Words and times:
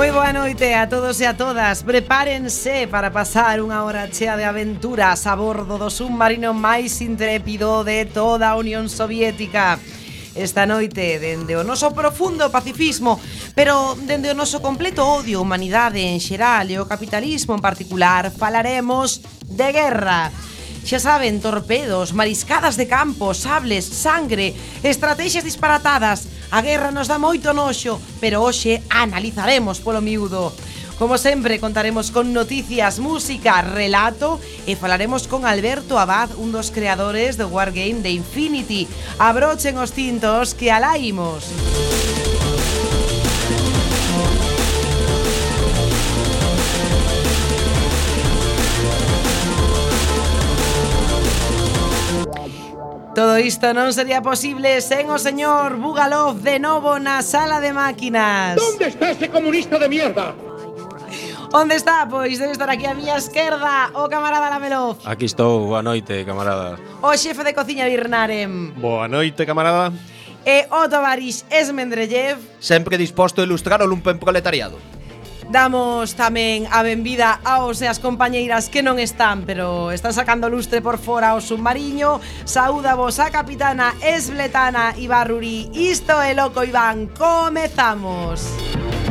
Moi 0.00 0.16
boa 0.16 0.32
noite 0.32 0.72
a 0.72 0.88
todos 0.88 1.20
e 1.20 1.28
a 1.28 1.36
todas. 1.36 1.84
Prepárense 1.84 2.88
para 2.88 3.12
pasar 3.12 3.60
unha 3.60 3.84
hora 3.84 4.08
chea 4.08 4.32
de 4.32 4.48
aventuras 4.48 5.28
A 5.28 5.36
bordo 5.36 5.76
do 5.76 5.92
submarino 5.92 6.56
máis 6.56 7.04
intrépido 7.04 7.84
de 7.84 8.08
toda 8.08 8.48
a 8.48 8.56
Unión 8.56 8.88
Soviética. 8.88 9.76
Esta 10.32 10.64
noite, 10.64 11.20
dende 11.20 11.52
o 11.52 11.68
noso 11.68 11.92
profundo 11.92 12.48
pacifismo 12.48 13.20
Pero 13.52 13.92
dende 14.08 14.32
o 14.32 14.38
noso 14.38 14.64
completo 14.64 15.04
odio, 15.04 15.44
humanidade 15.44 16.00
en 16.00 16.16
xeral 16.16 16.72
E 16.72 16.80
o 16.80 16.88
capitalismo 16.88 17.52
en 17.52 17.60
particular 17.60 18.32
Falaremos 18.32 19.20
de 19.52 19.68
guerra. 19.68 20.32
Xa 20.80 20.96
saben, 20.96 21.44
torpedos, 21.44 22.16
mariscadas 22.16 22.80
de 22.80 22.88
campo, 22.88 23.36
sables, 23.36 23.84
sangre, 23.84 24.56
estrategias 24.80 25.44
disparatadas, 25.44 26.39
A 26.50 26.62
guerra 26.62 26.90
nos 26.90 27.06
dá 27.06 27.18
moito 27.18 27.54
noxo, 27.54 28.02
pero 28.18 28.42
hoxe 28.42 28.82
analizaremos 28.90 29.78
polo 29.78 30.02
miúdo. 30.02 30.50
Como 30.98 31.16
sempre, 31.16 31.62
contaremos 31.62 32.10
con 32.10 32.34
noticias, 32.34 32.98
música, 32.98 33.62
relato 33.62 34.36
e 34.66 34.76
falaremos 34.76 35.30
con 35.30 35.46
Alberto 35.46 35.96
Abad, 35.96 36.34
un 36.36 36.50
dos 36.50 36.74
creadores 36.74 37.38
do 37.38 37.48
Wargame 37.48 38.02
de 38.02 38.12
Infinity. 38.12 38.84
Abrochen 39.16 39.78
os 39.78 39.94
cintos 39.94 40.52
que 40.52 40.74
alaimos. 40.74 41.46
Música 41.48 42.29
Todo 53.20 53.36
isto 53.36 53.76
non 53.76 53.92
sería 53.92 54.24
posible 54.24 54.80
sen 54.80 55.12
o 55.12 55.20
señor 55.20 55.76
Bugalov 55.76 56.40
de 56.40 56.56
novo 56.56 56.96
na 56.96 57.20
sala 57.20 57.60
de 57.60 57.68
máquinas. 57.68 58.56
Onde 58.56 58.88
está 58.88 59.12
ese 59.12 59.28
comunista 59.28 59.76
de 59.76 59.92
mierda? 59.92 60.32
Onde 61.52 61.76
está? 61.76 62.08
Pois 62.08 62.40
debe 62.40 62.56
estar 62.56 62.72
aquí 62.72 62.88
a 62.88 62.96
miña 62.96 63.20
esquerda, 63.20 63.92
o 63.92 64.08
camarada 64.08 64.48
Lamelov. 64.48 65.04
Aquí 65.04 65.28
estou, 65.28 65.68
boa 65.68 65.84
noite, 65.84 66.24
camarada. 66.24 66.80
O 67.04 67.12
xefe 67.12 67.44
de 67.44 67.52
cociña 67.52 67.84
Birnarem. 67.92 68.72
Boa 68.80 69.04
noite, 69.04 69.44
camarada. 69.44 69.92
E 70.40 70.64
o 70.72 70.88
tovarix 70.88 71.44
Esmendrellev. 71.52 72.40
Sempre 72.56 72.96
disposto 72.96 73.44
a 73.44 73.44
ilustrar 73.44 73.84
o 73.84 73.86
lumpen 73.86 74.16
proletariado. 74.16 74.80
Damos 75.50 76.14
tamén 76.14 76.70
a 76.70 76.86
benvida 76.86 77.42
aos 77.42 77.82
e 77.82 77.90
as 77.90 77.98
compañeiras 77.98 78.70
que 78.70 78.86
non 78.86 79.02
están, 79.02 79.42
pero 79.42 79.90
están 79.90 80.14
sacando 80.14 80.46
lustre 80.46 80.78
por 80.78 80.94
fora 81.02 81.34
ao 81.34 81.42
submarino. 81.42 82.22
Saúda 82.46 82.94
vos 82.94 83.18
a 83.18 83.34
capitana 83.34 83.98
Esbletana 83.98 84.94
Ibarruri. 84.94 85.74
Isto 85.74 86.22
é 86.22 86.38
loco, 86.38 86.62
Iván. 86.62 87.10
Comezamos. 87.18 88.46
Comezamos. 88.46 89.09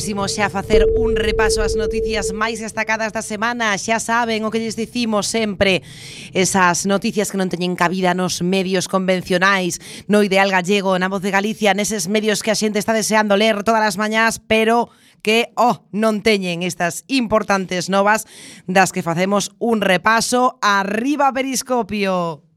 Pois 0.00 0.08
imos 0.08 0.32
xa 0.32 0.48
facer 0.48 0.88
un 0.96 1.12
repaso 1.12 1.60
ás 1.60 1.76
noticias 1.76 2.32
máis 2.32 2.56
destacadas 2.56 3.12
da 3.12 3.20
semana 3.20 3.76
Xa 3.76 4.00
saben 4.00 4.48
o 4.48 4.50
que 4.50 4.56
lles 4.56 4.72
dicimos 4.72 5.28
sempre 5.28 5.84
Esas 6.32 6.88
noticias 6.88 7.28
que 7.28 7.36
non 7.36 7.52
teñen 7.52 7.76
cabida 7.76 8.16
nos 8.16 8.40
medios 8.40 8.88
convencionais 8.88 9.76
No 10.08 10.24
Ideal 10.24 10.48
Gallego, 10.48 10.96
na 10.96 11.12
Voz 11.12 11.20
de 11.20 11.28
Galicia 11.28 11.76
Neses 11.76 12.08
medios 12.08 12.40
que 12.40 12.48
a 12.48 12.56
xente 12.56 12.80
está 12.80 12.96
deseando 12.96 13.36
ler 13.36 13.60
todas 13.60 13.84
as 13.84 14.00
mañás 14.00 14.40
Pero 14.40 14.88
que, 15.20 15.52
oh, 15.60 15.84
non 15.92 16.24
teñen 16.24 16.64
estas 16.64 17.04
importantes 17.04 17.92
novas 17.92 18.24
Das 18.64 18.96
que 18.96 19.04
facemos 19.04 19.52
un 19.60 19.84
repaso 19.84 20.56
Arriba 20.64 21.28
Periscopio! 21.28 22.49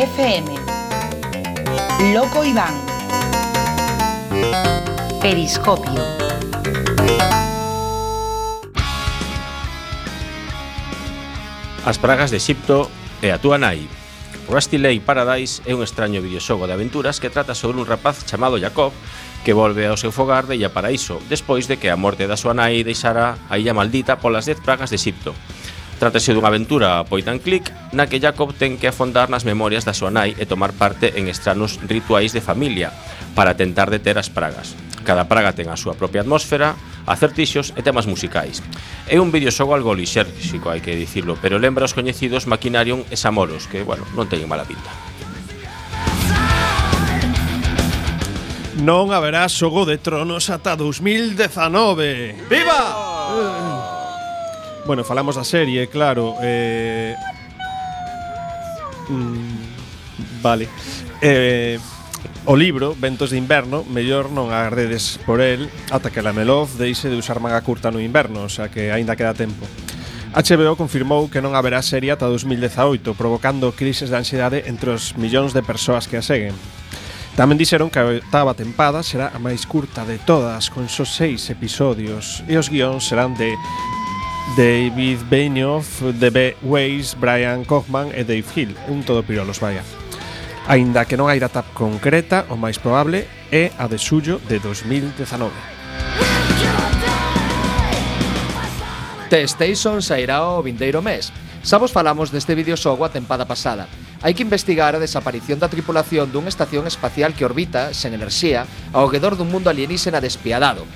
FM. 0.00 0.48
Loco 2.14 2.42
Iván. 2.42 2.72
Periscopio. 5.20 6.00
As 11.84 11.98
pragas 11.98 12.30
de 12.30 12.40
Xipto 12.40 12.88
e 13.20 13.28
a 13.28 13.36
túa 13.36 13.60
nai. 13.60 13.84
Rusty 14.48 14.80
Lake 14.80 15.04
Paradise 15.04 15.60
é 15.68 15.76
un 15.76 15.84
extraño 15.84 16.24
videoxogo 16.24 16.64
de 16.64 16.72
aventuras 16.72 17.20
que 17.20 17.28
trata 17.28 17.52
sobre 17.52 17.76
un 17.76 17.84
rapaz 17.84 18.24
chamado 18.24 18.56
Jacob 18.56 18.96
que 19.44 19.52
volve 19.52 19.84
ao 19.84 20.00
seu 20.00 20.16
fogar 20.16 20.48
de 20.48 20.56
Illa 20.56 20.72
Paraíso 20.72 21.20
despois 21.28 21.68
de 21.68 21.76
que 21.76 21.92
a 21.92 22.00
morte 22.00 22.24
da 22.24 22.40
súa 22.40 22.56
nai 22.56 22.80
deixara 22.80 23.36
a 23.52 23.60
Illa 23.60 23.76
Maldita 23.76 24.16
polas 24.16 24.48
10 24.48 24.64
pragas 24.64 24.88
de 24.88 24.96
Xipto. 24.96 25.36
Trátase 26.00 26.32
dunha 26.32 26.48
aventura 26.48 27.04
point 27.04 27.28
and 27.28 27.44
click 27.44 27.68
na 27.92 28.08
que 28.08 28.24
Jacob 28.24 28.56
ten 28.56 28.80
que 28.80 28.88
afondar 28.88 29.28
nas 29.28 29.44
memorias 29.44 29.84
da 29.84 29.92
súa 29.92 30.08
nai 30.08 30.32
e 30.32 30.48
tomar 30.48 30.72
parte 30.72 31.12
en 31.20 31.28
estranos 31.28 31.76
rituais 31.84 32.32
de 32.32 32.40
familia 32.40 32.88
para 33.36 33.52
tentar 33.52 33.92
deter 33.92 34.16
as 34.16 34.32
pragas. 34.32 34.72
Cada 35.04 35.28
praga 35.28 35.52
ten 35.52 35.68
a 35.68 35.76
súa 35.76 35.92
propia 35.92 36.24
atmósfera, 36.24 36.72
acertixos 37.04 37.76
e 37.76 37.84
temas 37.84 38.08
musicais. 38.08 38.64
É 39.12 39.20
un 39.20 39.28
videoxogo 39.28 39.76
algo 39.76 39.92
lixérxico, 39.92 40.72
hai 40.72 40.80
que 40.80 40.96
dicirlo, 40.96 41.36
pero 41.36 41.60
lembra 41.60 41.84
os 41.84 41.92
coñecidos 41.92 42.48
Maquinarium 42.48 43.04
e 43.12 43.20
Samoros, 43.20 43.68
que, 43.68 43.84
bueno, 43.84 44.08
non 44.16 44.24
teñen 44.24 44.48
mala 44.48 44.64
pinta. 44.64 44.88
non 48.80 49.12
haberá 49.12 49.44
xogo 49.52 49.84
de 49.84 50.00
tronos 50.00 50.48
ata 50.48 50.72
2019. 50.72 52.48
Viva! 52.48 52.80
Eh. 53.36 53.79
Bueno, 54.90 55.04
falamos 55.04 55.36
da 55.36 55.44
serie, 55.44 55.86
claro 55.86 56.34
eh... 56.42 57.14
mm, 59.08 60.42
Vale 60.42 60.66
eh, 61.22 61.78
O 62.44 62.56
libro, 62.56 62.96
Ventos 62.98 63.30
de 63.30 63.38
Inverno, 63.38 63.86
mellor 63.86 64.34
non 64.34 64.50
agardedes 64.50 65.22
por 65.22 65.38
el 65.38 65.70
Ata 65.94 66.10
que 66.10 66.26
Lamelov 66.26 66.74
deixe 66.74 67.06
de 67.06 67.14
usar 67.14 67.38
manga 67.38 67.62
curta 67.62 67.94
no 67.94 68.02
inverno 68.02 68.42
O 68.42 68.50
sea 68.50 68.66
que 68.66 68.90
aínda 68.90 69.14
queda 69.14 69.30
tempo 69.30 69.62
HBO 70.34 70.74
confirmou 70.74 71.30
que 71.30 71.38
non 71.38 71.54
haberá 71.54 71.86
serie 71.86 72.10
ata 72.10 72.26
2018, 72.26 73.14
provocando 73.14 73.70
crises 73.70 74.10
de 74.10 74.18
ansiedade 74.18 74.66
entre 74.66 74.90
os 74.90 75.14
millóns 75.14 75.54
de 75.54 75.62
persoas 75.62 76.10
que 76.10 76.18
a 76.18 76.22
seguen. 76.22 76.54
Tamén 77.34 77.58
dixeron 77.58 77.90
que 77.90 77.98
a 77.98 78.06
oitava 78.06 78.54
tempada 78.54 79.02
será 79.02 79.34
a 79.34 79.42
máis 79.42 79.66
curta 79.66 80.06
de 80.06 80.22
todas, 80.22 80.70
con 80.70 80.86
só 80.86 81.02
seis 81.02 81.50
episodios, 81.50 82.46
e 82.46 82.54
os 82.54 82.70
guións 82.70 83.10
serán 83.10 83.34
de 83.34 83.50
David 84.56 85.20
Benioff, 85.30 86.02
D.B. 86.02 86.56
Weiss, 86.62 87.14
Brian 87.18 87.64
Kaufman 87.64 88.10
e 88.10 88.24
Dave 88.24 88.44
Hill 88.54 88.76
Un 88.88 89.04
todo 89.06 89.22
pirolos, 89.22 89.60
vaya 89.62 89.86
Aínda 90.66 91.06
que 91.06 91.14
non 91.14 91.30
hai 91.30 91.38
data 91.38 91.62
concreta, 91.62 92.50
o 92.50 92.58
máis 92.58 92.74
probable 92.82 93.30
é 93.54 93.70
a 93.78 93.86
de 93.86 93.94
suyo 93.94 94.42
de 94.50 94.58
2019 94.58 95.54
The 99.30 99.46
Station 99.46 100.02
sairá 100.02 100.42
o 100.42 100.58
vindeiro 100.66 100.98
mes 100.98 101.30
Xa 101.62 101.76
vos 101.78 101.92
falamos 101.92 102.32
deste 102.32 102.56
videoxogo 102.56 103.04
a 103.04 103.12
tempada 103.12 103.44
pasada. 103.44 103.84
Hai 104.24 104.32
que 104.32 104.40
investigar 104.40 104.96
a 104.96 105.02
desaparición 105.02 105.60
da 105.60 105.68
tripulación 105.68 106.32
dunha 106.32 106.48
estación 106.48 106.88
espacial 106.88 107.36
que 107.36 107.44
orbita, 107.44 107.92
sen 107.92 108.16
enerxía, 108.16 108.64
ao 108.96 109.12
redor 109.12 109.36
dun 109.36 109.52
mundo 109.52 109.68
alienígena 109.68 110.24
despiadado, 110.24 110.88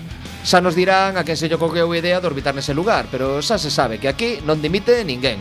Xa 0.44 0.60
nos 0.60 0.76
dirán 0.76 1.16
a 1.16 1.24
quen 1.24 1.40
se 1.40 1.48
lle 1.48 1.56
coqueu 1.56 1.88
a 1.88 1.96
idea 1.96 2.20
de 2.20 2.28
orbitar 2.28 2.52
nese 2.52 2.76
lugar, 2.76 3.08
pero 3.08 3.40
xa 3.40 3.56
se 3.56 3.72
sabe 3.72 3.96
que 3.96 4.12
aquí 4.12 4.44
non 4.44 4.60
dimite 4.60 5.00
ninguén. 5.00 5.40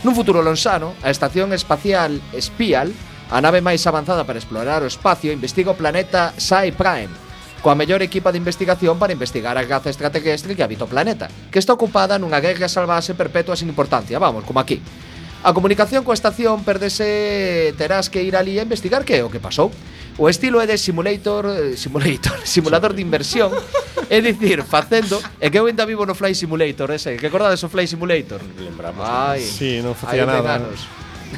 Nun 0.00 0.16
futuro 0.16 0.40
lonxano, 0.40 0.96
a 1.04 1.12
Estación 1.12 1.52
Espacial 1.52 2.16
Spial, 2.32 2.88
a 3.28 3.44
nave 3.44 3.60
máis 3.60 3.84
avanzada 3.84 4.24
para 4.24 4.40
explorar 4.40 4.80
o 4.80 4.88
espacio, 4.88 5.36
investiga 5.36 5.76
o 5.76 5.76
planeta 5.76 6.32
Sai 6.40 6.72
Prime, 6.72 7.12
coa 7.60 7.76
mellor 7.76 8.00
equipa 8.00 8.32
de 8.32 8.40
investigación 8.40 8.96
para 8.96 9.12
investigar 9.12 9.60
a 9.60 9.68
gaza 9.68 9.92
extraterrestre 9.92 10.56
que 10.56 10.64
habita 10.64 10.88
o 10.88 10.92
planeta, 10.92 11.28
que 11.52 11.60
está 11.60 11.76
ocupada 11.76 12.16
nunha 12.16 12.40
guerra 12.40 12.72
salvase 12.72 13.12
perpetua 13.12 13.52
sin 13.52 13.68
importancia, 13.68 14.16
vamos, 14.16 14.48
como 14.48 14.64
aquí. 14.64 14.80
A 15.44 15.52
comunicación 15.52 16.08
coa 16.08 16.16
estación 16.16 16.64
perdese, 16.64 17.76
terás 17.76 18.08
que 18.08 18.24
ir 18.24 18.32
ali 18.32 18.56
a 18.56 18.64
investigar 18.64 19.04
que 19.04 19.20
é 19.20 19.22
o 19.22 19.28
que 19.28 19.44
pasou. 19.44 19.68
O 20.18 20.26
estilo 20.28 20.60
é 20.60 20.66
de 20.66 20.76
simulator, 20.76 21.46
eh, 21.46 21.76
simulator, 21.78 22.42
simulador 22.44 22.92
de 22.92 23.02
inversión, 23.06 23.54
é 24.10 24.18
dicir, 24.18 24.66
facendo, 24.66 25.22
é 25.38 25.46
que 25.46 25.62
eu 25.62 25.70
ainda 25.70 25.86
vivo 25.86 26.02
no 26.02 26.18
Fly 26.18 26.34
Simulator 26.34 26.90
ese, 26.90 27.14
que 27.14 27.30
acordades 27.30 27.62
o 27.62 27.70
Fly 27.70 27.86
Simulator? 27.86 28.42
Lembramos. 28.58 29.06
Ai, 29.06 29.46
sí, 29.46 29.78
non 29.78 29.94
facía 29.94 30.26
nada. 30.26 30.58
Anos. 30.58 30.82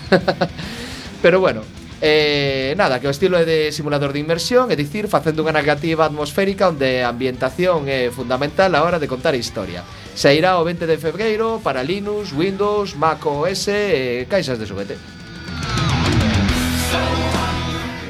Pero 1.22 1.44
bueno, 1.44 1.60
Eh, 2.00 2.72
nada, 2.80 2.96
que 2.96 3.04
o 3.04 3.12
estilo 3.12 3.36
é 3.36 3.44
de 3.44 3.76
simulador 3.76 4.16
de 4.16 4.24
inmersión, 4.24 4.72
é 4.72 4.76
dicir, 4.76 5.04
facendo 5.04 5.44
unha 5.44 5.52
narrativa 5.52 6.08
atmosférica 6.08 6.72
onde 6.72 7.04
a 7.04 7.12
ambientación 7.12 7.92
é 7.92 8.08
fundamental 8.08 8.72
a 8.72 8.80
hora 8.80 8.96
de 8.96 9.04
contar 9.04 9.36
a 9.36 9.40
historia. 9.40 9.84
Sairá 10.16 10.56
o 10.56 10.64
20 10.64 10.88
de 10.88 10.96
febreiro 10.96 11.60
para 11.60 11.84
Linux, 11.84 12.32
Windows, 12.32 12.96
Mac 12.96 13.20
OS 13.28 13.68
e 13.68 14.24
caixas 14.32 14.56
de 14.56 14.64
xoguete. 14.64 14.96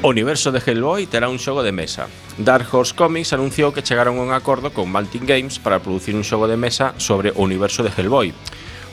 O 0.01 0.09
universo 0.09 0.51
de 0.51 0.61
Hellboy 0.65 1.05
terá 1.05 1.29
un 1.29 1.37
xogo 1.37 1.61
de 1.61 1.71
mesa. 1.71 2.09
Dark 2.41 2.65
Horse 2.73 2.97
Comics 2.97 3.37
anunciou 3.37 3.69
que 3.69 3.85
chegaron 3.85 4.17
a 4.17 4.25
un 4.25 4.33
acordo 4.33 4.73
con 4.73 4.89
Maltin 4.89 5.29
Games 5.29 5.61
para 5.61 5.77
producir 5.77 6.17
un 6.17 6.25
xogo 6.25 6.49
de 6.49 6.57
mesa 6.57 6.97
sobre 6.97 7.29
o 7.37 7.45
universo 7.45 7.85
de 7.85 7.93
Hellboy. 7.93 8.33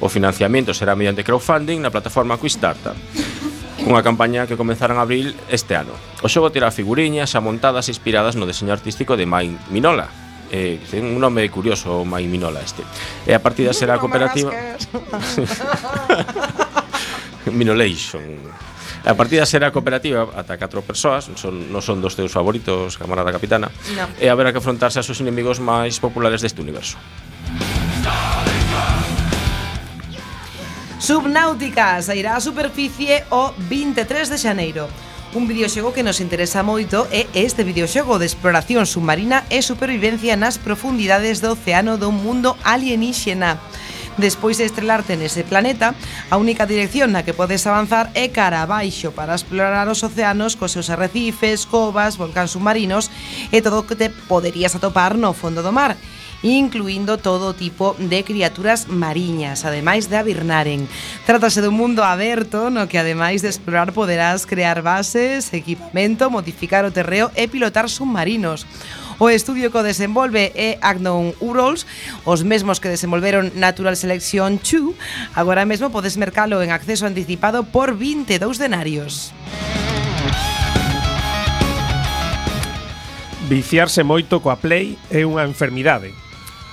O 0.05 0.13
financiamento 0.13 0.77
será 0.77 0.93
mediante 0.93 1.25
crowdfunding 1.25 1.81
na 1.81 1.89
plataforma 1.89 2.37
Quickstarter 2.37 2.93
cunha 3.89 4.05
campaña 4.05 4.45
que 4.45 4.61
comenzaron 4.61 4.99
en 4.99 5.01
abril 5.01 5.29
este 5.49 5.73
ano. 5.73 5.97
O 6.21 6.29
xogo 6.29 6.53
terá 6.53 6.69
figuriñas 6.69 7.33
amontadas 7.33 7.89
inspiradas 7.89 8.37
no 8.37 8.45
deseño 8.45 8.77
artístico 8.77 9.17
de 9.17 9.25
Mike 9.25 9.73
Minola. 9.73 10.13
Eh, 10.53 10.77
ten 10.93 11.09
un 11.09 11.17
nome 11.17 11.49
curioso 11.49 12.05
Mai 12.05 12.29
Minola 12.29 12.61
este. 12.61 12.85
E 13.25 13.33
a 13.33 13.41
partida 13.41 13.73
será 13.73 13.97
cooperativa 13.97 14.53
Minolation. 17.49 18.68
A 19.05 19.15
partida 19.15 19.47
será 19.47 19.71
cooperativa 19.71 20.27
ata 20.35 20.59
4 20.59 20.83
persoas, 20.83 21.31
son, 21.39 21.71
non 21.71 21.83
son 21.83 22.03
dos 22.03 22.19
teus 22.19 22.35
favoritos, 22.35 22.99
camarada 22.99 23.31
capitana, 23.31 23.71
no. 23.95 24.05
e 24.19 24.27
haberá 24.27 24.51
que 24.51 24.59
afrontarse 24.59 24.99
aos 24.99 25.07
seus 25.07 25.23
inimigos 25.23 25.63
máis 25.63 26.03
populares 26.03 26.43
deste 26.43 26.59
universo. 26.59 26.99
Subnáutica 30.99 32.03
sairá 32.03 32.37
á 32.37 32.41
superficie 32.43 33.23
o 33.31 33.55
23 33.71 34.29
de 34.29 34.37
xaneiro. 34.37 34.91
Un 35.33 35.47
videoxogo 35.47 35.93
que 35.93 36.03
nos 36.03 36.25
interesa 36.25 36.65
moito 36.65 37.07
é 37.13 37.29
este 37.37 37.63
videoxogo 37.63 38.19
de 38.19 38.25
exploración 38.25 38.89
submarina 38.89 39.45
e 39.53 39.61
supervivencia 39.61 40.41
nas 40.41 40.57
profundidades 40.57 41.45
do 41.45 41.53
océano 41.53 42.01
do 42.01 42.09
mundo 42.11 42.57
alienígena. 42.65 43.61
Despois 44.19 44.59
de 44.59 44.67
estrelarte 44.67 45.15
nese 45.15 45.47
planeta, 45.47 45.95
a 46.27 46.37
única 46.43 46.67
dirección 46.67 47.15
na 47.15 47.23
que 47.23 47.39
podes 47.39 47.63
avanzar 47.71 48.11
é 48.19 48.27
cara 48.35 48.67
abaixo 48.67 49.15
para 49.15 49.39
explorar 49.39 49.87
os 49.87 50.03
océanos 50.03 50.59
cos 50.59 50.75
seus 50.75 50.91
arrecifes, 50.91 51.63
covas, 51.63 52.19
volcáns 52.19 52.51
submarinos 52.51 53.15
e 53.55 53.63
todo 53.63 53.79
o 53.79 53.87
que 53.87 53.95
te 53.95 54.11
poderías 54.27 54.75
atopar 54.75 55.15
no 55.15 55.31
fondo 55.31 55.63
do 55.63 55.71
mar 55.71 55.95
incluindo 56.43 57.19
todo 57.19 57.55
tipo 57.55 57.97
de 57.99 58.23
criaturas 58.23 58.87
mariñas, 58.89 59.65
ademais 59.65 60.07
de 60.07 60.17
abirnaren. 60.17 60.87
Trátase 61.27 61.59
dun 61.59 61.75
mundo 61.75 62.07
aberto 62.07 62.71
no 62.71 62.87
que 62.87 62.99
ademais 62.99 63.43
de 63.43 63.51
explorar 63.51 63.91
poderás 63.91 64.47
crear 64.47 64.83
bases, 64.83 65.51
equipamento, 65.51 66.31
modificar 66.31 66.87
o 66.87 66.95
terreo 66.95 67.35
e 67.35 67.51
pilotar 67.51 67.91
submarinos. 67.91 68.67
O 69.19 69.27
estudio 69.31 69.75
que 69.75 69.79
o 69.79 69.83
desenvolve 69.83 70.55
é 70.55 70.79
Agnon 70.79 71.35
Urals, 71.43 71.91
os 72.23 72.47
mesmos 72.47 72.79
que 72.79 72.87
desenvolveron 72.87 73.51
Natural 73.59 73.99
Selection 73.99 74.63
2. 74.63 74.95
Agora 75.35 75.67
mesmo 75.67 75.91
podes 75.91 76.15
mercalo 76.15 76.63
en 76.63 76.71
acceso 76.71 77.03
anticipado 77.03 77.67
por 77.67 77.99
22 77.99 78.63
denarios. 78.63 79.35
Viciarse 83.51 84.07
moito 84.07 84.39
coa 84.39 84.63
Play 84.63 84.95
é 85.11 85.27
unha 85.27 85.43
enfermidade, 85.43 86.15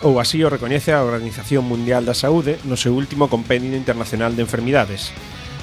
ou 0.06 0.22
así 0.22 0.46
o 0.46 0.52
recoñece 0.54 0.94
a 0.94 1.02
Organización 1.02 1.66
Mundial 1.66 2.06
da 2.06 2.14
Saúde 2.14 2.62
no 2.62 2.78
seu 2.78 2.94
último 2.94 3.26
Compendio 3.26 3.74
Internacional 3.74 4.38
de 4.38 4.46
Enfermidades, 4.46 5.10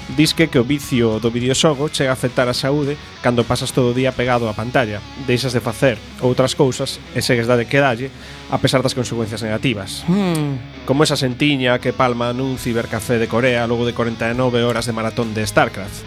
Disque 0.09 0.51
que 0.51 0.59
o 0.59 0.67
vicio 0.67 1.17
do 1.23 1.31
videoxogo 1.31 1.87
chega 1.87 2.11
a 2.11 2.17
afectar 2.19 2.45
a 2.51 2.53
saúde 2.53 2.99
cando 3.23 3.47
pasas 3.47 3.71
todo 3.71 3.91
o 3.91 3.97
día 3.97 4.11
pegado 4.11 4.51
á 4.51 4.53
pantalla, 4.53 4.99
deixas 5.23 5.55
de 5.55 5.63
facer 5.63 5.95
outras 6.19 6.53
cousas 6.59 6.99
e 7.15 7.23
segues 7.23 7.47
da 7.47 7.55
de 7.55 7.65
quedalle 7.65 8.11
a 8.51 8.59
pesar 8.59 8.83
das 8.83 8.93
consecuencias 8.93 9.41
negativas. 9.41 10.03
Hmm. 10.05 10.59
Como 10.83 11.07
esa 11.07 11.15
sentiña 11.15 11.79
que 11.79 11.95
palma 11.95 12.35
nun 12.35 12.59
cibercafé 12.59 13.15
de 13.15 13.31
Corea 13.31 13.63
logo 13.63 13.87
de 13.87 13.95
49 13.95 14.35
horas 14.67 14.85
de 14.85 14.93
maratón 14.93 15.31
de 15.31 15.47
StarCraft. 15.47 16.03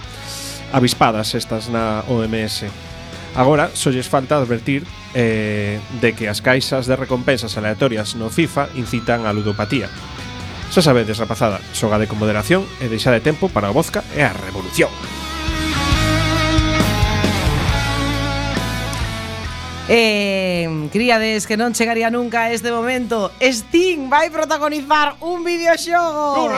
Avispadas 0.77 1.33
estas 1.33 1.73
na 1.73 2.05
OMS. 2.07 2.69
Agora, 3.35 3.73
só 3.73 3.91
lles 3.91 4.09
falta 4.09 4.37
advertir 4.37 4.85
eh, 5.17 5.81
de 6.01 6.13
que 6.13 6.29
as 6.29 6.45
caixas 6.45 6.85
de 6.85 6.97
recompensas 6.97 7.57
aleatorias 7.57 8.13
no 8.17 8.29
FIFA 8.29 8.77
incitan 8.77 9.25
a 9.25 9.33
ludopatía. 9.33 9.89
Xa 10.71 10.83
sabedes, 10.83 11.19
rapazada, 11.19 11.63
xogade 11.73 12.11
con 12.11 12.19
moderación 12.19 12.67
e 12.83 12.91
deixade 12.91 13.23
tempo 13.23 13.49
para 13.49 13.71
o 13.71 13.75
vodka 13.75 14.03
e 14.13 14.23
a 14.23 14.35
revolución. 14.35 14.91
Eh, 19.87 20.67
críades 20.91 21.47
que 21.47 21.55
non 21.55 21.71
chegaría 21.71 22.11
nunca 22.11 22.47
a 22.47 22.53
este 22.53 22.75
momento. 22.75 23.31
Steam 23.39 24.11
vai 24.11 24.35
protagonizar 24.35 25.15
un 25.23 25.47
videoxogo. 25.47 26.51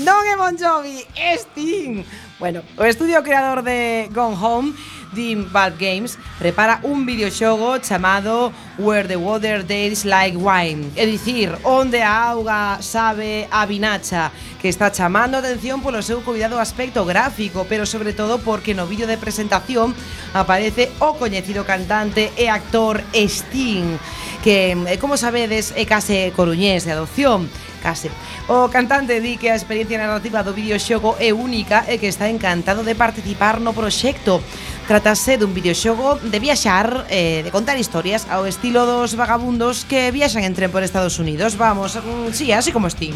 Non 0.00 0.24
é 0.24 0.34
Bon 0.40 0.56
Jovi, 0.56 1.04
é 1.12 1.36
Steam 1.36 2.00
Bueno, 2.42 2.62
o 2.76 2.84
estudio 2.84 3.22
creador 3.22 3.62
de 3.62 4.08
Gone 4.12 4.34
Home 4.34 4.74
Team 5.14 5.48
Bad 5.52 5.74
Games 5.78 6.18
prepara 6.38 6.80
un 6.82 7.06
videoxogo 7.06 7.78
chamado 7.78 8.52
Where 8.78 9.06
the 9.06 9.16
Water 9.16 9.62
Tastes 9.62 10.04
Like 10.04 10.36
Wine, 10.36 10.90
é 10.96 11.06
dicir, 11.06 11.56
onde 11.62 12.02
a 12.02 12.30
auga 12.30 12.80
sabe 12.80 13.48
a 13.50 13.66
vinacha, 13.66 14.32
que 14.60 14.68
está 14.68 14.90
chamando 14.90 15.36
a 15.36 15.40
atención 15.40 15.82
polo 15.82 16.02
seu 16.02 16.22
cuidado 16.22 16.58
aspecto 16.58 17.04
gráfico, 17.04 17.66
pero 17.68 17.84
sobre 17.84 18.12
todo 18.12 18.38
porque 18.40 18.74
no 18.74 18.86
vídeo 18.86 19.06
de 19.06 19.18
presentación 19.18 19.94
aparece 20.32 20.90
o 20.98 21.14
coñecido 21.14 21.64
cantante 21.64 22.32
e 22.36 22.48
actor 22.48 23.02
Sting, 23.12 23.98
que, 24.42 24.72
eh, 24.72 24.98
como 24.98 25.16
sabedes, 25.16 25.74
é 25.76 25.84
case 25.84 26.32
coruñés 26.34 26.82
de 26.82 26.92
adopción, 26.92 27.46
case. 27.82 28.10
O 28.46 28.70
cantante 28.70 29.20
di 29.20 29.36
que 29.36 29.50
a 29.50 29.58
experiencia 29.58 29.98
narrativa 29.98 30.42
do 30.42 30.54
videoxogo 30.54 31.18
é 31.18 31.34
única 31.34 31.86
e 31.90 31.98
que 31.98 32.10
está 32.10 32.30
encantado 32.30 32.86
de 32.86 32.94
participar 32.94 33.58
no 33.58 33.74
proxecto. 33.74 34.42
Tratase 34.86 35.38
dun 35.38 35.54
videoxogo 35.54 36.18
de 36.18 36.38
viaxar, 36.42 37.06
eh, 37.06 37.46
de 37.46 37.50
contar 37.54 37.78
historias 37.78 38.26
ao 38.26 38.50
estilo 38.50 38.82
dos 38.82 39.14
vagabundos 39.14 39.86
que 39.86 40.10
viaxan 40.10 40.42
en 40.42 40.58
tren 40.58 40.74
por 40.74 40.82
Estados 40.82 41.22
Unidos. 41.22 41.54
Vamos, 41.54 41.94
mm, 41.94 42.34
sí, 42.34 42.50
así 42.50 42.74
como 42.74 42.90
estín. 42.90 43.14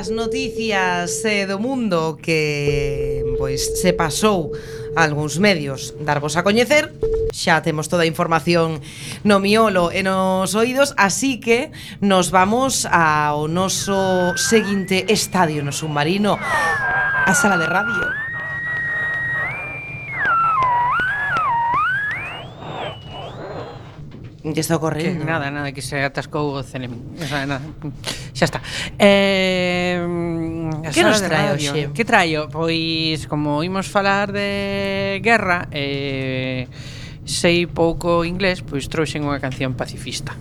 das 0.00 0.08
noticias 0.08 1.20
eh, 1.28 1.44
do 1.44 1.60
mundo 1.60 2.16
que 2.16 3.20
pois 3.36 3.60
se 3.84 3.92
pasou 3.92 4.48
a 4.96 5.04
algúns 5.04 5.36
medios 5.36 5.92
darvos 6.00 6.40
a 6.40 6.42
coñecer 6.42 6.88
xa 7.36 7.60
temos 7.60 7.92
toda 7.92 8.08
a 8.08 8.08
información 8.08 8.80
no 9.28 9.44
miolo 9.44 9.92
e 9.92 10.00
nos 10.00 10.56
oídos, 10.56 10.96
así 10.96 11.36
que 11.36 11.68
nos 12.00 12.32
vamos 12.32 12.88
ao 12.88 13.44
noso 13.44 14.32
seguinte 14.40 15.04
estadio 15.12 15.60
no 15.60 15.68
submarino, 15.68 16.40
a 16.40 17.36
sala 17.36 17.60
de 17.60 17.68
radio. 17.68 18.08
Que 24.40 24.64
está 24.64 24.80
ocorrendo? 24.80 25.20
Que 25.20 25.28
nada, 25.28 25.52
nada, 25.52 25.68
que 25.76 25.84
se 25.84 26.00
atascou 26.00 26.56
o 26.56 26.64
Celemín. 26.64 27.12
O 27.20 27.26
sea, 27.28 27.44
nada 27.44 27.60
xa 28.32 28.44
está. 28.46 28.60
Eh, 28.98 30.00
que 30.92 31.02
nos 31.02 31.22
trae 31.22 31.54
hoxe? 31.54 31.90
Que 31.94 32.04
traio? 32.04 32.48
Pois 32.48 33.26
como 33.26 33.62
imos 33.62 33.86
falar 33.86 34.32
de 34.32 35.20
guerra, 35.22 35.68
eh, 35.70 36.66
sei 37.24 37.66
pouco 37.70 38.24
inglés, 38.24 38.62
pois 38.66 38.90
trouxen 38.90 39.22
unha 39.22 39.38
canción 39.38 39.78
pacifista. 39.78 40.34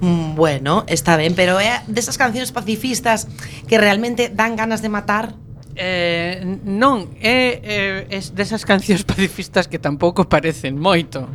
Mm, 0.00 0.34
bueno, 0.34 0.84
está 0.86 1.16
ben, 1.16 1.34
pero 1.34 1.60
é 1.60 1.80
desas 1.86 2.18
cancións 2.18 2.52
pacifistas 2.52 3.28
que 3.68 3.78
realmente 3.78 4.28
dan 4.28 4.56
ganas 4.56 4.82
de 4.82 4.88
matar. 4.88 5.36
Eh, 5.74 6.38
non, 6.62 7.10
é, 7.18 7.58
eh, 7.60 8.06
é, 8.08 8.16
é 8.16 8.20
desas 8.32 8.62
cancións 8.62 9.02
pacifistas 9.10 9.66
que 9.66 9.82
tampouco 9.82 10.24
parecen 10.28 10.78
moito. 10.78 11.26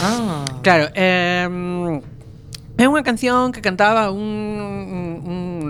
Ah. 0.00 0.46
Claro, 0.62 0.88
eh, 0.94 1.48
é 2.80 2.86
unha 2.88 3.04
canción 3.04 3.52
que 3.52 3.60
cantaba 3.60 4.08
un 4.08 4.79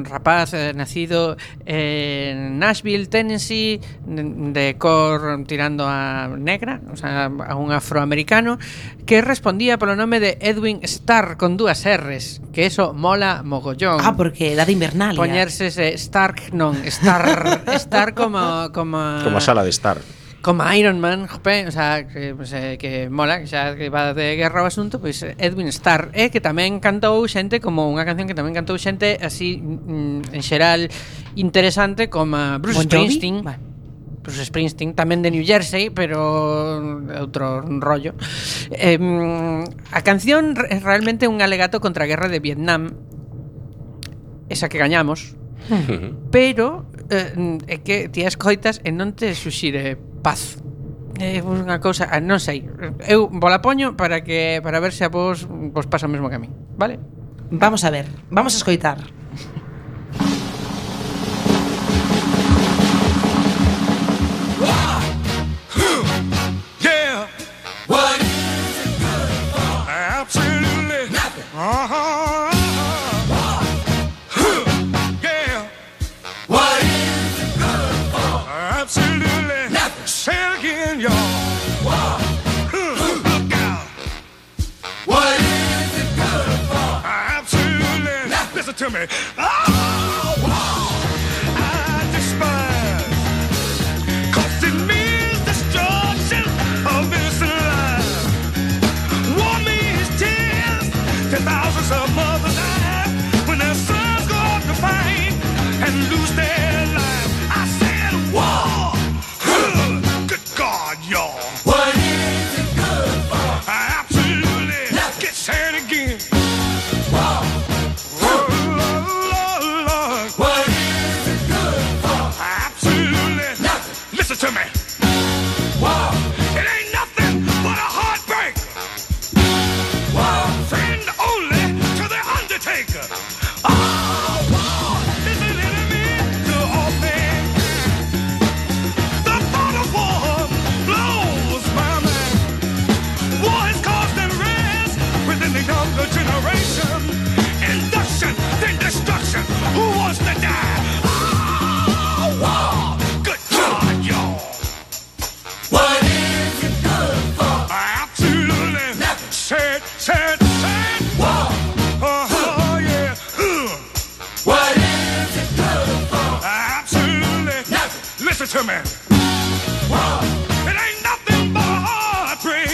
un 0.01 0.05
rapaz 0.07 0.55
eh, 0.55 0.73
nacido 0.75 1.37
eh, 1.67 2.31
en 2.33 2.59
Nashville, 2.59 3.07
Tennessee, 3.07 3.81
de 4.07 4.77
cor 4.79 5.45
tirando 5.47 5.87
a 5.87 6.29
negra, 6.29 6.81
o 6.93 6.97
sea, 6.97 7.27
a 7.27 7.55
un 7.55 7.73
afroamericano, 7.73 8.59
que 9.05 9.21
respondía 9.21 9.79
polo 9.79 9.97
nome 9.97 10.21
de 10.21 10.39
Edwin 10.41 10.81
Starr 10.83 11.37
con 11.37 11.57
dúas 11.57 11.85
R's, 11.85 12.41
que 12.53 12.67
eso 12.67 12.95
mola 12.95 13.43
mogollón. 13.45 14.01
Ah, 14.03 14.17
porque 14.17 14.57
da 14.57 14.65
de 14.65 14.73
invernal. 14.73 15.17
Poñerse 15.17 15.69
ese 15.69 15.93
Stark 15.95 16.53
non, 16.57 16.81
Star, 16.89 17.61
Star 17.85 18.15
como 18.17 18.73
como 18.73 19.21
como 19.21 19.37
a 19.37 19.45
sala 19.45 19.63
de 19.63 19.71
Star 19.71 20.01
como 20.43 20.65
Iron 20.73 21.01
Man, 21.01 21.27
jope, 21.27 21.67
o 21.67 21.71
sea, 21.71 22.07
que, 22.09 22.35
pues, 22.35 22.53
eh, 22.53 22.79
que 22.79 23.11
mola, 23.11 23.41
que 23.41 23.47
xa 23.47 23.77
que 23.77 23.91
va 23.91 24.15
de 24.15 24.37
guerra 24.37 24.65
o 24.65 24.67
asunto, 24.67 25.01
pois 25.01 25.21
pues, 25.21 25.37
Edwin 25.37 25.69
Starr, 25.69 26.09
eh, 26.17 26.33
que 26.33 26.41
tamén 26.41 26.81
cantou 26.81 27.21
xente 27.29 27.61
como 27.61 27.85
unha 27.93 28.09
canción 28.09 28.25
que 28.25 28.37
tamén 28.37 28.57
cantou 28.57 28.81
xente 28.81 29.21
así 29.21 29.61
mm, 29.61 30.33
en 30.33 30.43
xeral 30.43 30.89
interesante 31.37 32.09
como 32.09 32.57
Bruce 32.57 32.81
bon 32.81 32.89
Springsteen. 32.89 33.37
Jovi? 33.45 33.69
Bruce 34.21 34.45
Springsteen, 34.49 34.97
tamén 34.97 35.21
de 35.21 35.29
New 35.29 35.45
Jersey, 35.45 35.93
pero 35.93 36.21
outro 37.21 37.61
rollo. 37.81 38.17
Eh, 38.73 38.97
a 38.97 40.01
canción 40.01 40.57
é 40.57 40.81
realmente 40.81 41.29
un 41.29 41.45
alegato 41.45 41.85
contra 41.85 42.05
a 42.05 42.09
guerra 42.09 42.33
de 42.33 42.41
Vietnam, 42.41 42.97
esa 44.49 44.73
que 44.73 44.81
gañamos, 44.81 45.37
hmm. 45.69 46.33
pero 46.33 46.89
eh, 47.13 47.61
é 47.69 47.77
que 47.85 48.09
ti 48.09 48.25
escoitas 48.25 48.81
e 48.85 48.93
non 48.93 49.13
te 49.13 49.37
suxire 49.37 50.10
paz. 50.23 50.61
É 51.21 51.45
unha 51.45 51.77
cousa, 51.85 52.09
ah, 52.09 52.23
non 52.23 52.41
sei. 52.41 52.65
Eu 53.05 53.29
vola 53.29 53.61
poño 53.61 53.93
para 53.93 54.25
que 54.25 54.65
para 54.65 54.81
ver 54.81 54.97
se 54.97 55.05
a 55.05 55.13
vos 55.13 55.45
vos 55.45 55.85
pasa 55.85 56.09
o 56.09 56.13
mesmo 56.13 56.33
que 56.33 56.39
a 56.39 56.43
mí, 56.43 56.49
vale? 56.81 56.97
Vamos 57.53 57.85
a 57.85 57.91
ver, 57.93 58.09
vamos 58.33 58.57
a 58.57 58.59
escoitar. 58.63 59.20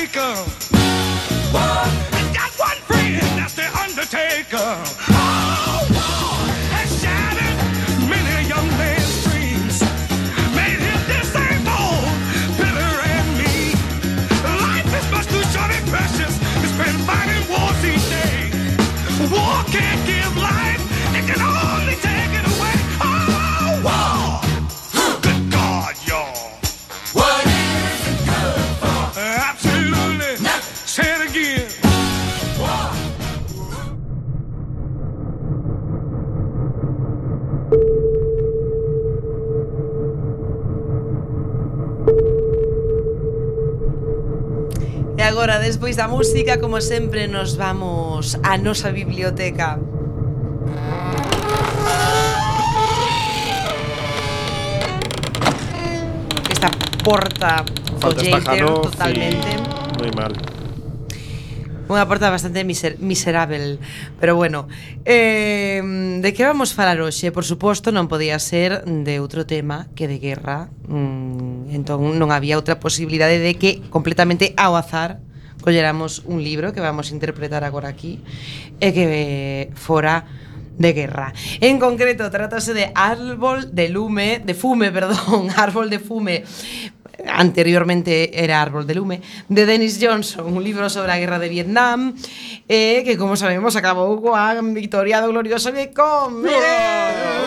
Rico. 0.07 0.56
música, 46.17 46.59
como 46.59 46.81
sempre, 46.81 47.29
nos 47.29 47.61
vamos 47.61 48.41
á 48.41 48.57
nosa 48.57 48.89
biblioteca. 48.89 49.77
Esta 56.49 56.73
porta 57.05 57.69
folleiter 58.01 58.65
totalmente. 58.65 59.61
Sí, 59.61 60.01
moi 60.01 60.13
mal. 60.17 60.33
Unha 61.85 62.09
porta 62.09 62.33
bastante 62.33 62.65
miser 62.65 62.97
miserável, 62.97 63.77
pero 64.17 64.41
bueno. 64.41 64.73
Eh, 65.05 65.85
de 65.85 66.31
que 66.33 66.49
vamos 66.49 66.73
falar 66.73 66.97
hoxe? 66.97 67.29
Por 67.29 67.45
suposto, 67.45 67.93
non 67.93 68.09
podía 68.09 68.41
ser 68.41 68.89
de 68.89 69.21
outro 69.21 69.45
tema 69.45 69.93
que 69.93 70.09
de 70.09 70.17
guerra. 70.17 70.73
Mm, 70.89 71.77
entón 71.77 72.17
non 72.17 72.33
había 72.33 72.57
outra 72.57 72.81
posibilidade 72.81 73.37
de 73.37 73.53
que 73.61 73.85
completamente 73.93 74.57
ao 74.57 74.81
azar 74.81 75.26
colleramos 75.67 76.23
un 76.27 76.45
libro 76.45 76.73
que 76.73 76.79
vamos 76.79 77.11
a 77.11 77.15
interpretar 77.19 77.67
agora 77.67 77.91
aquí 77.91 78.23
e 78.79 78.95
que 78.95 79.75
fora 79.75 80.23
de 80.79 80.95
guerra. 80.95 81.35
En 81.59 81.83
concreto, 81.83 82.31
trátase 82.31 82.71
de 82.71 82.95
Árbol 82.95 83.75
de 83.75 83.91
Lume, 83.91 84.39
de 84.39 84.55
Fume, 84.55 84.93
perdón, 84.95 85.51
Árbol 85.51 85.91
de 85.91 85.99
Fume, 85.99 86.47
anteriormente 87.27 88.31
era 88.31 88.63
Árbol 88.63 88.87
de 88.87 88.95
Lume, 88.95 89.19
de 89.51 89.67
Dennis 89.67 89.99
Johnson, 89.99 90.55
un 90.55 90.63
libro 90.63 90.87
sobre 90.87 91.11
a 91.11 91.19
guerra 91.19 91.43
de 91.43 91.51
Vietnam, 91.51 92.15
eh, 92.71 93.03
que 93.03 93.19
como 93.19 93.35
sabemos 93.35 93.75
acabou 93.75 94.23
coa 94.23 94.55
victoria 94.71 95.19
do 95.19 95.35
glorioso 95.35 95.75
Vietcong. 95.75 96.47
¡Eh! 96.47 97.46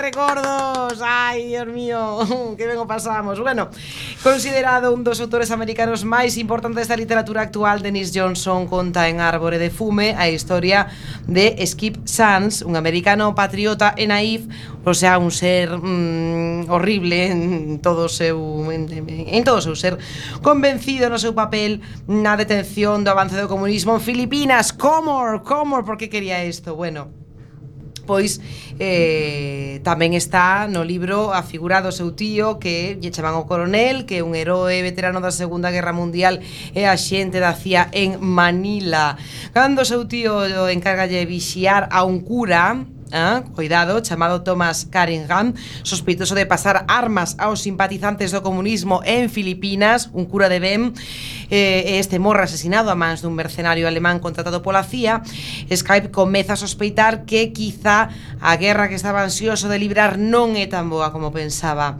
recordos! 0.00 1.00
Ai, 1.04 1.46
Dios 1.46 1.66
mío, 1.66 2.18
que 2.56 2.66
ben 2.66 2.78
o 2.78 2.86
pasamos. 2.86 3.38
Bueno, 3.38 3.68
considerado 4.22 4.92
un 4.92 5.04
dos 5.04 5.20
autores 5.20 5.50
americanos 5.52 6.08
máis 6.08 6.40
importantes 6.40 6.88
da 6.88 6.96
literatura 6.96 7.44
actual, 7.44 7.84
Dennis 7.84 8.10
Johnson 8.16 8.64
conta 8.66 9.06
en 9.12 9.20
Árbore 9.20 9.60
de 9.60 9.68
Fume 9.68 10.16
a 10.16 10.32
historia 10.32 10.88
de 11.28 11.54
Skip 11.66 12.08
Sands, 12.08 12.62
un 12.62 12.74
americano 12.80 13.36
patriota 13.36 13.92
e 13.96 14.08
naif, 14.08 14.48
o 14.84 14.96
sea, 14.96 15.20
un 15.20 15.30
ser 15.30 15.68
mm, 15.68 16.72
horrible 16.72 17.28
en 17.28 17.40
todo 17.84 18.08
seu 18.08 18.40
en, 18.72 18.88
en 18.88 19.44
todo 19.44 19.60
seu 19.60 19.76
ser, 19.76 20.00
convencido 20.40 21.12
no 21.12 21.20
seu 21.20 21.36
papel 21.36 21.84
na 22.08 22.40
detención 22.40 23.04
do 23.04 23.12
avance 23.12 23.36
do 23.36 23.52
comunismo 23.52 23.92
en 23.94 24.02
Filipinas. 24.02 24.72
Comor, 24.72 25.44
comor, 25.44 25.84
por 25.84 26.00
que 26.00 26.08
quería 26.08 26.40
isto? 26.48 26.72
Bueno, 26.72 27.19
despois 28.10 28.40
eh, 28.82 29.78
tamén 29.86 30.18
está 30.18 30.66
no 30.66 30.82
libro 30.82 31.30
a 31.30 31.46
figura 31.46 31.78
do 31.78 31.94
seu 31.94 32.10
tío 32.10 32.58
que 32.58 32.98
lle 32.98 33.14
chaman 33.14 33.38
o 33.38 33.46
coronel, 33.46 34.02
que 34.02 34.18
é 34.18 34.26
un 34.26 34.34
heroe 34.34 34.82
veterano 34.82 35.22
da 35.22 35.30
Segunda 35.30 35.70
Guerra 35.70 35.94
Mundial 35.94 36.42
e 36.74 36.90
a 36.90 36.98
xente 36.98 37.38
da 37.38 37.54
CIA 37.54 37.94
en 37.94 38.18
Manila. 38.18 39.14
Cando 39.54 39.86
o 39.86 39.88
seu 39.88 40.10
tío 40.10 40.42
encargalle 40.66 41.22
vixiar 41.22 41.86
a 41.94 42.02
un 42.02 42.26
cura, 42.26 42.82
eh? 43.12 43.42
cuidado, 43.54 44.00
chamado 44.00 44.42
Thomas 44.42 44.86
Caringham, 44.90 45.54
sospeitoso 45.82 46.34
de 46.34 46.46
pasar 46.46 46.84
armas 46.88 47.36
aos 47.38 47.62
simpatizantes 47.62 48.32
do 48.32 48.42
comunismo 48.42 49.02
en 49.04 49.28
Filipinas, 49.28 50.10
un 50.12 50.26
cura 50.26 50.48
de 50.48 50.58
Ben, 50.58 50.94
eh, 51.50 51.98
este 51.98 52.18
morro 52.18 52.42
asesinado 52.42 52.90
a 52.90 52.96
mans 52.96 53.22
dun 53.22 53.34
mercenario 53.36 53.86
alemán 53.86 54.22
contratado 54.22 54.62
pola 54.62 54.86
CIA, 54.86 55.22
Skype 55.68 56.10
comeza 56.10 56.54
a 56.54 56.60
sospeitar 56.60 57.26
que 57.26 57.52
quizá 57.52 58.10
a 58.40 58.56
guerra 58.56 58.88
que 58.88 58.96
estaba 58.96 59.22
ansioso 59.22 59.68
de 59.68 59.78
librar 59.78 60.16
non 60.16 60.56
é 60.56 60.66
tan 60.70 60.88
boa 60.88 61.12
como 61.12 61.34
pensaba. 61.34 61.98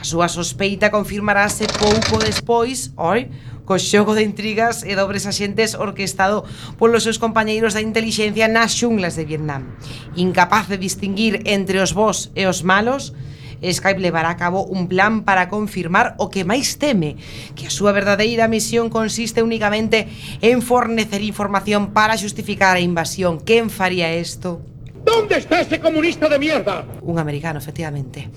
A 0.00 0.04
súa 0.04 0.30
sospeita 0.30 0.88
confirmarase 0.88 1.68
pouco 1.68 2.20
despois, 2.20 2.92
oi, 2.96 3.28
co 3.70 3.78
xogo 3.78 4.18
de 4.18 4.26
intrigas 4.26 4.82
e 4.82 4.98
dobres 4.98 5.30
axentes 5.30 5.78
orquestado 5.78 6.42
polos 6.74 7.06
seus 7.06 7.22
compañeiros 7.22 7.70
da 7.70 7.78
intelixencia 7.78 8.50
nas 8.50 8.74
xunglas 8.74 9.14
de 9.14 9.22
Vietnam. 9.22 9.78
Incapaz 10.18 10.66
de 10.66 10.74
distinguir 10.74 11.46
entre 11.46 11.78
os 11.78 11.94
bons 11.94 12.34
e 12.34 12.50
os 12.50 12.66
malos, 12.66 13.14
Skype 13.62 14.02
levará 14.02 14.34
a 14.34 14.40
cabo 14.42 14.66
un 14.66 14.90
plan 14.90 15.22
para 15.22 15.46
confirmar 15.46 16.18
o 16.18 16.34
que 16.34 16.42
máis 16.42 16.82
teme, 16.82 17.14
que 17.54 17.70
a 17.70 17.74
súa 17.74 17.94
verdadeira 17.94 18.50
misión 18.50 18.90
consiste 18.90 19.38
únicamente 19.38 20.10
en 20.42 20.66
fornecer 20.66 21.22
información 21.22 21.94
para 21.94 22.18
justificar 22.18 22.74
a 22.74 22.82
invasión. 22.82 23.38
Quen 23.38 23.70
faría 23.70 24.10
isto? 24.18 24.66
¿Dónde 25.06 25.38
está 25.38 25.62
ese 25.62 25.78
comunista 25.78 26.26
de 26.26 26.42
mierda? 26.42 26.90
Un 27.06 27.22
americano, 27.22 27.62
efectivamente. 27.62 28.34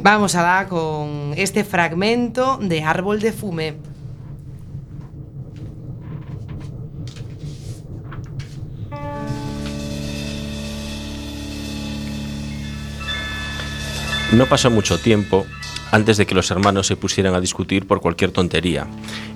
Vamos 0.00 0.34
alá 0.34 0.68
con 0.68 1.32
este 1.36 1.64
fragmento 1.64 2.58
de 2.60 2.82
Árbol 2.82 3.20
de 3.20 3.32
Fume. 3.32 3.76
No 14.32 14.46
pasó 14.46 14.70
mucho 14.70 14.98
tiempo 14.98 15.46
antes 15.92 16.16
de 16.16 16.26
que 16.26 16.34
los 16.34 16.50
hermanos 16.50 16.86
se 16.86 16.96
pusieran 16.96 17.34
a 17.34 17.40
discutir 17.40 17.86
por 17.86 18.00
cualquier 18.00 18.32
tontería, 18.32 18.86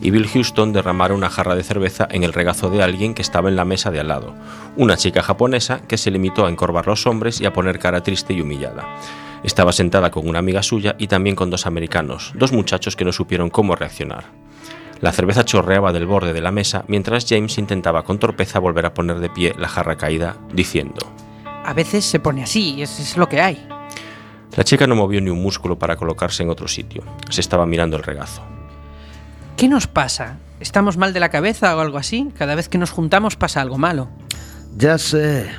y 0.03 0.11
Bill 0.11 0.29
Houston 0.29 0.73
derramara 0.73 1.15
una 1.15 1.31
jarra 1.31 1.55
de 1.55 1.63
cerveza 1.63 2.09
en 2.11 2.25
el 2.25 2.33
regazo 2.33 2.71
de 2.71 2.83
alguien 2.83 3.15
que 3.15 3.23
estaba 3.23 3.49
en 3.49 3.57
la 3.57 3.65
mesa 3.65 3.91
de 3.91 4.01
al 4.01 4.09
lado, 4.09 4.35
una 4.77 4.97
chica 4.97 5.23
japonesa 5.23 5.81
que 5.83 5.97
se 5.97 6.11
limitó 6.11 6.45
a 6.45 6.51
encorvar 6.51 6.87
los 6.87 7.07
hombres 7.07 7.41
y 7.41 7.47
a 7.47 7.53
poner 7.53 7.79
cara 7.79 8.03
triste 8.03 8.35
y 8.35 8.41
humillada. 8.41 8.85
Estaba 9.43 9.73
sentada 9.73 10.11
con 10.11 10.29
una 10.29 10.39
amiga 10.39 10.63
suya 10.63 10.97
y 10.99 11.07
también 11.07 11.37
con 11.37 11.51
dos 11.51 11.67
americanos, 11.67 12.33
dos 12.35 12.53
muchachos 12.53 12.97
que 12.97 13.05
no 13.05 13.13
supieron 13.13 13.51
cómo 13.51 13.75
reaccionar. 13.75 14.25
La 15.01 15.13
cerveza 15.13 15.45
chorreaba 15.45 15.93
del 15.93 16.07
borde 16.07 16.35
de 16.35 16.43
la 16.43 16.53
mesa 16.53 16.85
mientras 16.87 17.25
James 17.27 17.57
intentaba 17.57 18.05
con 18.05 18.19
torpeza 18.19 18.59
volver 18.59 18.85
a 18.85 18.93
poner 18.93 19.19
de 19.19 19.31
pie 19.31 19.55
la 19.59 19.69
jarra 19.69 19.97
caída, 19.97 20.37
diciendo: 20.53 21.11
A 21.65 21.73
veces 21.73 22.05
se 22.05 22.21
pone 22.21 22.43
así, 22.43 22.83
es, 22.83 23.01
es 23.01 23.17
lo 23.17 23.29
que 23.29 23.41
hay. 23.41 23.67
La 24.57 24.65
chica 24.65 24.87
no 24.87 24.97
movió 24.97 25.21
ni 25.21 25.31
un 25.31 25.41
músculo 25.41 25.79
para 25.79 25.97
colocarse 25.97 26.43
en 26.43 26.51
otro 26.51 26.69
sitio. 26.69 27.03
Se 27.31 27.41
estaba 27.41 27.65
mirando 27.65 27.97
el 27.97 28.03
regazo. 28.03 28.43
¿Qué 29.57 29.69
nos 29.69 29.87
pasa? 29.87 30.39
¿Estamos 30.59 30.97
mal 30.97 31.15
de 31.15 31.21
la 31.21 31.31
cabeza 31.31 31.75
o 31.77 31.81
algo 31.81 31.97
así? 31.97 32.31
Cada 32.37 32.55
vez 32.55 32.69
que 32.69 32.77
nos 32.77 32.91
juntamos 32.91 33.37
pasa 33.37 33.63
algo 33.63 33.79
malo. 33.79 34.09
Ya 34.77 34.99
sé. 34.99 35.51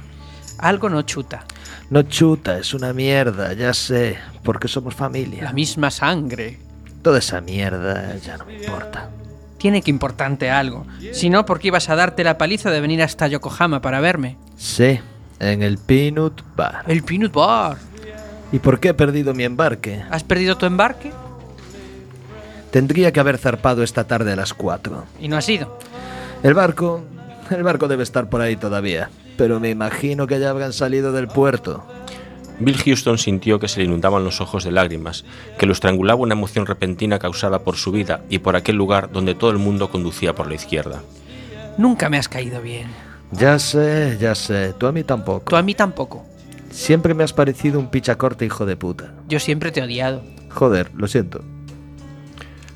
Algo 0.60 0.90
no 0.90 1.02
chuta. 1.02 1.46
No 1.92 2.04
chuta, 2.04 2.58
es 2.58 2.74
una 2.74 2.94
mierda, 2.94 3.52
ya 3.52 3.74
sé. 3.74 4.18
Porque 4.44 4.70
somos 4.70 4.96
familia. 4.96 5.44
La 5.44 5.52
misma 5.52 5.92
sangre. 5.92 6.58
Toda 7.02 7.20
esa 7.20 7.42
mierda 7.42 8.16
ya 8.16 8.38
no 8.38 8.46
me 8.46 8.56
importa. 8.56 9.10
Tiene 9.58 9.82
que 9.82 9.92
importarte 9.92 10.50
algo. 10.50 10.86
Si 11.12 11.30
no, 11.30 11.46
¿por 11.46 11.60
qué 11.60 11.68
ibas 11.68 11.90
a 11.90 11.98
darte 11.98 12.24
la 12.24 12.38
paliza 12.38 12.72
de 12.72 12.80
venir 12.80 13.04
hasta 13.04 13.28
Yokohama 13.28 13.82
para 13.82 14.00
verme? 14.00 14.38
Sí, 14.56 15.02
en 15.40 15.64
el 15.64 15.78
Peanut 15.80 16.42
Bar. 16.56 16.86
El 16.88 17.04
Peanut 17.04 17.34
Bar. 17.34 17.78
¿Y 18.54 18.60
por 18.60 18.80
qué 18.80 18.90
he 18.90 18.94
perdido 18.94 19.34
mi 19.34 19.44
embarque? 19.44 20.02
¿Has 20.10 20.24
perdido 20.24 20.58
tu 20.58 20.66
embarque? 20.66 21.12
Tendría 22.72 23.12
que 23.12 23.20
haber 23.20 23.38
zarpado 23.38 23.84
esta 23.84 24.06
tarde 24.06 24.32
a 24.32 24.38
las 24.38 24.54
4. 24.54 25.04
Y 25.20 25.28
no 25.28 25.36
has 25.36 25.50
ido. 25.50 25.78
El 26.42 26.54
barco... 26.54 27.04
El 27.50 27.64
barco 27.64 27.90
debe 27.90 28.04
estar 28.04 28.30
por 28.30 28.40
ahí 28.40 28.56
todavía. 28.56 29.10
Pero 29.42 29.60
me 29.60 29.72
imagino 29.72 30.28
que 30.28 30.40
ya 30.40 30.52
habrán 30.52 30.72
salido 30.72 31.12
del 31.12 31.28
puerto. 31.28 31.84
Bill 32.60 32.78
Houston 32.78 33.18
sintió 33.18 33.60
que 33.60 33.68
se 33.68 33.80
le 33.80 33.88
inundaban 33.88 34.24
los 34.24 34.40
ojos 34.40 34.64
de 34.64 34.72
lágrimas, 34.72 35.26
que 35.58 35.66
lo 35.66 35.72
estrangulaba 35.72 36.22
una 36.22 36.36
emoción 36.36 36.68
repentina 36.68 37.18
causada 37.18 37.64
por 37.64 37.76
su 37.76 37.92
vida 37.92 38.22
y 38.30 38.38
por 38.38 38.56
aquel 38.56 38.76
lugar 38.76 39.12
donde 39.12 39.34
todo 39.34 39.50
el 39.50 39.58
mundo 39.58 39.90
conducía 39.90 40.36
por 40.36 40.46
la 40.46 40.54
izquierda. 40.54 41.02
Nunca 41.80 42.08
me 42.08 42.20
has 42.20 42.30
caído 42.30 42.62
bien. 42.62 42.86
Ya 43.32 43.58
sé, 43.58 44.16
ya 44.22 44.36
sé. 44.36 44.76
Tú 44.78 44.86
a 44.86 44.92
mí 44.92 45.04
tampoco. 45.04 45.50
Tú 45.50 45.56
a 45.56 45.64
mí 45.64 45.74
tampoco. 45.74 46.24
Siempre 46.70 47.16
me 47.16 47.24
has 47.24 47.34
parecido 47.34 47.80
un 47.80 47.90
pichacorte 47.90 48.46
hijo 48.46 48.68
de 48.68 48.78
puta. 48.78 49.16
Yo 49.28 49.40
siempre 49.40 49.72
te 49.72 49.80
he 49.80 49.84
odiado. 49.84 50.22
Joder, 50.50 50.92
lo 50.94 51.08
siento. 51.08 51.44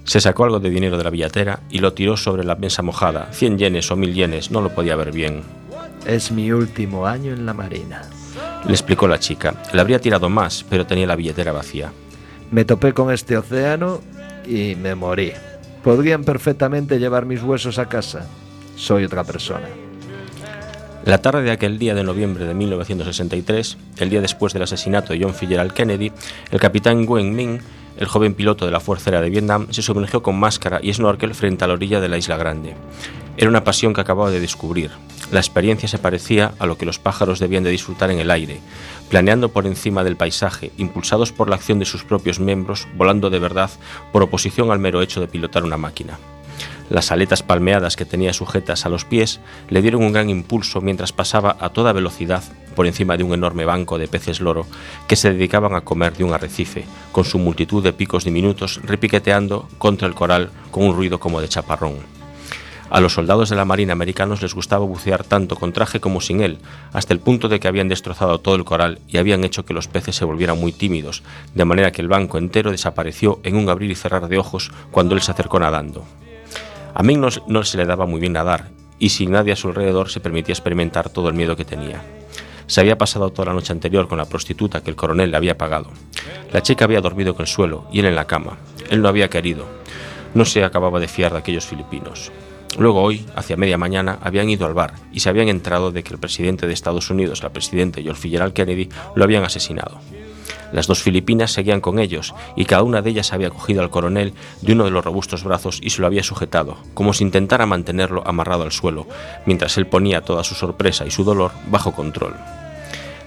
Se 0.03 0.19
sacó 0.19 0.45
algo 0.45 0.59
de 0.59 0.71
dinero 0.71 0.97
de 0.97 1.03
la 1.03 1.11
billetera 1.11 1.59
y 1.69 1.77
lo 1.77 1.93
tiró 1.93 2.17
sobre 2.17 2.43
la 2.43 2.55
mesa 2.55 2.81
mojada. 2.81 3.29
Cien 3.33 3.59
yenes 3.59 3.91
o 3.91 3.95
mil 3.95 4.15
yenes, 4.15 4.49
no 4.49 4.61
lo 4.61 4.69
podía 4.69 4.95
ver 4.95 5.11
bien. 5.11 5.43
Es 6.05 6.31
mi 6.31 6.51
último 6.51 7.07
año 7.07 7.33
en 7.33 7.45
la 7.45 7.53
marina. 7.53 8.03
Le 8.65 8.71
explicó 8.71 9.07
la 9.07 9.19
chica. 9.19 9.55
Le 9.73 9.81
habría 9.81 9.99
tirado 9.99 10.29
más, 10.29 10.65
pero 10.69 10.85
tenía 10.85 11.07
la 11.07 11.15
billetera 11.15 11.51
vacía. 11.51 11.91
Me 12.51 12.65
topé 12.65 12.93
con 12.93 13.11
este 13.11 13.37
océano 13.37 14.01
y 14.47 14.75
me 14.75 14.95
morí. 14.95 15.31
Podrían 15.83 16.23
perfectamente 16.23 16.99
llevar 16.99 17.25
mis 17.25 17.43
huesos 17.43 17.79
a 17.79 17.87
casa. 17.87 18.27
Soy 18.75 19.05
otra 19.05 19.23
persona. 19.23 19.67
La 21.05 21.19
tarde 21.19 21.43
de 21.43 21.51
aquel 21.51 21.77
día 21.77 21.93
de 21.93 22.03
noviembre 22.03 22.45
de 22.45 22.55
1963, 22.55 23.77
el 23.99 24.09
día 24.09 24.21
después 24.21 24.53
del 24.53 24.63
asesinato 24.63 25.13
de 25.13 25.21
John 25.21 25.35
Fitzgerald 25.35 25.71
Kennedy, 25.71 26.11
el 26.49 26.59
capitán 26.59 27.03
Nguyen 27.03 27.35
Minh, 27.35 27.59
el 27.97 28.07
joven 28.07 28.33
piloto 28.33 28.65
de 28.65 28.71
la 28.71 28.79
Fuerza 28.79 29.09
Aérea 29.09 29.21
de 29.21 29.29
Vietnam, 29.29 29.67
se 29.69 29.83
sumergió 29.83 30.23
con 30.23 30.39
máscara 30.39 30.79
y 30.81 30.91
snorkel 30.91 31.35
frente 31.35 31.63
a 31.63 31.67
la 31.67 31.73
orilla 31.73 32.01
de 32.01 32.09
la 32.09 32.17
isla 32.17 32.37
grande. 32.37 32.75
Era 33.37 33.49
una 33.49 33.65
pasión 33.65 33.93
que 33.93 34.01
acababa 34.01 34.31
de 34.31 34.39
descubrir. 34.39 34.91
La 35.31 35.39
experiencia 35.39 35.89
se 35.89 35.97
parecía 35.97 36.53
a 36.59 36.65
lo 36.65 36.77
que 36.77 36.85
los 36.85 36.99
pájaros 36.99 37.39
debían 37.39 37.63
de 37.63 37.69
disfrutar 37.69 38.09
en 38.11 38.19
el 38.19 38.31
aire, 38.31 38.61
planeando 39.09 39.49
por 39.49 39.65
encima 39.65 40.03
del 40.03 40.15
paisaje, 40.15 40.71
impulsados 40.77 41.33
por 41.33 41.49
la 41.49 41.55
acción 41.55 41.79
de 41.79 41.85
sus 41.85 42.03
propios 42.03 42.39
miembros, 42.39 42.87
volando 42.95 43.29
de 43.29 43.39
verdad 43.39 43.69
por 44.13 44.23
oposición 44.23 44.71
al 44.71 44.79
mero 44.79 45.01
hecho 45.01 45.19
de 45.19 45.27
pilotar 45.27 45.63
una 45.63 45.77
máquina. 45.77 46.17
Las 46.89 47.11
aletas 47.11 47.41
palmeadas 47.41 47.95
que 47.95 48.05
tenía 48.05 48.31
sujetas 48.31 48.85
a 48.85 48.89
los 48.89 49.05
pies 49.05 49.39
le 49.69 49.81
dieron 49.81 50.03
un 50.03 50.13
gran 50.13 50.29
impulso 50.29 50.79
mientras 50.81 51.11
pasaba 51.11 51.57
a 51.59 51.69
toda 51.69 51.93
velocidad 51.93 52.43
por 52.75 52.85
encima 52.85 53.17
de 53.17 53.23
un 53.23 53.33
enorme 53.33 53.65
banco 53.65 53.97
de 53.97 54.07
peces 54.07 54.39
loro 54.39 54.67
que 55.07 55.15
se 55.15 55.33
dedicaban 55.33 55.73
a 55.73 55.81
comer 55.81 56.13
de 56.13 56.23
un 56.23 56.33
arrecife, 56.33 56.85
con 57.11 57.25
su 57.25 57.39
multitud 57.39 57.83
de 57.83 57.93
picos 57.93 58.23
diminutos 58.23 58.79
repiqueteando 58.83 59.67
contra 59.79 60.07
el 60.07 60.13
coral 60.13 60.51
con 60.71 60.83
un 60.83 60.95
ruido 60.95 61.19
como 61.19 61.41
de 61.41 61.49
chaparrón. 61.49 62.15
A 62.89 63.01
los 63.01 63.13
soldados 63.13 63.49
de 63.49 63.55
la 63.55 63.65
Marina 63.65 63.93
americanos 63.93 64.43
les 64.43 64.53
gustaba 64.53 64.85
bucear 64.85 65.23
tanto 65.23 65.55
con 65.55 65.73
traje 65.73 65.99
como 65.99 66.21
sin 66.21 66.41
él, 66.41 66.59
hasta 66.93 67.13
el 67.13 67.19
punto 67.19 67.49
de 67.49 67.59
que 67.59 67.67
habían 67.67 67.87
destrozado 67.87 68.39
todo 68.39 68.55
el 68.55 68.63
coral 68.63 68.99
y 69.07 69.17
habían 69.17 69.43
hecho 69.43 69.65
que 69.65 69.73
los 69.73 69.87
peces 69.87 70.15
se 70.15 70.25
volvieran 70.25 70.59
muy 70.59 70.71
tímidos, 70.71 71.23
de 71.55 71.65
manera 71.65 71.91
que 71.91 72.03
el 72.03 72.07
banco 72.07 72.37
entero 72.37 72.69
desapareció 72.69 73.39
en 73.43 73.55
un 73.55 73.69
abrir 73.69 73.89
y 73.89 73.95
cerrar 73.95 74.27
de 74.27 74.37
ojos 74.37 74.71
cuando 74.91 75.15
él 75.15 75.21
se 75.21 75.31
acercó 75.31 75.59
nadando. 75.59 76.05
A 76.93 77.01
Ming 77.01 77.19
no, 77.47 77.63
se 77.63 77.77
le 77.77 77.85
daba 77.85 78.05
muy 78.05 78.19
bien 78.19 78.33
nadar, 78.33 78.69
y 78.99 79.09
sin 79.09 79.31
nadie 79.31 79.53
a 79.53 79.55
su 79.57 79.67
alrededor 79.69 80.09
se 80.09 80.19
permitía 80.19 80.53
experimentar 80.53 81.09
todo 81.09 81.27
el 81.27 81.35
miedo 81.35 81.55
que 81.55 81.65
tenía. 81.65 82.03
Se 82.67 82.81
había 82.81 82.97
pasado 82.97 83.31
toda 83.31 83.47
la 83.47 83.53
noche 83.53 83.73
anterior 83.73 84.07
con 84.07 84.19
la 84.19 84.25
prostituta 84.25 84.81
que 84.81 84.91
el 84.91 84.95
coronel 84.95 85.31
le 85.31 85.37
había 85.37 85.57
pagado. 85.57 85.89
La 86.53 86.61
chica 86.61 86.85
había 86.85 87.01
dormido 87.01 87.33
en 87.33 87.41
el 87.41 87.47
suelo 87.47 87.85
y 87.91 87.99
él 87.99 88.05
en 88.05 88.15
la 88.15 88.25
cama. 88.25 88.57
Él 88.89 89.01
no 89.01 89.09
había 89.09 89.29
querido. 89.29 89.65
No 90.33 90.45
se 90.45 90.63
acababa 90.63 90.99
de 90.99 91.07
fiar 91.07 91.33
de 91.33 91.39
aquellos 91.39 91.65
filipinos. 91.65 92.31
Luego 92.77 93.01
hoy, 93.01 93.25
hacia 93.35 93.57
media 93.57 93.77
mañana, 93.77 94.19
habían 94.21 94.49
ido 94.49 94.65
al 94.65 94.73
bar 94.73 94.95
y 95.11 95.21
se 95.21 95.29
habían 95.29 95.47
enterado 95.47 95.91
de 95.91 96.03
que 96.03 96.13
el 96.13 96.19
presidente 96.19 96.67
de 96.67 96.73
Estados 96.73 97.09
Unidos, 97.09 97.41
la 97.43 97.53
presidenta 97.53 98.01
y 98.01 98.07
el 98.07 98.15
Fitzgerald 98.15 98.53
Kennedy 98.53 98.89
lo 99.15 99.23
habían 99.23 99.43
asesinado. 99.43 99.99
Las 100.71 100.87
dos 100.87 101.01
filipinas 101.01 101.51
seguían 101.51 101.79
con 101.79 101.99
ellos 101.99 102.33
y 102.55 102.65
cada 102.65 102.83
una 102.83 103.01
de 103.01 103.11
ellas 103.11 103.31
había 103.33 103.49
cogido 103.49 103.81
al 103.81 103.89
coronel 103.89 104.33
de 104.61 104.73
uno 104.73 104.83
de 104.83 104.91
los 104.91 105.05
robustos 105.05 105.43
brazos 105.43 105.79
y 105.81 105.91
se 105.91 106.01
lo 106.01 106.07
había 106.07 106.23
sujetado, 106.23 106.77
como 106.93 107.13
si 107.13 107.23
intentara 107.23 107.65
mantenerlo 107.65 108.23
amarrado 108.25 108.63
al 108.63 108.71
suelo, 108.71 109.07
mientras 109.45 109.77
él 109.77 109.87
ponía 109.87 110.21
toda 110.21 110.43
su 110.43 110.55
sorpresa 110.55 111.05
y 111.05 111.11
su 111.11 111.23
dolor 111.23 111.51
bajo 111.67 111.93
control. 111.93 112.35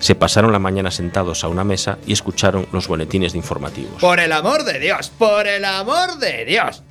Se 0.01 0.15
pasaron 0.15 0.53
la 0.53 0.59
mañana 0.59 0.91
sentados 0.91 1.43
a 1.43 1.49
una 1.49 1.65
mesa 1.65 1.99
y 2.07 2.13
escucharon 2.13 2.67
los 2.73 2.87
boletines 2.87 3.33
de 3.33 3.39
informativos. 3.39 4.01
Por 4.01 4.21
el 4.21 4.33
amor 4.33 4.65
de 4.65 4.79
Dios, 4.79 5.11
por 5.19 5.47
el 5.47 5.65
amor 5.65 6.19
de 6.19 6.45
Dios. 6.45 6.83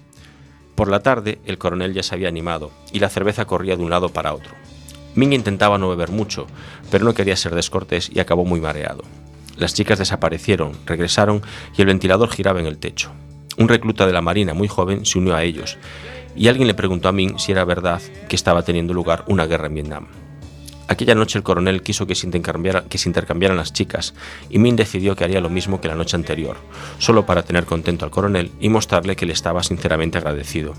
Por 0.77 0.89
la 0.89 0.99
tarde, 0.99 1.39
el 1.47 1.57
coronel 1.57 1.95
ya 1.95 2.03
se 2.03 2.13
había 2.13 2.27
animado 2.27 2.69
y 2.93 2.99
la 2.99 3.09
cerveza 3.09 3.45
corría 3.45 3.75
de 3.75 3.81
un 3.81 3.89
lado 3.89 4.09
para 4.09 4.35
otro. 4.35 4.51
Ming 5.15 5.33
intentaba 5.33 5.79
no 5.79 5.89
beber 5.89 6.11
mucho, 6.11 6.45
pero 6.91 7.03
no 7.03 7.15
quería 7.15 7.35
ser 7.35 7.55
descortés 7.55 8.11
y 8.13 8.19
acabó 8.19 8.45
muy 8.45 8.61
mareado. 8.61 9.01
Las 9.55 9.73
chicas 9.73 9.97
desaparecieron, 9.97 10.73
regresaron 10.85 11.41
y 11.75 11.81
el 11.81 11.87
ventilador 11.87 12.29
giraba 12.29 12.59
en 12.59 12.67
el 12.67 12.77
techo. 12.77 13.09
Un 13.57 13.69
recluta 13.69 14.05
de 14.05 14.13
la 14.13 14.21
Marina 14.21 14.53
muy 14.53 14.67
joven 14.67 15.03
se 15.03 15.17
unió 15.17 15.35
a 15.35 15.41
ellos 15.41 15.79
y 16.35 16.47
alguien 16.47 16.67
le 16.67 16.75
preguntó 16.75 17.09
a 17.09 17.11
Ming 17.11 17.39
si 17.39 17.53
era 17.53 17.65
verdad 17.65 17.99
que 18.29 18.35
estaba 18.35 18.61
teniendo 18.61 18.93
lugar 18.93 19.23
una 19.27 19.47
guerra 19.47 19.65
en 19.65 19.73
Vietnam. 19.73 20.07
Aquella 20.89 21.15
noche 21.15 21.37
el 21.37 21.43
coronel 21.43 21.81
quiso 21.81 22.07
que 22.07 22.15
se, 22.15 22.27
intercambiara- 22.27 22.83
que 22.87 22.97
se 22.97 23.09
intercambiaran 23.09 23.57
las 23.57 23.73
chicas 23.73 24.13
y 24.49 24.57
Min 24.57 24.77
decidió 24.77 25.15
que 25.15 25.25
haría 25.25 25.41
lo 25.41 25.49
mismo 25.49 25.81
que 25.81 25.89
la 25.89 25.95
noche 25.95 26.15
anterior, 26.15 26.55
solo 26.97 27.25
para 27.25 27.43
tener 27.43 27.65
contento 27.65 28.05
al 28.05 28.11
coronel 28.11 28.51
y 28.59 28.69
mostrarle 28.69 29.15
que 29.17 29.25
le 29.25 29.33
estaba 29.33 29.63
sinceramente 29.63 30.17
agradecido. 30.17 30.75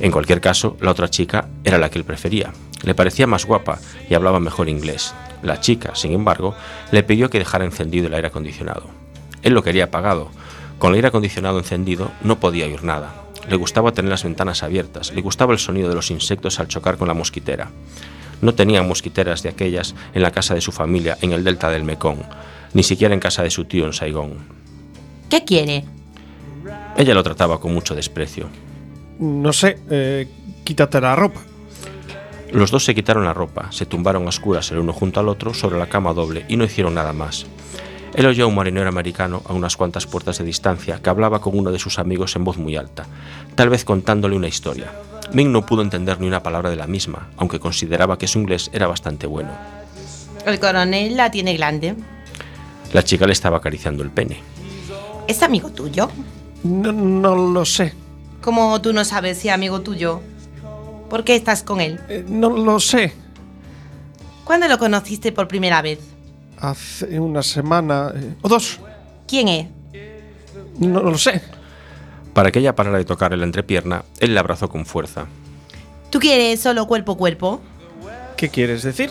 En 0.00 0.10
cualquier 0.10 0.40
caso, 0.40 0.76
la 0.80 0.90
otra 0.90 1.10
chica 1.10 1.48
era 1.64 1.78
la 1.78 1.90
que 1.90 1.98
él 1.98 2.04
prefería. 2.04 2.52
Le 2.82 2.94
parecía 2.94 3.26
más 3.26 3.44
guapa 3.44 3.78
y 4.08 4.14
hablaba 4.14 4.40
mejor 4.40 4.68
inglés. 4.68 5.14
La 5.42 5.60
chica, 5.60 5.94
sin 5.94 6.12
embargo, 6.12 6.54
le 6.90 7.02
pidió 7.02 7.28
que 7.28 7.38
dejara 7.38 7.64
encendido 7.64 8.06
el 8.06 8.14
aire 8.14 8.28
acondicionado. 8.28 8.86
Él 9.42 9.52
lo 9.52 9.62
quería 9.62 9.84
apagado. 9.84 10.30
Con 10.78 10.90
el 10.90 10.96
aire 10.96 11.08
acondicionado 11.08 11.58
encendido 11.58 12.10
no 12.22 12.40
podía 12.40 12.64
oír 12.64 12.82
nada. 12.84 13.14
Le 13.48 13.56
gustaba 13.56 13.92
tener 13.92 14.10
las 14.10 14.24
ventanas 14.24 14.62
abiertas, 14.62 15.12
le 15.12 15.20
gustaba 15.20 15.52
el 15.52 15.58
sonido 15.58 15.88
de 15.88 15.94
los 15.94 16.10
insectos 16.10 16.58
al 16.58 16.68
chocar 16.68 16.96
con 16.96 17.08
la 17.08 17.14
mosquitera. 17.14 17.70
No 18.42 18.54
tenía 18.54 18.82
mosquiteras 18.82 19.42
de 19.42 19.48
aquellas 19.48 19.94
en 20.12 20.20
la 20.20 20.32
casa 20.32 20.54
de 20.54 20.60
su 20.60 20.72
familia 20.72 21.16
en 21.22 21.32
el 21.32 21.44
delta 21.44 21.70
del 21.70 21.84
Mekong, 21.84 22.18
ni 22.74 22.82
siquiera 22.82 23.14
en 23.14 23.20
casa 23.20 23.42
de 23.42 23.50
su 23.50 23.64
tío 23.64 23.86
en 23.86 23.94
Saigón. 23.94 24.34
¿Qué 25.30 25.44
quiere? 25.44 25.84
Ella 26.96 27.14
lo 27.14 27.22
trataba 27.22 27.58
con 27.58 27.72
mucho 27.72 27.94
desprecio. 27.94 28.48
No 29.18 29.52
sé, 29.52 29.78
eh, 29.88 30.28
quítate 30.64 31.00
la 31.00 31.16
ropa. 31.16 31.40
Los 32.50 32.70
dos 32.70 32.84
se 32.84 32.94
quitaron 32.94 33.24
la 33.24 33.32
ropa, 33.32 33.72
se 33.72 33.86
tumbaron 33.86 34.26
a 34.26 34.28
oscuras 34.28 34.70
el 34.72 34.78
uno 34.78 34.92
junto 34.92 35.20
al 35.20 35.28
otro 35.28 35.54
sobre 35.54 35.78
la 35.78 35.88
cama 35.88 36.12
doble 36.12 36.44
y 36.48 36.56
no 36.56 36.64
hicieron 36.64 36.94
nada 36.94 37.12
más. 37.12 37.46
Él 38.14 38.26
oyó 38.26 38.44
a 38.44 38.48
un 38.48 38.54
marinero 38.54 38.88
americano 38.88 39.42
a 39.46 39.54
unas 39.54 39.76
cuantas 39.76 40.06
puertas 40.06 40.36
de 40.36 40.44
distancia 40.44 41.00
que 41.00 41.08
hablaba 41.08 41.40
con 41.40 41.56
uno 41.56 41.72
de 41.72 41.78
sus 41.78 41.98
amigos 41.98 42.36
en 42.36 42.44
voz 42.44 42.58
muy 42.58 42.76
alta, 42.76 43.06
tal 43.54 43.70
vez 43.70 43.86
contándole 43.86 44.36
una 44.36 44.48
historia. 44.48 44.90
Ming 45.32 45.50
no 45.50 45.64
pudo 45.64 45.82
entender 45.82 46.20
ni 46.20 46.26
una 46.26 46.42
palabra 46.42 46.68
de 46.70 46.76
la 46.76 46.86
misma, 46.86 47.28
aunque 47.36 47.58
consideraba 47.58 48.18
que 48.18 48.28
su 48.28 48.38
inglés 48.38 48.70
era 48.72 48.86
bastante 48.86 49.26
bueno. 49.26 49.50
El 50.44 50.60
coronel 50.60 51.16
la 51.16 51.30
tiene 51.30 51.54
grande. 51.56 51.94
La 52.92 53.02
chica 53.02 53.26
le 53.26 53.32
estaba 53.32 53.58
acariciando 53.58 54.02
el 54.02 54.10
pene. 54.10 54.40
¿Es 55.26 55.42
amigo 55.42 55.70
tuyo? 55.70 56.10
No, 56.64 56.92
no 56.92 57.34
lo 57.34 57.64
sé. 57.64 57.94
¿Cómo 58.42 58.80
tú 58.82 58.92
no 58.92 59.04
sabes 59.04 59.38
si 59.38 59.48
es 59.48 59.54
amigo 59.54 59.80
tuyo? 59.80 60.20
¿Por 61.08 61.24
qué 61.24 61.36
estás 61.36 61.62
con 61.62 61.80
él? 61.80 62.00
Eh, 62.08 62.24
no 62.28 62.50
lo 62.50 62.80
sé. 62.80 63.14
¿Cuándo 64.44 64.68
lo 64.68 64.78
conociste 64.78 65.32
por 65.32 65.48
primera 65.48 65.80
vez? 65.80 66.00
Hace 66.58 67.18
una 67.18 67.42
semana 67.42 68.12
eh, 68.14 68.34
o 68.42 68.48
dos. 68.48 68.80
¿Quién 69.26 69.48
es? 69.48 69.66
No 70.78 71.00
lo 71.02 71.16
sé. 71.16 71.40
Para 72.32 72.50
que 72.50 72.60
ella 72.60 72.74
parara 72.74 72.98
de 72.98 73.04
tocarle 73.04 73.36
la 73.36 73.44
entrepierna, 73.44 74.04
él 74.18 74.34
la 74.34 74.40
abrazó 74.40 74.68
con 74.68 74.86
fuerza. 74.86 75.26
¿Tú 76.10 76.18
quieres 76.18 76.60
solo 76.60 76.86
cuerpo 76.86 77.16
cuerpo? 77.16 77.60
¿Qué 78.36 78.48
quieres 78.48 78.82
decir? 78.82 79.10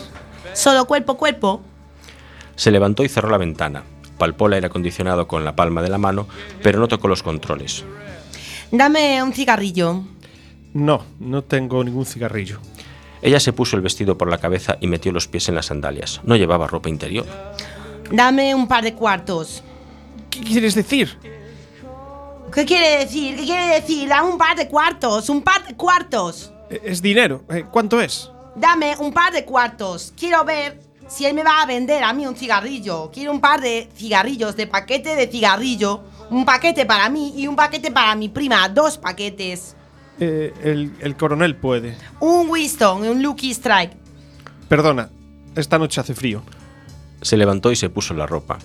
¿Solo 0.54 0.86
cuerpo 0.86 1.16
cuerpo? 1.16 1.62
Se 2.56 2.70
levantó 2.70 3.04
y 3.04 3.08
cerró 3.08 3.30
la 3.30 3.38
ventana. 3.38 3.82
Palpó 4.18 4.46
el 4.46 4.54
aire 4.54 4.66
acondicionado 4.66 5.26
con 5.26 5.44
la 5.44 5.56
palma 5.56 5.82
de 5.82 5.88
la 5.88 5.98
mano, 5.98 6.28
pero 6.62 6.78
no 6.78 6.88
tocó 6.88 7.08
los 7.08 7.22
controles. 7.22 7.84
Dame 8.70 9.22
un 9.22 9.32
cigarrillo. 9.32 10.04
No, 10.74 11.04
no 11.18 11.42
tengo 11.42 11.82
ningún 11.82 12.06
cigarrillo. 12.06 12.58
Ella 13.20 13.38
se 13.38 13.52
puso 13.52 13.76
el 13.76 13.82
vestido 13.82 14.18
por 14.18 14.28
la 14.28 14.38
cabeza 14.38 14.78
y 14.80 14.86
metió 14.88 15.12
los 15.12 15.28
pies 15.28 15.48
en 15.48 15.54
las 15.54 15.66
sandalias. 15.66 16.20
No 16.24 16.36
llevaba 16.36 16.66
ropa 16.66 16.88
interior. 16.88 17.26
Dame 18.10 18.54
un 18.54 18.66
par 18.68 18.82
de 18.82 18.94
cuartos. 18.94 19.62
¿Qué 20.30 20.40
quieres 20.40 20.74
decir? 20.74 21.18
¿Qué 22.54 22.64
quiere 22.64 22.98
decir? 23.04 23.36
¿Qué 23.36 23.44
quiere 23.44 23.80
decir? 23.80 24.08
Dame 24.08 24.28
un 24.30 24.38
par 24.38 24.56
de 24.56 24.68
cuartos. 24.68 25.28
Un 25.28 25.42
par 25.42 25.64
de 25.66 25.74
cuartos. 25.74 26.52
Eh, 26.70 26.80
Es 26.84 27.00
dinero. 27.02 27.42
Eh, 27.50 27.64
¿Cuánto 27.70 28.00
es? 28.00 28.30
Dame 28.54 28.94
un 28.98 29.12
par 29.12 29.32
de 29.32 29.44
cuartos. 29.44 30.12
Quiero 30.18 30.44
ver 30.44 30.80
si 31.08 31.24
él 31.24 31.34
me 31.34 31.42
va 31.42 31.62
a 31.62 31.66
vender 31.66 32.02
a 32.02 32.12
mí 32.12 32.26
un 32.26 32.36
cigarrillo. 32.36 33.10
Quiero 33.12 33.32
un 33.32 33.40
par 33.40 33.60
de 33.60 33.88
cigarrillos, 33.96 34.56
de 34.56 34.66
paquete 34.66 35.16
de 35.16 35.26
cigarrillo. 35.28 36.02
Un 36.30 36.44
paquete 36.44 36.84
para 36.86 37.08
mí 37.08 37.32
y 37.36 37.46
un 37.46 37.56
paquete 37.56 37.90
para 37.90 38.14
mi 38.14 38.28
prima. 38.28 38.68
Dos 38.68 38.98
paquetes. 38.98 39.74
Eh, 40.20 40.52
el, 40.62 40.92
el 41.00 41.16
coronel 41.16 41.56
puede. 41.56 41.96
Un 42.20 42.48
Winston 42.50 43.04
y 43.04 43.08
un 43.08 43.22
Lucky 43.22 43.50
Strike. 43.50 43.92
Perdona, 44.68 45.08
esta 45.56 45.78
noche 45.78 46.00
hace 46.00 46.14
frío. 46.14 46.42
Se 47.22 47.36
levantó 47.36 47.70
y 47.72 47.76
se 47.76 47.88
puso 47.88 48.12
la 48.14 48.26
ropa. 48.26 48.58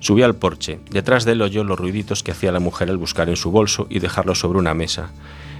Subió 0.00 0.24
al 0.24 0.34
porche. 0.34 0.80
Detrás 0.90 1.24
de 1.24 1.32
él 1.32 1.42
oyó 1.42 1.62
los 1.62 1.78
ruiditos 1.78 2.22
que 2.22 2.32
hacía 2.32 2.52
la 2.52 2.58
mujer 2.58 2.90
al 2.90 2.96
buscar 2.96 3.28
en 3.28 3.36
su 3.36 3.50
bolso 3.50 3.86
y 3.88 4.00
dejarlo 4.00 4.34
sobre 4.34 4.58
una 4.58 4.74
mesa. 4.74 5.10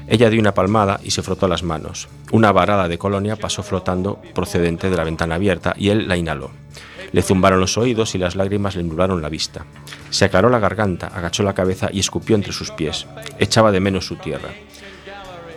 Ella 0.09 0.29
dio 0.29 0.41
una 0.41 0.55
palmada 0.55 0.99
y 1.05 1.13
se 1.13 1.23
frotó 1.23 1.47
las 1.47 1.63
manos. 1.63 2.09
Una 2.33 2.51
varada 2.51 2.89
de 2.89 2.99
colonia 2.99 3.37
pasó 3.37 3.63
flotando 3.63 4.21
procedente 4.35 4.91
de 4.91 4.97
la 4.97 5.05
ventana 5.05 5.37
abierta 5.37 5.75
y 5.77 5.91
él 5.91 6.09
la 6.09 6.17
inhaló. 6.17 6.51
Le 7.13 7.23
zumbaron 7.23 7.61
los 7.61 7.77
oídos 7.77 8.15
y 8.15 8.19
las 8.19 8.35
lágrimas 8.35 8.77
le 8.77 8.83
nublaron 8.83 9.23
la 9.23 9.29
vista. 9.29 9.67
Se 10.11 10.25
aclaró 10.25 10.49
la 10.49 10.59
garganta, 10.59 11.09
agachó 11.09 11.43
la 11.43 11.55
cabeza 11.55 11.89
y 11.93 12.01
escupió 12.01 12.35
entre 12.35 12.53
sus 12.53 12.71
pies. 12.71 13.07
Echaba 13.39 13.71
de 13.71 13.81
menos 13.81 14.07
su 14.07 14.17
tierra. 14.17 14.49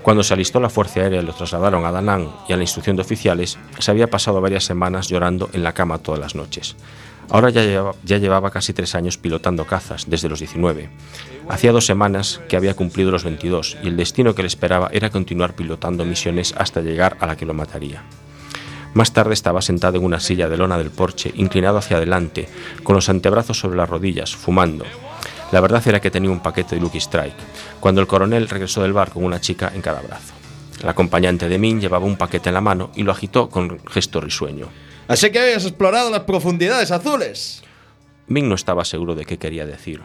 Cuando 0.01 0.21
se 0.21 0.33
alistó 0.33 0.59
la 0.59 0.69
Fuerza 0.69 0.99
Aérea 0.99 1.21
y 1.21 1.25
lo 1.25 1.33
trasladaron 1.33 1.85
a 1.85 1.91
Da 1.91 2.01
Nang 2.01 2.27
y 2.49 2.53
a 2.53 2.57
la 2.57 2.63
instrucción 2.63 2.97
de 2.97 3.03
oficiales, 3.03 3.57
se 3.79 3.89
había 3.89 4.09
pasado 4.09 4.41
varias 4.41 4.65
semanas 4.65 5.07
llorando 5.07 5.49
en 5.53 5.63
la 5.63 5.73
cama 5.73 5.99
todas 5.99 6.19
las 6.19 6.35
noches. 6.35 6.75
Ahora 7.29 7.49
ya 7.49 8.17
llevaba, 8.17 8.51
casi 8.51 8.73
tres 8.73 8.95
años 8.95 9.17
pilotando 9.17 9.65
cazas, 9.65 10.05
desde 10.07 10.29
los 10.29 10.39
19. 10.39 10.89
Hacía 11.49 11.71
dos 11.71 11.85
semanas 11.85 12.41
que 12.47 12.55
había 12.55 12.75
cumplido 12.75 13.11
los 13.11 13.23
22 13.23 13.77
y 13.83 13.87
el 13.87 13.97
destino 13.97 14.35
que 14.35 14.43
le 14.43 14.47
esperaba 14.47 14.89
era 14.91 15.09
continuar 15.09 15.55
pilotando 15.55 16.05
misiones 16.05 16.53
hasta 16.57 16.81
llegar 16.81 17.17
a 17.19 17.27
la 17.27 17.35
que 17.35 17.45
lo 17.45 17.53
mataría. 17.53 18.03
Más 18.93 19.11
tarde 19.11 19.33
estaba 19.33 19.61
sentado 19.61 19.97
en 19.97 20.05
una 20.05 20.19
silla 20.19 20.47
de 20.47 20.57
lona 20.57 20.77
del 20.77 20.91
porche, 20.91 21.31
inclinado 21.35 21.79
hacia 21.79 21.97
adelante, 21.97 22.47
con 22.83 22.95
los 22.95 23.09
antebrazos 23.09 23.57
sobre 23.57 23.77
las 23.77 23.89
rodillas, 23.89 24.35
fumando. 24.35 24.85
La 25.51 25.61
verdad 25.61 25.81
era 25.87 25.99
que 25.99 26.11
tenía 26.11 26.29
un 26.29 26.41
paquete 26.41 26.75
de 26.75 26.81
Lucky 26.81 26.99
Strike, 26.99 27.35
cuando 27.79 28.01
el 28.01 28.07
coronel 28.07 28.49
regresó 28.49 28.83
del 28.83 28.93
bar 28.93 29.11
con 29.11 29.23
una 29.23 29.41
chica 29.41 29.71
en 29.73 29.81
cada 29.81 30.01
brazo. 30.01 30.33
El 30.81 30.89
acompañante 30.89 31.47
de 31.47 31.57
Min 31.57 31.79
llevaba 31.79 32.05
un 32.05 32.17
paquete 32.17 32.49
en 32.49 32.55
la 32.55 32.61
mano 32.61 32.91
y 32.95 33.03
lo 33.03 33.11
agitó 33.11 33.49
con 33.49 33.79
gesto 33.87 34.19
risueño. 34.19 34.67
Así 35.13 35.29
que 35.29 35.37
habías 35.37 35.63
explorado 35.63 36.09
las 36.09 36.21
profundidades 36.21 36.89
azules. 36.89 37.61
Min 38.25 38.49
no 38.49 38.55
estaba 38.55 38.83
seguro 38.83 39.13
de 39.13 39.25
qué 39.25 39.37
quería 39.37 39.63
decir. 39.63 40.01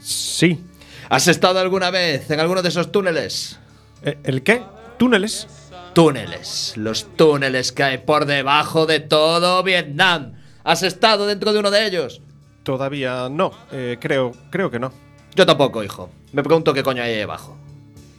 Sí. 0.00 0.64
¿Has 1.08 1.28
estado 1.28 1.60
alguna 1.60 1.92
vez 1.92 2.28
en 2.28 2.40
alguno 2.40 2.60
de 2.60 2.70
esos 2.70 2.90
túneles? 2.90 3.60
Eh, 4.02 4.18
¿El 4.24 4.42
qué? 4.42 4.64
¿Túneles? 4.98 5.46
Túneles. 5.94 6.72
Los 6.76 7.14
túneles 7.14 7.70
que 7.70 7.84
hay 7.84 7.98
por 7.98 8.26
debajo 8.26 8.84
de 8.84 8.98
todo 8.98 9.62
Vietnam. 9.62 10.32
¿Has 10.64 10.82
estado 10.82 11.28
dentro 11.28 11.52
de 11.52 11.60
uno 11.60 11.70
de 11.70 11.86
ellos? 11.86 12.20
Todavía 12.64 13.28
no. 13.30 13.52
Eh, 13.70 13.98
creo, 14.00 14.32
creo 14.50 14.72
que 14.72 14.80
no. 14.80 14.92
Yo 15.36 15.46
tampoco, 15.46 15.84
hijo. 15.84 16.10
Me 16.32 16.42
pregunto 16.42 16.74
qué 16.74 16.82
coño 16.82 17.00
hay 17.00 17.12
ahí 17.12 17.20
abajo. 17.20 17.56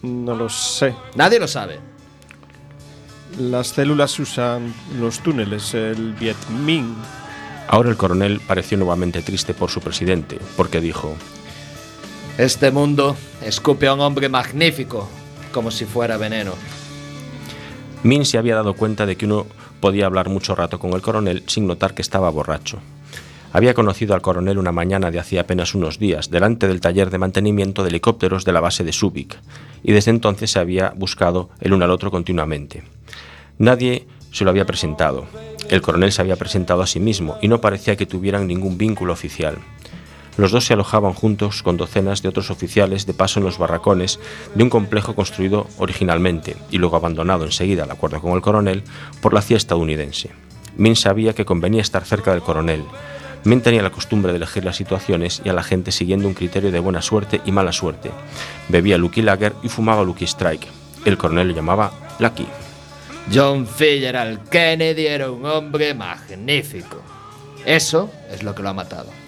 No 0.03 0.37
lo 0.37 0.47
sé. 0.47 0.95
Nadie 1.15 1.37
lo 1.37 1.49
sabe. 1.49 1.79
Las 3.39 3.67
células 3.69 4.19
usan 4.19 4.73
los 4.99 5.19
túneles, 5.19 5.73
el 5.73 6.13
Viet 6.13 6.37
Minh. 6.49 6.95
Ahora 7.67 7.89
el 7.89 7.97
coronel 7.97 8.39
pareció 8.39 8.77
nuevamente 8.77 9.21
triste 9.21 9.53
por 9.53 9.69
su 9.69 9.81
presidente, 9.81 10.37
porque 10.57 10.81
dijo, 10.81 11.15
Este 12.37 12.71
mundo 12.71 13.15
escupe 13.41 13.87
a 13.87 13.93
un 13.93 14.01
hombre 14.01 14.29
magnífico, 14.29 15.09
como 15.51 15.71
si 15.71 15.85
fuera 15.85 16.17
veneno. 16.17 16.53
Min 18.03 18.25
se 18.25 18.37
había 18.37 18.55
dado 18.55 18.73
cuenta 18.73 19.05
de 19.05 19.15
que 19.15 19.25
uno 19.25 19.47
podía 19.79 20.05
hablar 20.05 20.29
mucho 20.29 20.55
rato 20.55 20.79
con 20.79 20.91
el 20.93 21.01
coronel 21.01 21.43
sin 21.47 21.67
notar 21.67 21.93
que 21.93 22.01
estaba 22.01 22.29
borracho. 22.29 22.79
Había 23.53 23.73
conocido 23.75 24.15
al 24.15 24.21
coronel 24.21 24.57
una 24.57 24.71
mañana 24.71 25.11
de 25.11 25.19
hacía 25.19 25.41
apenas 25.41 25.75
unos 25.75 25.99
días, 25.99 26.31
delante 26.31 26.67
del 26.67 26.81
taller 26.81 27.11
de 27.11 27.19
mantenimiento 27.19 27.83
de 27.83 27.89
helicópteros 27.89 28.45
de 28.45 28.51
la 28.51 28.61
base 28.61 28.83
de 28.83 28.91
Subic, 28.91 29.37
y 29.83 29.91
desde 29.91 30.11
entonces 30.11 30.51
se 30.51 30.59
había 30.59 30.93
buscado 30.95 31.49
el 31.59 31.73
uno 31.73 31.85
al 31.85 31.91
otro 31.91 32.11
continuamente. 32.11 32.83
Nadie 33.57 34.07
se 34.31 34.43
lo 34.43 34.49
había 34.49 34.65
presentado. 34.65 35.25
El 35.69 35.81
coronel 35.81 36.11
se 36.11 36.21
había 36.21 36.35
presentado 36.35 36.81
a 36.81 36.87
sí 36.87 36.99
mismo 36.99 37.37
y 37.41 37.47
no 37.47 37.61
parecía 37.61 37.95
que 37.95 38.05
tuvieran 38.05 38.47
ningún 38.47 38.77
vínculo 38.77 39.13
oficial. 39.13 39.57
Los 40.35 40.51
dos 40.51 40.65
se 40.65 40.73
alojaban 40.73 41.13
juntos 41.13 41.61
con 41.61 41.77
docenas 41.77 42.23
de 42.23 42.29
otros 42.29 42.49
oficiales 42.49 43.05
de 43.05 43.13
paso 43.13 43.39
en 43.39 43.45
los 43.45 43.59
barracones 43.59 44.19
de 44.55 44.63
un 44.63 44.69
complejo 44.69 45.13
construido 45.13 45.67
originalmente 45.77 46.57
y 46.71 46.79
luego 46.79 46.95
abandonado 46.95 47.45
enseguida, 47.45 47.85
de 47.85 47.91
acuerdo 47.91 48.19
con 48.19 48.33
el 48.33 48.41
coronel, 48.41 48.83
por 49.21 49.33
la 49.33 49.43
CIA 49.43 49.57
estadounidense. 49.57 50.31
Min 50.75 50.95
sabía 50.95 51.33
que 51.33 51.45
convenía 51.45 51.81
estar 51.81 52.03
cerca 52.03 52.31
del 52.31 52.41
coronel. 52.41 52.83
Min 53.45 53.61
tenía 53.61 53.81
la 53.81 53.89
costumbre 53.89 54.31
de 54.31 54.37
elegir 54.37 54.63
las 54.63 54.77
situaciones 54.77 55.41
y 55.43 55.49
a 55.49 55.53
la 55.53 55.63
gente 55.63 55.91
siguiendo 55.91 56.27
un 56.27 56.33
criterio 56.33 56.71
de 56.71 56.79
buena 56.79 57.01
suerte 57.01 57.41
y 57.45 57.51
mala 57.51 57.73
suerte. 57.73 58.11
Bebía 58.69 58.97
Lucky 58.97 59.21
Lager 59.21 59.53
y 59.63 59.69
fumaba 59.69 60.03
Lucky 60.03 60.25
Strike. 60.25 60.67
El 61.05 61.17
coronel 61.17 61.49
lo 61.49 61.55
llamaba 61.55 61.91
Lucky. 62.19 62.47
John 63.33 63.67
Fitzgerald 63.67 64.49
Kennedy 64.49 65.07
era 65.07 65.29
un 65.29 65.45
hombre 65.45 65.93
magnífico. 65.93 67.01
Eso 67.65 68.11
es 68.31 68.43
lo 68.43 68.55
que 68.55 68.63
lo 68.63 68.69
ha 68.69 68.73
matado. 68.73 69.22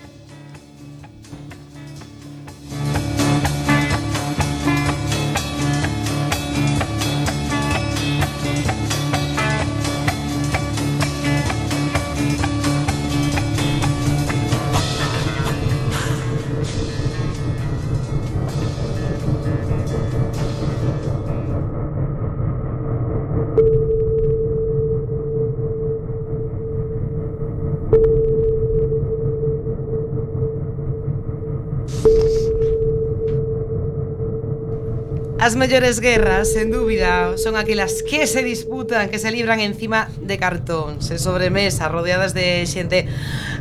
As 35.45 35.55
mellores 35.55 35.99
guerras, 35.99 36.53
sen 36.57 36.73
dúbida, 36.73 37.37
son 37.37 37.53
aquelas 37.53 38.01
que 38.01 38.25
se 38.25 38.41
disputan, 38.41 39.13
que 39.13 39.19
se 39.19 39.29
libran 39.29 39.59
encima 39.59 40.09
de 40.17 40.41
cartóns 40.41 41.13
e 41.13 41.21
sobremesa, 41.21 41.85
rodeadas 41.85 42.33
de 42.33 42.65
xente 42.65 43.05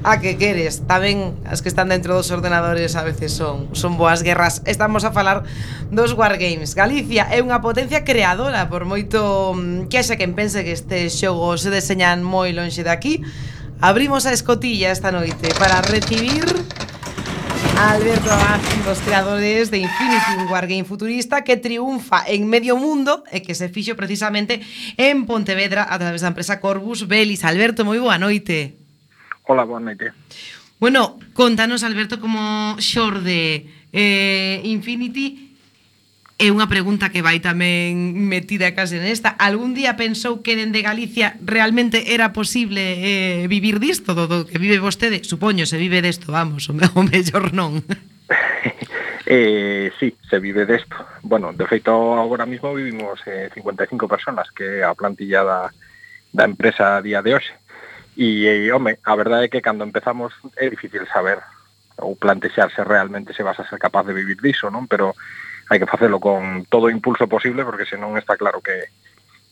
a 0.00 0.16
que 0.16 0.40
queres. 0.40 0.88
Tamén 0.88 1.36
as 1.44 1.60
que 1.60 1.68
están 1.68 1.92
dentro 1.92 2.16
dos 2.16 2.32
ordenadores 2.32 2.96
a 2.96 3.04
veces 3.04 3.36
son 3.36 3.68
son 3.76 4.00
boas 4.00 4.24
guerras. 4.24 4.64
Estamos 4.64 5.04
a 5.04 5.12
falar 5.12 5.44
dos 5.92 6.16
Wargames. 6.16 6.72
Galicia 6.72 7.28
é 7.28 7.44
unha 7.44 7.60
potencia 7.60 8.00
creadora, 8.00 8.64
por 8.72 8.88
moito 8.88 9.52
mm, 9.52 9.92
que 9.92 10.00
haxa 10.00 10.16
quen 10.16 10.32
pense 10.32 10.64
que 10.64 10.72
estes 10.72 11.20
xogos 11.20 11.60
se 11.60 11.68
deseñan 11.68 12.24
moi 12.24 12.48
lonxe 12.56 12.80
de 12.80 12.96
aquí. 12.96 13.20
Abrimos 13.84 14.24
a 14.24 14.32
escotilla 14.32 14.88
esta 14.88 15.12
noite 15.12 15.52
para 15.60 15.84
recibir 15.84 16.48
Alberto 17.84 18.30
Maggi, 18.30 18.80
dos 18.86 18.98
creadores 19.00 19.70
de 19.70 19.76
Infinity, 19.76 20.38
un 20.38 20.50
wargame 20.50 20.84
futurista 20.84 21.44
que 21.44 21.58
triunfa 21.58 22.24
en 22.26 22.48
medio 22.48 22.80
mundo 22.80 23.24
e 23.28 23.44
que 23.44 23.52
se 23.52 23.68
fixo 23.68 23.92
precisamente 23.92 24.64
en 24.96 25.28
Pontevedra 25.28 25.84
a 25.84 26.00
través 26.00 26.24
da 26.24 26.32
empresa 26.32 26.64
Corvus 26.64 27.04
Belis. 27.04 27.44
Alberto, 27.44 27.84
moi 27.84 28.00
boa 28.00 28.16
noite. 28.16 28.72
Hola, 29.44 29.68
boa 29.68 29.84
noite. 29.84 30.16
Bueno, 30.80 31.20
contanos, 31.36 31.84
Alberto, 31.84 32.24
como 32.24 32.72
xorde 32.80 33.68
eh, 33.92 34.64
Infinity 34.64 35.43
É 36.34 36.50
unha 36.50 36.66
pregunta 36.66 37.14
que 37.14 37.22
vai 37.22 37.38
tamén 37.38 38.18
metida 38.18 38.74
case 38.74 38.98
nesta. 38.98 39.38
Algún 39.38 39.70
día 39.70 39.94
pensou 39.94 40.42
que 40.42 40.58
dende 40.58 40.82
Galicia 40.82 41.38
realmente 41.38 42.10
era 42.10 42.34
posible 42.34 42.98
eh, 42.98 43.46
vivir 43.46 43.78
disto, 43.78 44.18
do, 44.18 44.26
do 44.26 44.42
que 44.42 44.58
vive 44.58 44.82
vostede? 44.82 45.22
Supoño, 45.22 45.62
se 45.62 45.78
vive 45.78 46.02
desto, 46.02 46.34
vamos, 46.34 46.66
o, 46.66 46.74
me, 46.74 46.90
o 46.90 47.06
mellor 47.06 47.54
non. 47.54 47.78
eh, 49.30 49.94
sí, 50.02 50.18
se 50.26 50.42
vive 50.42 50.66
desto. 50.66 50.98
Bueno, 51.22 51.54
de 51.54 51.70
feito, 51.70 51.94
agora 52.18 52.50
mismo 52.50 52.74
vivimos 52.74 53.22
eh, 53.30 53.54
55 53.54 54.10
personas, 54.10 54.50
que 54.50 54.82
é 54.82 54.82
a 54.82 54.98
plantilla 54.98 55.46
da, 55.46 55.60
da 56.34 56.50
empresa 56.50 56.98
a 56.98 57.02
día 57.02 57.22
de 57.22 57.30
hoxe. 57.30 57.54
E, 58.18 58.46
eh, 58.50 58.74
home, 58.74 58.98
a 59.06 59.14
verdade 59.14 59.46
é 59.46 59.52
que 59.54 59.62
cando 59.62 59.86
empezamos 59.86 60.34
é 60.58 60.66
difícil 60.66 61.06
saber 61.06 61.38
ou 62.02 62.18
plantexarse 62.18 62.82
realmente 62.82 63.38
se 63.38 63.46
vas 63.46 63.58
a 63.62 63.66
ser 63.70 63.78
capaz 63.78 64.02
de 64.02 64.18
vivir 64.18 64.42
diso, 64.42 64.66
non? 64.66 64.90
Pero 64.90 65.14
hai 65.70 65.78
que 65.80 65.88
facelo 65.88 66.20
con 66.20 66.66
todo 66.68 66.86
o 66.86 66.94
impulso 66.94 67.28
posible 67.28 67.64
porque 67.64 67.88
senón 67.88 68.18
está 68.18 68.36
claro 68.36 68.60
que, 68.60 68.92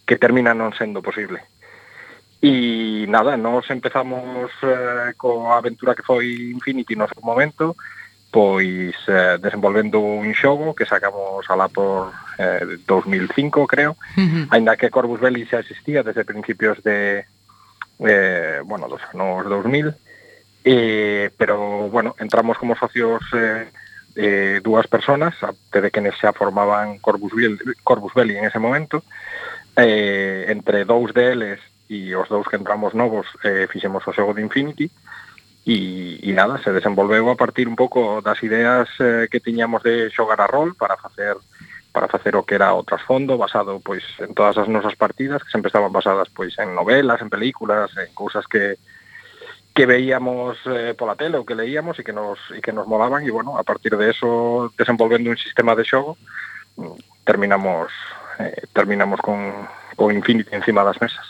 que 0.05 0.20
termina 0.20 0.53
non 0.53 0.77
sendo 0.77 1.01
posible. 1.01 1.40
E 2.42 3.07
nada, 3.07 3.38
nos 3.38 3.70
empezamos 3.70 4.51
eh, 4.66 5.14
coa 5.14 5.62
aventura 5.62 5.94
que 5.94 6.03
foi 6.03 6.51
Infinity 6.51 6.98
no 6.98 7.07
seu 7.07 7.22
momento, 7.22 7.79
pois 8.35 8.96
eh, 9.07 9.38
desenvolvendo 9.38 10.01
un 10.01 10.35
xogo 10.35 10.75
que 10.75 10.88
sacamos 10.88 11.46
alá 11.46 11.70
por 11.70 12.11
eh, 12.42 12.83
2005, 12.83 13.68
creo, 13.70 13.94
uh 13.94 14.18
-huh. 14.18 14.44
ainda 14.51 14.75
que 14.75 14.90
Corvus 14.90 15.22
Belli 15.22 15.46
xa 15.46 15.62
existía 15.62 16.03
desde 16.03 16.27
principios 16.27 16.83
de, 16.83 17.31
eh, 18.03 18.59
bueno, 18.64 18.88
dos 18.88 19.03
anos 19.14 19.46
2000, 19.46 19.94
eh, 20.64 21.31
pero, 21.37 21.88
bueno, 21.94 22.14
entramos 22.18 22.59
como 22.59 22.75
socios 22.75 23.22
eh, 23.35 23.70
eh, 24.16 24.61
dúas 24.62 24.87
personas, 24.87 25.35
de 25.72 25.90
quenes 25.90 26.16
xa 26.16 26.33
formaban 26.33 26.98
Corpus, 26.98 27.33
Corpus 27.83 28.14
Belli 28.14 28.37
en 28.37 28.44
ese 28.44 28.59
momento, 28.59 29.03
eh, 29.77 30.46
entre 30.48 30.85
dous 30.85 31.12
deles 31.14 31.61
e 31.88 32.14
os 32.16 32.29
dous 32.29 32.48
que 32.48 32.57
entramos 32.57 32.94
novos 32.94 33.27
eh, 33.44 33.68
fixemos 33.68 34.05
o 34.09 34.12
xogo 34.12 34.33
de 34.33 34.42
Infinity, 34.42 34.90
e, 35.64 36.18
e 36.22 36.31
nada, 36.33 36.59
se 36.59 36.72
desenvolveu 36.72 37.31
a 37.31 37.37
partir 37.37 37.68
un 37.68 37.77
pouco 37.77 38.20
das 38.20 38.42
ideas 38.42 38.88
eh, 38.98 39.29
que 39.31 39.40
tiñamos 39.40 39.83
de 39.83 40.11
xogar 40.11 40.40
a 40.40 40.51
rol 40.51 40.75
para 40.75 40.96
facer 40.96 41.37
para 41.92 42.09
facer 42.09 42.35
o 42.37 42.42
que 42.42 42.57
era 42.57 42.72
o 42.72 42.83
trasfondo 42.83 43.37
basado 43.37 43.79
pois 43.79 44.03
en 44.18 44.33
todas 44.33 44.57
as 44.57 44.66
nosas 44.66 44.96
partidas 44.96 45.44
que 45.44 45.53
sempre 45.53 45.68
estaban 45.68 45.92
basadas 45.92 46.33
pois 46.33 46.57
en 46.59 46.75
novelas, 46.75 47.20
en 47.20 47.31
películas, 47.31 47.92
en 48.01 48.11
cousas 48.16 48.48
que 48.48 48.81
que 49.75 49.87
veíamos 49.87 50.59
eh, 50.67 50.95
pola 50.95 51.17
tele 51.17 51.41
ou 51.41 51.49
que 51.49 51.57
leíamos 51.57 51.97
e 51.99 52.05
que 52.05 52.13
nos 52.13 52.39
e 52.53 52.61
que 52.61 52.77
nos 52.77 52.85
molaban 52.85 53.25
e 53.25 53.31
bueno, 53.33 53.57
a 53.57 53.65
partir 53.65 53.97
de 53.97 54.13
eso 54.13 54.73
desenvolvendo 54.77 55.33
un 55.33 55.41
sistema 55.41 55.73
de 55.73 55.85
xogo 55.85 56.21
mm, 56.77 57.25
terminamos 57.25 57.89
eh, 58.39 58.69
terminamos 58.77 59.21
con 59.21 59.69
con 59.97 60.15
Infinity 60.15 60.53
encima 60.53 60.85
das 60.85 61.01
mesas. 61.01 61.25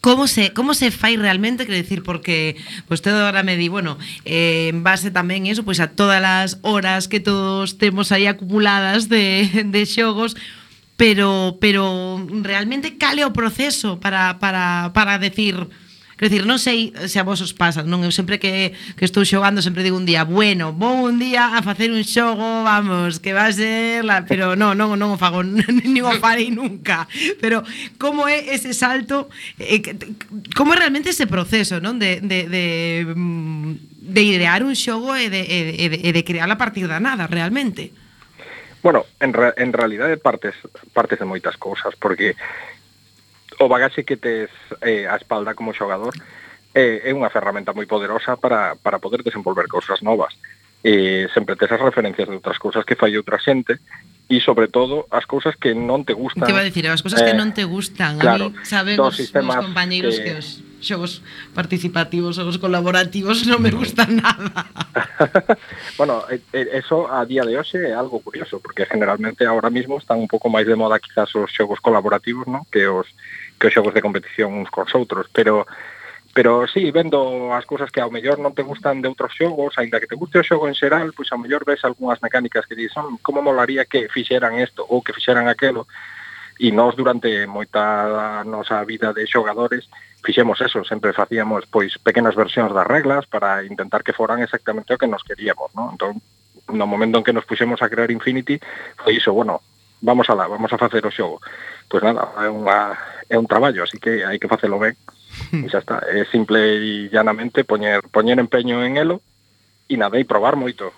Como 0.00 0.28
se, 0.28 0.52
como 0.52 0.74
se 0.74 0.92
fai 0.92 1.16
realmente, 1.16 1.66
quero 1.66 1.76
dicir, 1.76 2.04
porque 2.04 2.54
pois, 2.86 3.02
vostede 3.02 3.18
agora 3.18 3.42
me 3.42 3.56
di, 3.56 3.66
bueno, 3.66 3.98
eh, 4.24 4.70
en 4.70 4.86
base 4.86 5.10
tamén 5.10 5.50
eso, 5.50 5.66
pois 5.66 5.82
pues, 5.82 5.90
a 5.90 5.90
todas 5.90 6.22
as 6.22 6.62
horas 6.62 7.10
que 7.10 7.18
todos 7.18 7.74
temos 7.74 8.14
aí 8.14 8.30
acumuladas 8.30 9.10
de, 9.10 9.66
de 9.66 9.82
xogos, 9.82 10.38
pero 10.94 11.58
pero 11.58 12.22
realmente 12.46 13.02
cale 13.02 13.26
o 13.26 13.34
proceso 13.34 13.98
para, 13.98 14.38
para, 14.38 14.94
para 14.94 15.18
decir, 15.18 15.66
Quero 16.16 16.32
dicir, 16.32 16.48
non 16.48 16.56
sei 16.56 16.96
se 17.12 17.20
a 17.20 17.28
vos 17.28 17.44
os 17.44 17.52
pasa, 17.52 17.84
non? 17.84 18.00
Eu 18.00 18.08
sempre 18.08 18.40
que, 18.40 18.72
que 18.96 19.04
estou 19.04 19.20
xogando 19.20 19.60
sempre 19.60 19.84
digo 19.84 20.00
un 20.00 20.08
día, 20.08 20.24
bueno, 20.24 20.72
vou 20.72 21.04
un 21.04 21.20
día 21.20 21.52
a 21.52 21.60
facer 21.60 21.92
un 21.92 22.00
xogo, 22.08 22.64
vamos, 22.64 23.20
que 23.20 23.36
va 23.36 23.44
a 23.44 23.52
ser 23.52 24.00
la... 24.00 24.24
Pero 24.24 24.56
non, 24.56 24.80
non, 24.80 24.96
non 24.96 25.12
o 25.12 25.20
fago, 25.20 25.44
nin 25.44 26.00
o 26.00 26.16
farei 26.16 26.48
nunca. 26.48 27.04
Pero 27.36 27.60
como 28.00 28.24
é 28.32 28.48
ese 28.48 28.72
salto, 28.72 29.28
eh, 29.60 29.84
como 30.56 30.72
é 30.72 30.80
realmente 30.80 31.12
ese 31.12 31.28
proceso, 31.28 31.84
non? 31.84 32.00
De, 32.00 32.24
de, 32.24 32.48
de, 32.48 32.64
mm, 33.12 34.00
de 34.08 34.22
idear 34.24 34.64
un 34.64 34.72
xogo 34.72 35.12
e 35.20 35.28
de, 35.28 35.44
e 35.44 35.86
de, 35.92 35.98
e 36.00 36.10
de 36.16 36.22
crear 36.24 36.48
a 36.48 36.56
partir 36.56 36.88
da 36.88 36.96
nada, 36.96 37.28
realmente. 37.28 37.92
Bueno, 38.80 39.04
en, 39.20 39.36
en 39.36 39.70
realidade 39.76 40.16
partes, 40.16 40.56
partes 40.96 41.20
de 41.20 41.28
moitas 41.28 41.60
cousas, 41.60 41.92
porque 42.00 42.40
o 43.58 43.68
bagaxe 43.68 44.04
que 44.04 44.16
tes 44.16 44.50
eh, 44.82 45.06
a 45.08 45.16
espalda 45.16 45.54
como 45.54 45.74
xogador 45.74 46.12
eh, 46.76 47.08
é 47.08 47.10
unha 47.16 47.32
ferramenta 47.32 47.72
moi 47.72 47.88
poderosa 47.88 48.36
para, 48.36 48.76
para 48.76 49.00
poder 49.00 49.24
desenvolver 49.24 49.64
cousas 49.64 50.04
novas. 50.04 50.36
Eh, 50.84 51.26
sempre 51.32 51.56
tes 51.56 51.72
as 51.72 51.80
referencias 51.80 52.28
de 52.28 52.36
outras 52.36 52.60
cousas 52.60 52.84
que 52.84 52.94
fai 52.94 53.16
outra 53.16 53.40
xente 53.40 53.80
e 54.28 54.42
sobre 54.44 54.68
todo 54.68 55.06
as 55.10 55.24
cousas 55.24 55.56
que 55.56 55.72
non 55.72 56.04
te 56.04 56.12
gustan. 56.12 56.44
Te 56.44 56.52
iba 56.52 56.60
a 56.60 56.68
decir, 56.68 56.84
as 56.90 57.00
cousas 57.00 57.24
eh, 57.24 57.32
que 57.32 57.34
non 57.34 57.56
te 57.56 57.64
gustan. 57.64 58.20
Claro, 58.20 58.50
a 58.50 58.54
mí 58.54 58.66
sabemos 58.66 59.16
os 59.16 59.56
compañeiros 59.56 60.20
que, 60.20 60.30
que 60.30 60.32
os 60.36 60.60
xogos 60.84 61.22
participativos 61.54 62.38
ou 62.38 62.46
os 62.46 62.58
colaborativos 62.60 63.48
non 63.48 63.62
me 63.62 63.72
mm. 63.72 63.78
gustan 63.80 64.20
nada. 64.20 64.68
bueno, 65.98 66.22
eso 66.52 67.08
a 67.08 67.24
día 67.24 67.42
de 67.42 67.56
hoxe 67.56 67.80
é 67.80 67.94
algo 67.94 68.20
curioso, 68.20 68.60
porque 68.60 68.86
generalmente 68.86 69.46
ahora 69.46 69.70
mismo 69.70 69.96
están 69.98 70.20
un 70.20 70.28
pouco 70.28 70.52
máis 70.52 70.68
de 70.68 70.76
moda 70.76 71.00
quizás 71.00 71.32
os 71.34 71.50
xogos 71.50 71.80
colaborativos, 71.80 72.46
¿no? 72.46 72.66
que 72.68 72.86
os 72.86 73.08
que 73.58 73.68
os 73.68 73.74
xogos 73.74 73.94
de 73.94 74.04
competición 74.04 74.54
uns 74.54 74.70
cos 74.70 74.92
outros, 74.94 75.26
pero 75.32 75.66
pero 76.36 76.68
sí, 76.68 76.90
vendo 76.90 77.54
as 77.56 77.64
cousas 77.64 77.88
que 77.88 78.04
ao 78.04 78.12
mellor 78.12 78.36
non 78.36 78.52
te 78.52 78.60
gustan 78.60 79.00
de 79.00 79.08
outros 79.08 79.32
xogos, 79.32 79.72
aínda 79.80 79.96
que 79.96 80.10
te 80.10 80.20
guste 80.20 80.36
o 80.36 80.44
xogo 80.44 80.68
en 80.68 80.76
xeral, 80.76 81.16
pois 81.16 81.32
ao 81.32 81.40
mellor 81.40 81.64
ves 81.64 81.80
algunhas 81.80 82.20
mecánicas 82.20 82.68
que 82.68 82.76
dixen 82.76 83.16
como 83.24 83.40
molaría 83.40 83.88
que 83.88 84.12
fixeran 84.12 84.60
isto 84.60 84.84
ou 84.84 85.00
que 85.00 85.16
fixeran 85.16 85.48
aquelo, 85.48 85.88
e 86.60 86.72
nós 86.72 86.92
durante 86.92 87.48
moita 87.48 88.44
nosa 88.44 88.84
vida 88.84 89.16
de 89.16 89.24
xogadores 89.24 89.88
fixemos 90.24 90.60
eso, 90.60 90.84
sempre 90.84 91.16
facíamos 91.16 91.64
pois 91.72 91.96
pequenas 92.00 92.36
versións 92.36 92.72
das 92.72 92.84
reglas 92.84 93.24
para 93.24 93.64
intentar 93.64 94.04
que 94.04 94.16
foran 94.16 94.44
exactamente 94.44 94.92
o 94.92 95.00
que 95.00 95.08
nos 95.08 95.24
queríamos, 95.24 95.72
¿no? 95.72 95.88
Entón, 95.92 96.20
no 96.68 96.84
momento 96.84 97.20
en 97.20 97.24
que 97.24 97.32
nos 97.32 97.48
puxemos 97.48 97.80
a 97.80 97.88
crear 97.88 98.10
Infinity, 98.10 98.60
foi 98.96 99.16
iso, 99.16 99.32
bueno, 99.32 99.64
vamos 100.00 100.28
a 100.30 100.34
la, 100.34 100.46
vamos 100.46 100.72
a 100.72 100.78
facer 100.78 101.04
o 101.06 101.10
xogo. 101.10 101.40
Pois 101.88 102.02
nada, 102.02 102.32
é, 102.42 102.50
unha, 102.50 102.96
é 103.28 103.36
un 103.38 103.46
traballo, 103.46 103.84
así 103.84 103.98
que 103.98 104.24
hai 104.26 104.38
que 104.38 104.50
facelo 104.50 104.78
ben. 104.78 104.96
Hmm. 105.52 105.64
E 105.64 105.68
xa 105.68 105.80
está, 105.80 106.02
é 106.06 106.24
simple 106.26 106.58
e 106.58 107.08
llanamente 107.12 107.64
poñer, 107.64 108.02
poñer 108.08 108.38
empeño 108.38 108.82
en 108.82 108.96
elo 108.96 109.20
e 109.86 109.94
nada, 109.94 110.18
e 110.18 110.26
probar 110.26 110.58
moito, 110.58 110.90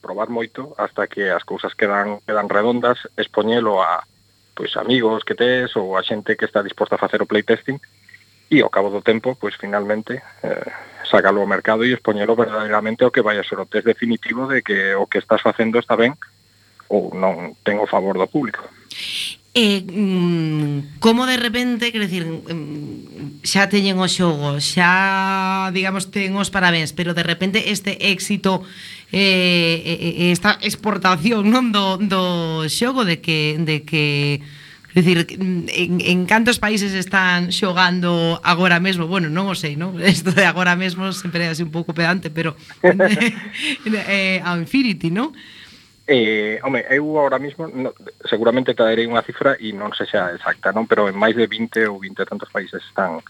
probar 0.00 0.32
moito 0.32 0.72
hasta 0.80 1.04
que 1.06 1.28
as 1.28 1.44
cousas 1.44 1.76
quedan 1.76 2.24
quedan 2.24 2.48
redondas, 2.48 3.04
expoñelo 3.20 3.84
a 3.84 4.00
pois 4.56 4.76
amigos 4.76 5.24
que 5.24 5.36
tes 5.36 5.76
ou 5.76 5.96
a 5.96 6.02
xente 6.02 6.36
que 6.36 6.48
está 6.48 6.64
disposta 6.64 6.96
a 6.96 7.02
facer 7.02 7.20
o 7.20 7.28
playtesting 7.28 7.80
e 8.50 8.60
ao 8.60 8.72
cabo 8.72 8.90
do 8.90 9.04
tempo, 9.04 9.36
pois 9.38 9.54
finalmente 9.54 10.20
eh, 10.42 10.70
sácalo 11.04 11.40
ao 11.40 11.48
mercado 11.48 11.84
e 11.84 11.92
expoñelo 11.92 12.34
verdadeiramente 12.34 13.04
o 13.04 13.12
que 13.12 13.22
vai 13.22 13.38
a 13.38 13.46
ser 13.46 13.60
o 13.60 13.68
test 13.68 13.86
definitivo 13.86 14.48
de 14.48 14.62
que 14.62 14.94
o 14.96 15.06
que 15.06 15.20
estás 15.20 15.40
facendo 15.40 15.78
está 15.78 15.94
ben 15.94 16.16
ou 16.90 17.14
non 17.14 17.54
ten 17.62 17.78
o 17.78 17.86
favor 17.86 18.18
do 18.18 18.26
público. 18.26 18.66
E 19.50 19.82
mm, 19.82 21.02
como 21.02 21.26
de 21.26 21.34
repente, 21.34 21.90
quer 21.90 22.06
decir, 22.06 22.22
mm, 22.22 23.42
xa 23.42 23.66
teñen 23.66 23.98
o 23.98 24.06
xogo, 24.06 24.58
xa, 24.62 25.70
digamos, 25.74 26.10
ten 26.14 26.34
os 26.38 26.54
parabéns, 26.54 26.94
pero 26.94 27.14
de 27.14 27.26
repente 27.26 27.70
este 27.70 27.98
éxito 28.14 28.62
eh, 29.10 29.82
eh, 29.82 29.98
eh 29.98 30.30
esta 30.30 30.54
exportación 30.62 31.50
non 31.50 31.74
do, 31.74 31.98
do 31.98 32.22
xogo 32.70 33.02
de 33.02 33.18
que, 33.18 33.58
de 33.58 33.82
que 33.82 34.42
Es 34.90 35.04
decir, 35.06 35.26
en, 35.38 35.98
en 36.02 36.26
cantos 36.26 36.58
países 36.58 36.94
están 36.94 37.52
xogando 37.54 38.40
agora 38.42 38.82
mesmo? 38.82 39.06
Bueno, 39.06 39.30
non 39.30 39.46
o 39.46 39.54
sei, 39.54 39.78
non? 39.78 39.94
Isto 40.02 40.34
de 40.34 40.42
agora 40.42 40.74
mesmo 40.74 41.14
sempre 41.14 41.46
é 41.46 41.54
así 41.54 41.62
un 41.62 41.70
pouco 41.70 41.94
pedante, 41.94 42.26
pero 42.26 42.58
eh, 42.82 44.42
a 44.42 44.58
Infinity, 44.58 45.14
non? 45.14 45.30
Eh, 46.12 46.58
home, 46.64 46.84
eu 46.90 47.20
ahora 47.20 47.38
mismo 47.38 47.68
no, 47.68 47.94
seguramente 48.28 48.74
te 48.74 48.82
darei 48.82 49.06
unha 49.06 49.22
cifra 49.22 49.54
e 49.62 49.70
non 49.70 49.94
se 49.94 50.10
xa 50.10 50.34
exacta, 50.34 50.74
non? 50.74 50.90
pero 50.90 51.06
en 51.06 51.14
máis 51.14 51.38
de 51.38 51.46
20 51.46 51.86
ou 51.86 52.02
20 52.02 52.26
tantos 52.26 52.50
países 52.50 52.82
están 52.82 53.22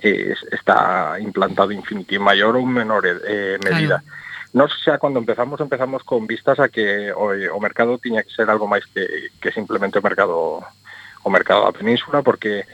eh, 0.00 0.32
está 0.48 1.20
implantado 1.20 1.76
Infinity 1.76 2.16
en 2.16 2.24
maior 2.24 2.56
ou 2.56 2.64
menor 2.64 3.04
eh, 3.04 3.20
eh 3.28 3.56
medida. 3.60 4.00
Claro. 4.00 4.56
Nos 4.56 4.72
xa 4.80 4.96
cando 4.96 5.20
empezamos, 5.20 5.60
empezamos 5.60 6.00
con 6.00 6.24
vistas 6.24 6.56
a 6.64 6.72
que 6.72 7.12
o, 7.12 7.36
o 7.36 7.58
mercado 7.60 8.00
tiña 8.00 8.24
que 8.24 8.32
ser 8.32 8.48
algo 8.48 8.64
máis 8.64 8.88
que, 8.88 9.28
que 9.36 9.52
simplemente 9.52 10.00
o 10.00 10.06
mercado 10.08 10.64
o 10.64 11.28
mercado 11.28 11.68
da 11.68 11.76
península, 11.76 12.24
porque 12.24 12.64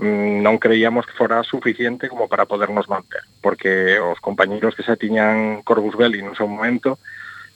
mm, 0.00 0.40
non 0.40 0.56
creíamos 0.56 1.04
que 1.04 1.12
fora 1.12 1.44
suficiente 1.44 2.08
como 2.08 2.24
para 2.24 2.48
podernos 2.48 2.88
manter, 2.88 3.20
porque 3.44 4.00
os 4.00 4.16
compañeros 4.24 4.72
que 4.72 4.80
xa 4.80 4.96
tiñan 4.96 5.60
Corvus 5.60 5.92
Belli 5.92 6.24
no 6.24 6.32
seu 6.32 6.48
momento, 6.48 6.96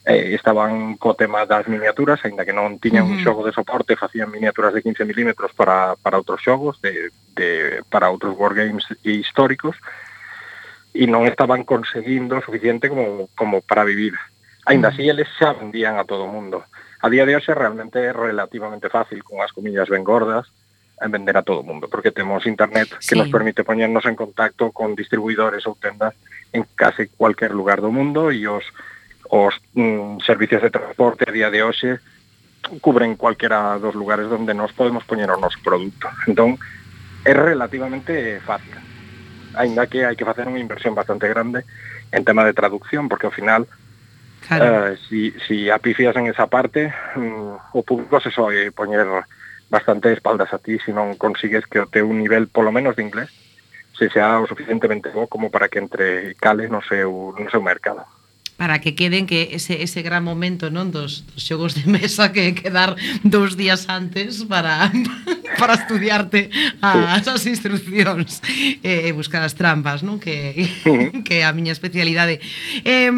eh, 0.08 0.32
estaban 0.32 0.96
co 0.96 1.12
tema 1.12 1.44
das 1.44 1.68
miniaturas, 1.68 2.24
aínda 2.24 2.48
que 2.48 2.56
non 2.56 2.80
tiñan 2.80 3.04
uh 3.04 3.12
-huh. 3.12 3.20
un 3.20 3.24
xogo 3.24 3.44
de 3.44 3.52
soporte, 3.52 3.92
facían 3.92 4.32
miniaturas 4.32 4.72
de 4.72 4.80
15 4.80 5.04
mm 5.04 5.36
para, 5.52 6.00
para 6.00 6.16
outros 6.16 6.40
xogos, 6.40 6.80
de, 6.80 7.12
de, 7.36 7.84
para 7.92 8.08
outros 8.08 8.32
wargames 8.32 8.88
históricos, 9.04 9.76
e 10.96 11.04
non 11.04 11.28
estaban 11.28 11.68
conseguindo 11.68 12.40
o 12.40 12.44
suficiente 12.44 12.88
como, 12.88 13.28
como 13.36 13.60
para 13.60 13.84
vivir. 13.84 14.16
Ainda 14.64 14.88
así, 14.88 15.04
eles 15.04 15.28
xa 15.36 15.52
vendían 15.52 16.00
a 16.00 16.08
todo 16.08 16.24
o 16.24 16.32
mundo. 16.32 16.64
A 17.04 17.12
día 17.12 17.28
de 17.28 17.36
hoxe 17.36 17.52
realmente 17.52 18.00
é 18.00 18.10
relativamente 18.16 18.88
fácil, 18.88 19.20
con 19.20 19.44
as 19.44 19.52
comillas 19.52 19.92
ben 19.92 20.08
gordas, 20.08 20.48
en 21.04 21.12
vender 21.12 21.36
a 21.36 21.44
todo 21.44 21.60
o 21.60 21.68
mundo, 21.68 21.84
porque 21.84 22.16
temos 22.16 22.48
internet 22.48 22.88
que 22.96 23.12
sí. 23.12 23.18
nos 23.20 23.28
permite 23.28 23.60
poñernos 23.60 24.08
en 24.08 24.16
contacto 24.16 24.72
con 24.72 24.96
distribuidores 24.96 25.68
ou 25.68 25.76
tendas 25.76 26.16
en 26.56 26.64
case 26.74 27.12
cualquier 27.12 27.52
lugar 27.52 27.84
do 27.84 27.92
mundo 27.92 28.32
e 28.32 28.48
os 28.48 28.64
os 29.30 29.54
mm, 29.74 30.20
servicios 30.24 30.62
de 30.62 30.70
transporte 30.70 31.24
a 31.28 31.32
día 31.32 31.50
de 31.50 31.62
hoxe 31.62 32.00
cubren 32.80 33.16
cualquera 33.16 33.78
dos 33.78 33.94
lugares 33.94 34.28
donde 34.28 34.52
nos 34.52 34.72
podemos 34.72 35.04
poñer 35.04 35.30
o 35.30 35.40
noso 35.40 35.58
produto. 35.64 36.08
Entón, 36.26 36.58
é 37.24 37.32
relativamente 37.32 38.40
fácil. 38.44 38.76
Ainda 39.56 39.88
que 39.88 40.04
hai 40.04 40.16
que 40.16 40.28
facer 40.28 40.44
unha 40.44 40.60
inversión 40.60 40.92
bastante 40.92 41.26
grande 41.28 41.64
en 42.12 42.24
tema 42.24 42.44
de 42.44 42.56
traducción, 42.56 43.08
porque 43.08 43.26
ao 43.28 43.34
final, 43.34 43.64
claro. 44.44 44.92
eh, 44.92 45.00
si, 45.08 45.32
si 45.46 45.70
apifias 45.70 46.16
en 46.16 46.28
esa 46.28 46.46
parte, 46.48 46.92
mm, 47.16 47.72
o 47.72 47.80
público 47.82 48.20
se 48.20 48.32
soe 48.32 48.70
poñer 48.72 49.08
bastante 49.68 50.12
espaldas 50.12 50.52
a 50.52 50.58
ti 50.58 50.80
se 50.80 50.88
si 50.88 50.90
non 50.96 51.20
consigues 51.20 51.68
que 51.68 51.80
o 51.80 51.90
teu 51.90 52.08
nivel, 52.08 52.48
polo 52.48 52.72
menos 52.72 52.96
de 52.96 53.04
inglés, 53.04 53.28
se 53.92 54.08
sea 54.08 54.40
o 54.40 54.48
suficientemente 54.48 55.12
bo 55.12 55.28
como 55.28 55.50
para 55.50 55.68
que 55.68 55.80
entre 55.80 56.32
cale 56.40 56.68
no 56.68 56.80
seu, 56.80 57.34
no 57.36 57.48
seu 57.52 57.60
mercado 57.60 58.06
para 58.58 58.80
que 58.82 58.98
queden 58.98 59.30
que 59.30 59.54
ese, 59.54 59.86
ese 59.86 60.02
gran 60.02 60.26
momento 60.26 60.66
non 60.66 60.90
dos, 60.90 61.22
dos 61.30 61.46
xogos 61.46 61.78
de 61.78 61.86
mesa 61.86 62.34
que 62.34 62.58
quedar 62.58 62.98
dous 63.22 63.54
días 63.54 63.86
antes 63.86 64.42
para 64.50 64.90
para 65.62 65.78
estudiarte 65.78 66.50
as, 66.82 67.22
as 67.30 67.46
instruccións 67.46 68.42
e 68.82 69.08
eh, 69.08 69.14
buscar 69.14 69.46
as 69.46 69.54
trampas, 69.54 70.02
non? 70.02 70.18
Que 70.18 70.66
que 71.26 71.46
a 71.46 71.54
miña 71.54 71.70
especialidade. 71.70 72.42
Eh, 72.82 73.14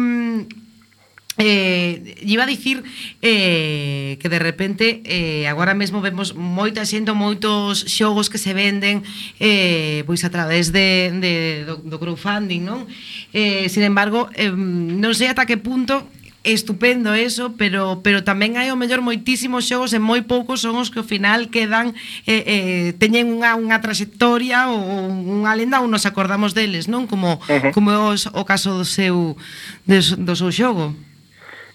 Eh, 1.41 2.21
iba 2.21 2.43
a 2.43 2.45
dicir 2.45 2.85
eh, 3.25 4.21
que 4.21 4.29
de 4.29 4.37
repente 4.37 5.01
eh, 5.09 5.49
agora 5.49 5.73
mesmo 5.73 5.97
vemos 5.97 6.37
moita 6.37 6.85
xente 6.85 7.09
moitos 7.17 7.81
xogos 7.89 8.29
que 8.29 8.37
se 8.37 8.53
venden 8.53 9.01
eh, 9.41 10.05
pois 10.05 10.21
a 10.21 10.29
través 10.29 10.69
de, 10.69 11.09
de 11.17 11.33
do, 11.65 11.81
do 11.81 11.97
crowdfunding 11.97 12.61
non? 12.61 12.85
Eh, 13.33 13.65
sin 13.73 13.81
embargo 13.81 14.29
eh, 14.37 14.53
non 14.53 15.17
sei 15.17 15.33
ata 15.33 15.49
que 15.49 15.57
punto 15.57 16.05
estupendo 16.43 17.13
eso, 17.13 17.53
pero 17.57 18.01
pero 18.01 18.25
tamén 18.25 18.57
hai 18.57 18.73
o 18.73 18.77
mellor 18.77 19.01
moitísimos 19.01 19.65
xogos 19.65 19.93
e 19.93 20.01
moi 20.01 20.25
poucos 20.25 20.61
son 20.61 20.77
os 20.77 20.89
que 20.89 21.01
ao 21.01 21.05
final 21.05 21.53
quedan 21.53 21.93
eh, 22.25 22.45
eh, 22.45 22.87
teñen 22.97 23.29
unha 23.29 23.53
unha 23.57 23.77
trayectoria 23.81 24.69
ou 24.69 24.77
unha 25.09 25.53
lenda 25.53 25.81
ou 25.81 25.89
nos 25.89 26.09
acordamos 26.09 26.57
deles, 26.57 26.89
non? 26.89 27.05
Como 27.05 27.37
uh 27.37 27.45
-huh. 27.45 27.73
como 27.73 27.93
os, 28.09 28.25
o 28.29 28.45
caso 28.45 28.73
do 28.73 28.85
seu 28.85 29.37
de, 29.85 30.01
do 30.17 30.33
seu 30.33 30.49
xogo. 30.49 30.97
Uh 30.97 31.10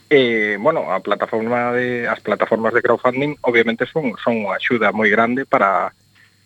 Eh, 0.08 0.56
bueno, 0.60 0.92
a 0.92 1.00
plataforma 1.00 1.72
de, 1.72 2.06
as 2.06 2.20
plataformas 2.20 2.72
de 2.72 2.82
crowdfunding 2.82 3.34
obviamente 3.42 3.90
son, 3.90 4.14
son 4.22 4.46
unha 4.46 4.54
axuda 4.54 4.94
moi 4.94 5.10
grande 5.10 5.42
para, 5.42 5.90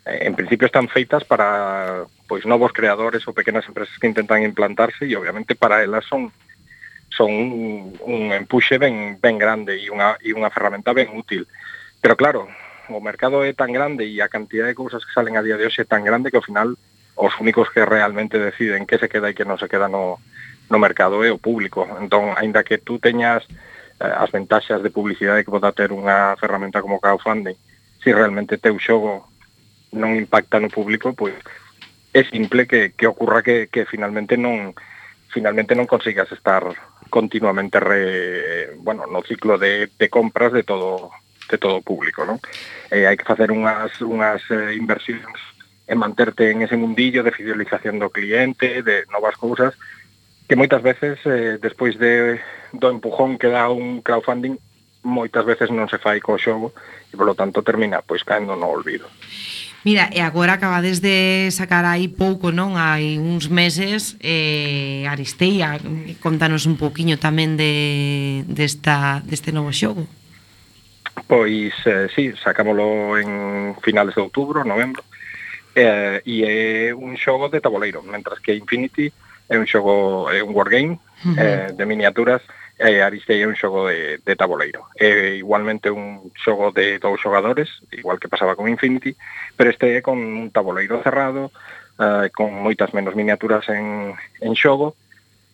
eh, 0.09 0.25
en 0.25 0.33
principio 0.33 0.65
están 0.65 0.89
feitas 0.89 1.29
para 1.29 2.09
pois 2.25 2.49
novos 2.49 2.73
creadores 2.73 3.21
ou 3.29 3.37
pequenas 3.37 3.69
empresas 3.69 3.93
que 4.01 4.09
intentan 4.09 4.41
implantarse 4.49 5.05
e 5.05 5.13
obviamente 5.13 5.53
para 5.53 5.85
elas 5.85 6.09
son 6.09 6.33
son 7.13 7.29
un, 7.29 8.01
un 8.01 8.33
empuxe 8.33 8.81
ben, 8.81 9.21
ben 9.21 9.37
grande 9.37 9.77
e 9.77 9.93
unha, 9.93 10.17
e 10.25 10.33
unha 10.33 10.49
ferramenta 10.49 10.97
ben 10.97 11.13
útil. 11.13 11.45
Pero 12.01 12.17
claro, 12.17 12.49
o 12.89 13.03
mercado 13.05 13.45
é 13.45 13.53
tan 13.53 13.77
grande 13.77 14.09
e 14.09 14.25
a 14.25 14.33
cantidad 14.33 14.65
de 14.65 14.79
cousas 14.79 15.05
que 15.05 15.13
salen 15.13 15.37
a 15.37 15.45
día 15.45 15.61
de 15.61 15.69
hoxe 15.69 15.85
é 15.85 15.91
tan 15.91 16.01
grande 16.01 16.33
que 16.33 16.41
ao 16.41 16.47
final 16.49 16.81
os 17.13 17.37
únicos 17.37 17.69
que 17.69 17.85
realmente 17.85 18.41
deciden 18.41 18.89
que 18.89 18.97
se 18.97 19.13
queda 19.13 19.29
e 19.29 19.37
que 19.37 19.45
non 19.45 19.61
se 19.61 19.69
queda 19.69 19.85
no, 19.85 20.17
no 20.71 20.79
mercado 20.79 21.21
é 21.27 21.35
o 21.35 21.43
público. 21.43 21.85
Entón, 21.99 22.33
aínda 22.39 22.65
que 22.65 22.79
tú 22.79 23.03
teñas 23.03 23.45
eh, 23.99 24.07
as 24.07 24.31
ventaxas 24.31 24.81
de 24.81 24.95
publicidade 24.95 25.45
que 25.45 25.53
poda 25.53 25.75
ter 25.75 25.91
unha 25.93 26.39
ferramenta 26.39 26.81
como 26.81 27.03
crowdfunding, 27.03 27.59
se 28.01 28.15
realmente 28.15 28.57
teu 28.57 28.79
xogo 28.81 29.29
non 29.93 30.15
impacta 30.17 30.63
no 30.63 30.71
público, 30.71 31.13
pois 31.13 31.35
é 32.15 32.23
simple 32.25 32.67
que, 32.71 32.95
que 32.95 33.07
ocurra 33.11 33.43
que, 33.43 33.67
que 33.67 33.85
finalmente 33.85 34.39
non 34.39 34.73
finalmente 35.31 35.75
non 35.75 35.91
consigas 35.91 36.31
estar 36.31 36.63
continuamente 37.11 37.79
re, 37.79 38.75
bueno, 38.79 39.07
no 39.07 39.23
ciclo 39.23 39.59
de, 39.59 39.91
de 39.91 40.09
compras 40.09 40.55
de 40.55 40.63
todo 40.63 41.11
de 41.51 41.59
todo 41.59 41.83
o 41.83 41.87
público, 41.87 42.23
non? 42.23 42.39
Eh, 42.95 43.11
hai 43.11 43.19
que 43.19 43.27
facer 43.27 43.51
unhas, 43.51 43.91
unhas 43.99 44.39
eh, 44.55 44.79
inversións 44.79 45.39
e 45.91 45.99
manterte 45.99 46.55
en 46.55 46.63
ese 46.63 46.79
mundillo 46.79 47.27
de 47.27 47.35
fidelización 47.35 47.99
do 47.99 48.15
cliente, 48.15 48.87
de 48.87 49.03
novas 49.11 49.35
cousas, 49.35 49.75
que 50.51 50.59
moitas 50.59 50.83
veces 50.83 51.23
eh, 51.31 51.63
despois 51.63 51.95
de 51.95 52.43
do 52.75 52.91
empujón 52.91 53.39
que 53.39 53.47
dá 53.47 53.71
un 53.71 54.03
crowdfunding 54.03 54.59
moitas 55.07 55.47
veces 55.47 55.71
non 55.71 55.87
se 55.87 56.03
fai 56.03 56.19
co 56.19 56.35
xogo 56.43 56.75
e 57.07 57.15
polo 57.15 57.39
tanto 57.39 57.63
termina 57.63 58.03
pois 58.03 58.27
caendo 58.27 58.59
no 58.59 58.67
olvido. 58.67 59.07
Mira, 59.87 60.11
e 60.11 60.19
agora 60.19 60.59
acabades 60.59 60.99
de 60.99 61.47
sacar 61.55 61.87
aí 61.87 62.11
pouco, 62.11 62.51
non? 62.51 62.75
Hai 62.75 63.15
uns 63.15 63.47
meses 63.47 64.19
eh, 64.19 65.07
Aristeia, 65.07 65.79
contanos 66.19 66.67
un 66.67 66.75
pouquiño 66.75 67.15
tamén 67.23 67.55
de, 67.55 68.43
desta, 68.51 69.23
deste 69.23 69.55
novo 69.55 69.71
xogo. 69.71 70.03
Pois, 71.31 71.79
eh, 71.87 72.11
sí, 72.11 72.35
sacámoslo 72.35 73.23
en 73.23 73.79
finales 73.87 74.19
de 74.19 74.23
outubro, 74.27 74.67
novembro, 74.67 75.07
eh, 75.79 76.19
e 76.27 76.43
é 76.43 76.59
un 76.91 77.15
xogo 77.15 77.47
de 77.47 77.63
tabuleiro, 77.63 78.03
mentras 78.03 78.43
que 78.43 78.51
Infinity 78.51 79.15
é 79.51 79.59
un 79.59 79.67
xogo, 79.67 80.31
é 80.31 80.39
un 80.43 80.55
wargame 80.55 80.95
uh 80.95 81.35
-huh. 81.35 81.35
eh, 81.37 81.69
de 81.75 81.85
miniaturas, 81.85 82.41
e 82.79 83.03
Aristei 83.03 83.43
é 83.43 83.47
un 83.51 83.59
xogo 83.59 83.91
de, 83.91 84.23
de 84.25 84.35
tabuleiro. 84.39 84.87
É 84.97 85.37
igualmente 85.37 85.91
un 85.91 86.33
xogo 86.39 86.71
de 86.71 87.03
dous 87.03 87.21
xogadores, 87.21 87.69
igual 87.91 88.17
que 88.23 88.31
pasaba 88.31 88.57
con 88.57 88.71
Infinity, 88.71 89.13
pero 89.59 89.69
este 89.69 89.99
é 89.99 90.01
con 90.01 90.17
un 90.17 90.49
tabuleiro 90.55 91.03
cerrado, 91.03 91.51
eh, 91.99 92.31
con 92.33 92.55
moitas 92.55 92.95
menos 92.95 93.19
miniaturas 93.19 93.69
en, 93.69 94.15
en 94.41 94.53
xogo, 94.55 94.95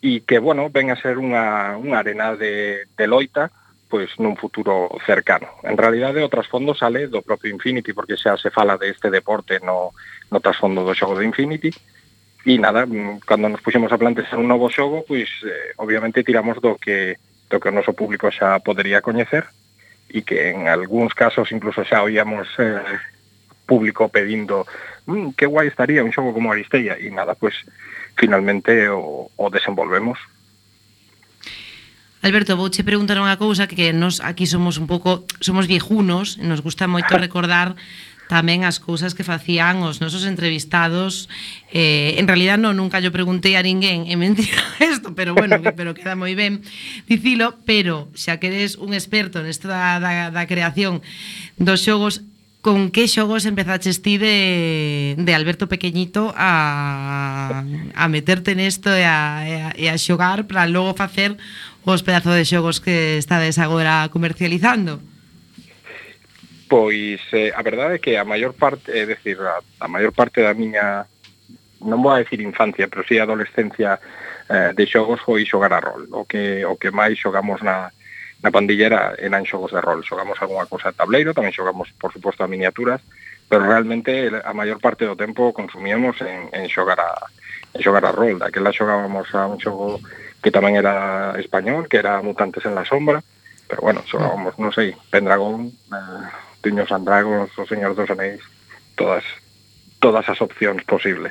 e 0.04 0.22
que, 0.22 0.38
bueno, 0.38 0.68
ven 0.70 0.92
a 0.92 1.00
ser 1.00 1.16
unha, 1.16 1.74
unha 1.80 1.98
arena 1.98 2.36
de, 2.36 2.86
de 2.94 3.06
loita, 3.08 3.50
pois 3.88 4.12
nun 4.22 4.36
futuro 4.36 4.92
cercano. 5.02 5.48
En 5.64 5.74
realidade 5.74 6.20
o 6.22 6.30
trasfondo 6.30 6.76
sale 6.76 7.08
do 7.08 7.24
propio 7.24 7.50
Infinity 7.50 7.96
porque 7.96 8.20
xa 8.20 8.36
se 8.36 8.52
fala 8.52 8.78
deste 8.78 9.08
deporte 9.10 9.58
no, 9.64 9.96
no 10.30 10.38
trasfondo 10.38 10.84
do 10.84 10.94
xogo 10.94 11.18
de 11.18 11.26
Infinity, 11.26 11.72
uh 11.72 11.95
e 12.46 12.54
nada, 12.62 12.86
mm, 12.86 13.26
cando 13.26 13.50
nos 13.50 13.58
puxemos 13.58 13.90
a 13.90 13.98
plantear 13.98 14.38
un 14.38 14.46
novo 14.46 14.70
xogo, 14.70 15.02
pois 15.02 15.26
eh, 15.42 15.74
obviamente 15.82 16.22
tiramos 16.22 16.62
do 16.62 16.78
que 16.78 17.18
do 17.50 17.58
que 17.58 17.70
o 17.70 17.74
noso 17.74 17.90
público 17.90 18.30
xa 18.30 18.62
podería 18.62 19.02
coñecer 19.02 19.50
e 20.06 20.22
que 20.22 20.54
en 20.54 20.70
algúns 20.70 21.10
casos 21.10 21.50
incluso 21.50 21.82
xa 21.82 22.06
oíamos 22.06 22.46
eh, 22.62 22.78
público 23.66 24.06
pedindo 24.06 24.62
mmm, 25.10 25.34
que 25.34 25.50
guai 25.50 25.66
estaría 25.66 26.06
un 26.06 26.14
xogo 26.14 26.30
como 26.30 26.54
Aristella 26.54 26.94
e 26.94 27.10
nada, 27.10 27.34
pois 27.34 27.66
finalmente 28.14 28.94
o, 28.94 29.26
o 29.34 29.44
desenvolvemos. 29.50 30.22
Alberto, 32.22 32.54
vouche 32.54 32.86
preguntar 32.86 33.18
unha 33.18 33.34
cousa 33.34 33.66
que 33.66 33.90
nos 33.90 34.22
aquí 34.22 34.46
somos 34.46 34.78
un 34.78 34.86
pouco, 34.86 35.26
somos 35.42 35.66
viejunos, 35.66 36.38
nos 36.38 36.62
gusta 36.62 36.86
moito 36.86 37.18
recordar 37.18 37.74
tamén 38.26 38.66
as 38.66 38.82
cousas 38.82 39.14
que 39.14 39.22
facían 39.22 39.86
os 39.86 40.02
nosos 40.02 40.26
entrevistados 40.26 41.30
eh, 41.70 42.18
en 42.18 42.26
realidad 42.26 42.58
non, 42.58 42.74
nunca 42.74 42.98
yo 42.98 43.14
preguntei 43.14 43.54
a 43.54 43.62
ninguén 43.62 44.10
é 44.10 44.18
mentira 44.18 44.58
isto, 44.82 45.14
pero 45.14 45.34
bueno 45.34 45.62
que, 45.62 45.70
pero 45.78 45.94
queda 45.94 46.18
moi 46.18 46.34
ben 46.34 46.62
dicilo 47.06 47.54
pero 47.62 48.10
xa 48.18 48.42
que 48.42 48.50
eres 48.50 48.74
un 48.76 48.92
experto 48.92 49.42
nesta 49.46 49.70
da, 49.70 50.02
da, 50.02 50.12
da 50.34 50.44
creación 50.50 51.00
dos 51.56 51.86
xogos 51.86 52.26
con 52.66 52.90
que 52.90 53.06
xogos 53.06 53.46
empezaches 53.46 54.02
ti 54.02 54.18
de, 54.18 55.14
de 55.14 55.32
Alberto 55.38 55.70
Pequeñito 55.70 56.34
a, 56.34 57.62
a 57.94 58.04
meterte 58.10 58.58
nesto 58.58 58.90
e 58.90 59.06
a, 59.06 59.46
e 59.46 59.54
a, 59.54 59.68
e 59.78 59.84
a 59.86 59.94
xogar 59.94 60.50
para 60.50 60.66
logo 60.66 60.98
facer 60.98 61.38
os 61.86 62.02
pedazos 62.02 62.34
de 62.34 62.42
xogos 62.42 62.82
que 62.82 63.22
estades 63.22 63.62
agora 63.62 64.10
comercializando? 64.10 64.98
pois 66.68 67.20
eh, 67.32 67.52
a 67.54 67.62
verdade 67.62 67.96
é 67.96 68.02
que 68.02 68.16
a 68.16 68.24
maior 68.24 68.52
parte, 68.52 68.90
é 68.90 69.06
decir, 69.06 69.38
a, 69.40 69.62
a 69.80 69.88
maior 69.88 70.12
parte 70.12 70.42
da 70.42 70.54
miña 70.54 71.06
non 71.82 72.02
vou 72.02 72.10
a 72.10 72.22
decir 72.22 72.40
infancia, 72.42 72.88
pero 72.88 73.06
si 73.06 73.14
sí 73.14 73.22
adolescencia 73.22 74.00
eh, 74.50 74.72
de 74.74 74.84
xogos 74.86 75.22
foi 75.22 75.46
xogar 75.46 75.72
a 75.72 75.80
rol. 75.80 76.08
O 76.10 76.24
que 76.24 76.64
o 76.66 76.74
que 76.80 76.90
máis 76.90 77.18
xogamos 77.18 77.62
na 77.62 77.92
na 78.42 78.50
pandillera 78.52 79.16
eran 79.18 79.48
xogos 79.48 79.72
de 79.72 79.80
rol. 79.80 80.04
Xogamos 80.04 80.36
algunha 80.38 80.68
cousa 80.68 80.92
de 80.92 80.98
tableiro, 80.98 81.32
tamén 81.32 81.54
xogamos, 81.54 81.88
por 81.96 82.12
suposto, 82.12 82.44
a 82.44 82.50
miniaturas, 82.50 83.00
pero 83.48 83.64
realmente 83.64 84.28
a 84.28 84.52
maior 84.52 84.78
parte 84.82 85.08
do 85.08 85.16
tempo 85.16 85.54
consumíamos 85.56 86.20
en, 86.20 86.50
en 86.52 86.66
xogar 86.68 87.00
a 87.00 87.10
en 87.72 87.80
xogar 87.80 88.04
a 88.04 88.12
rol. 88.12 88.40
Daquela 88.40 88.74
xogábamos 88.74 89.28
a 89.34 89.46
un 89.46 89.60
xogo 89.60 90.00
que 90.42 90.50
tamén 90.54 90.76
era 90.76 91.34
español, 91.38 91.88
que 91.88 92.00
era 92.00 92.22
Mutantes 92.22 92.64
en 92.64 92.74
la 92.74 92.84
Sombra, 92.84 93.22
pero 93.68 93.82
bueno, 93.82 94.02
xogábamos, 94.06 94.54
non 94.62 94.70
sei, 94.70 94.94
Pendragón, 95.10 95.74
eh, 95.90 96.26
tiños 96.66 96.90
and 96.90 97.06
Dragons, 97.06 97.54
o 97.54 97.62
Señor 97.62 97.94
dos 97.94 98.10
Anéis, 98.10 98.42
todas, 98.98 99.22
todas 100.02 100.26
as 100.26 100.42
opcións 100.42 100.82
posibles. 100.82 101.30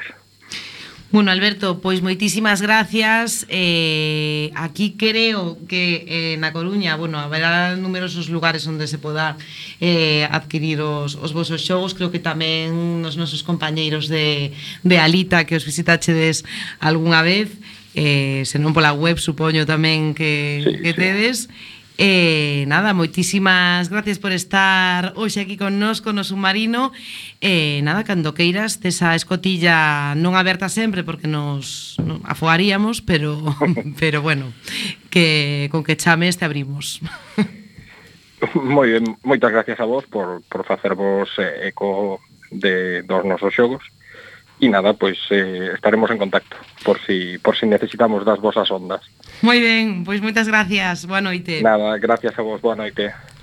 Bueno, 1.11 1.31
Alberto, 1.31 1.79
pois 1.83 1.99
moitísimas 1.99 2.63
gracias. 2.63 3.45
Eh, 3.47 4.51
aquí 4.55 4.95
creo 4.95 5.59
que 5.67 6.07
eh, 6.07 6.36
na 6.39 6.55
Coruña, 6.55 6.95
bueno, 6.95 7.19
haberá 7.19 7.75
numerosos 7.75 8.31
lugares 8.31 8.63
onde 8.67 8.88
se 8.88 8.97
poda 8.97 9.36
eh, 9.83 10.27
adquirir 10.31 10.79
os, 10.79 11.19
os 11.19 11.31
vosos 11.36 11.63
xogos. 11.63 11.95
Creo 11.95 12.11
que 12.15 12.23
tamén 12.23 13.03
nos 13.03 13.19
nosos 13.19 13.43
compañeiros 13.43 14.07
de, 14.07 14.55
de 14.88 14.95
Alita 14.99 15.43
que 15.43 15.55
os 15.59 15.67
visitaxedes 15.67 16.47
algunha 16.79 17.23
vez, 17.23 17.51
eh, 17.95 18.43
senón 18.43 18.75
pola 18.75 18.91
web, 18.91 19.19
supoño 19.19 19.63
tamén 19.63 20.15
que, 20.15 20.63
sí, 20.63 20.71
que 20.79 20.91
tedes. 20.95 21.47
Sí 21.47 21.74
Eh, 21.98 22.66
nada, 22.68 22.91
moitísimas 22.91 23.88
gracias 23.88 24.20
por 24.20 24.36
estar 24.36 25.16
hoxe 25.16 25.39
aquí 25.39 25.56
con 25.56 25.80
nós, 25.80 26.04
con 26.04 26.20
o 26.20 26.28
submarino. 26.28 26.91
Eh, 27.39 27.80
nada, 27.88 28.04
cando 28.04 28.36
queiras, 28.36 28.84
tesa 28.84 29.16
escotilla 29.16 30.12
non 30.20 30.36
aberta 30.36 30.68
sempre 30.68 31.08
Porque 31.08 31.32
nos 31.32 31.96
non, 32.04 32.20
afogaríamos, 32.28 33.00
pero, 33.00 33.39
pero 34.02 34.20
bueno 34.20 34.52
que 35.08 35.72
Con 35.72 35.88
que 35.88 35.96
chames 35.96 36.36
te 36.36 36.43
abrimos. 36.43 37.00
Moi 38.54 38.91
ben, 38.91 39.16
moitas 39.24 39.56
gracias 39.56 39.80
a 39.80 39.88
vos 39.88 40.04
por, 40.12 40.43
por 40.52 40.68
facervos 40.68 41.32
eh, 41.39 41.72
eco 41.72 42.20
de 42.52 43.02
dos 43.08 43.24
nosos 43.24 43.56
xogos 43.56 43.84
e 44.60 44.70
nada, 44.72 44.95
pois 44.95 45.20
eh, 45.32 45.76
estaremos 45.76 46.10
en 46.12 46.18
contacto 46.18 46.56
por 46.84 46.99
si 47.03 47.38
por 47.39 47.58
si 47.58 47.66
necesitamos 47.66 48.24
das 48.24 48.39
vosas 48.39 48.72
ondas. 48.72 49.03
Moi 49.43 49.60
ben, 49.60 50.08
pois 50.08 50.24
moitas 50.24 50.47
gracias. 50.47 51.03
Boa 51.03 51.20
noite. 51.20 51.60
Nada, 51.60 51.97
gracias 51.99 52.39
a 52.39 52.41
vos. 52.41 52.64
Boa 52.64 52.76
noite. 52.76 53.34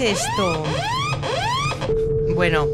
es 0.00 0.20
esto? 0.20 0.64
Bueno, 2.34 2.66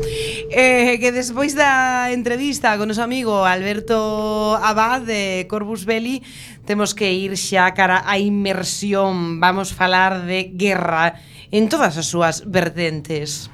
eh, 0.51 0.99
que 1.01 1.11
despois 1.11 1.59
da 1.59 2.15
entrevista 2.15 2.79
con 2.79 2.87
noso 2.87 3.03
amigo 3.03 3.43
Alberto 3.43 4.55
Abad 4.63 5.03
de 5.03 5.47
Corvus 5.51 5.87
Belli 5.87 6.23
temos 6.71 6.95
que 6.95 7.11
ir 7.11 7.35
xa 7.35 7.75
cara 7.75 8.07
a 8.07 8.23
inmersión, 8.23 9.43
vamos 9.43 9.75
falar 9.75 10.23
de 10.23 10.55
guerra 10.55 11.19
en 11.51 11.67
todas 11.67 11.99
as 11.99 12.07
súas 12.07 12.47
vertentes. 12.47 13.51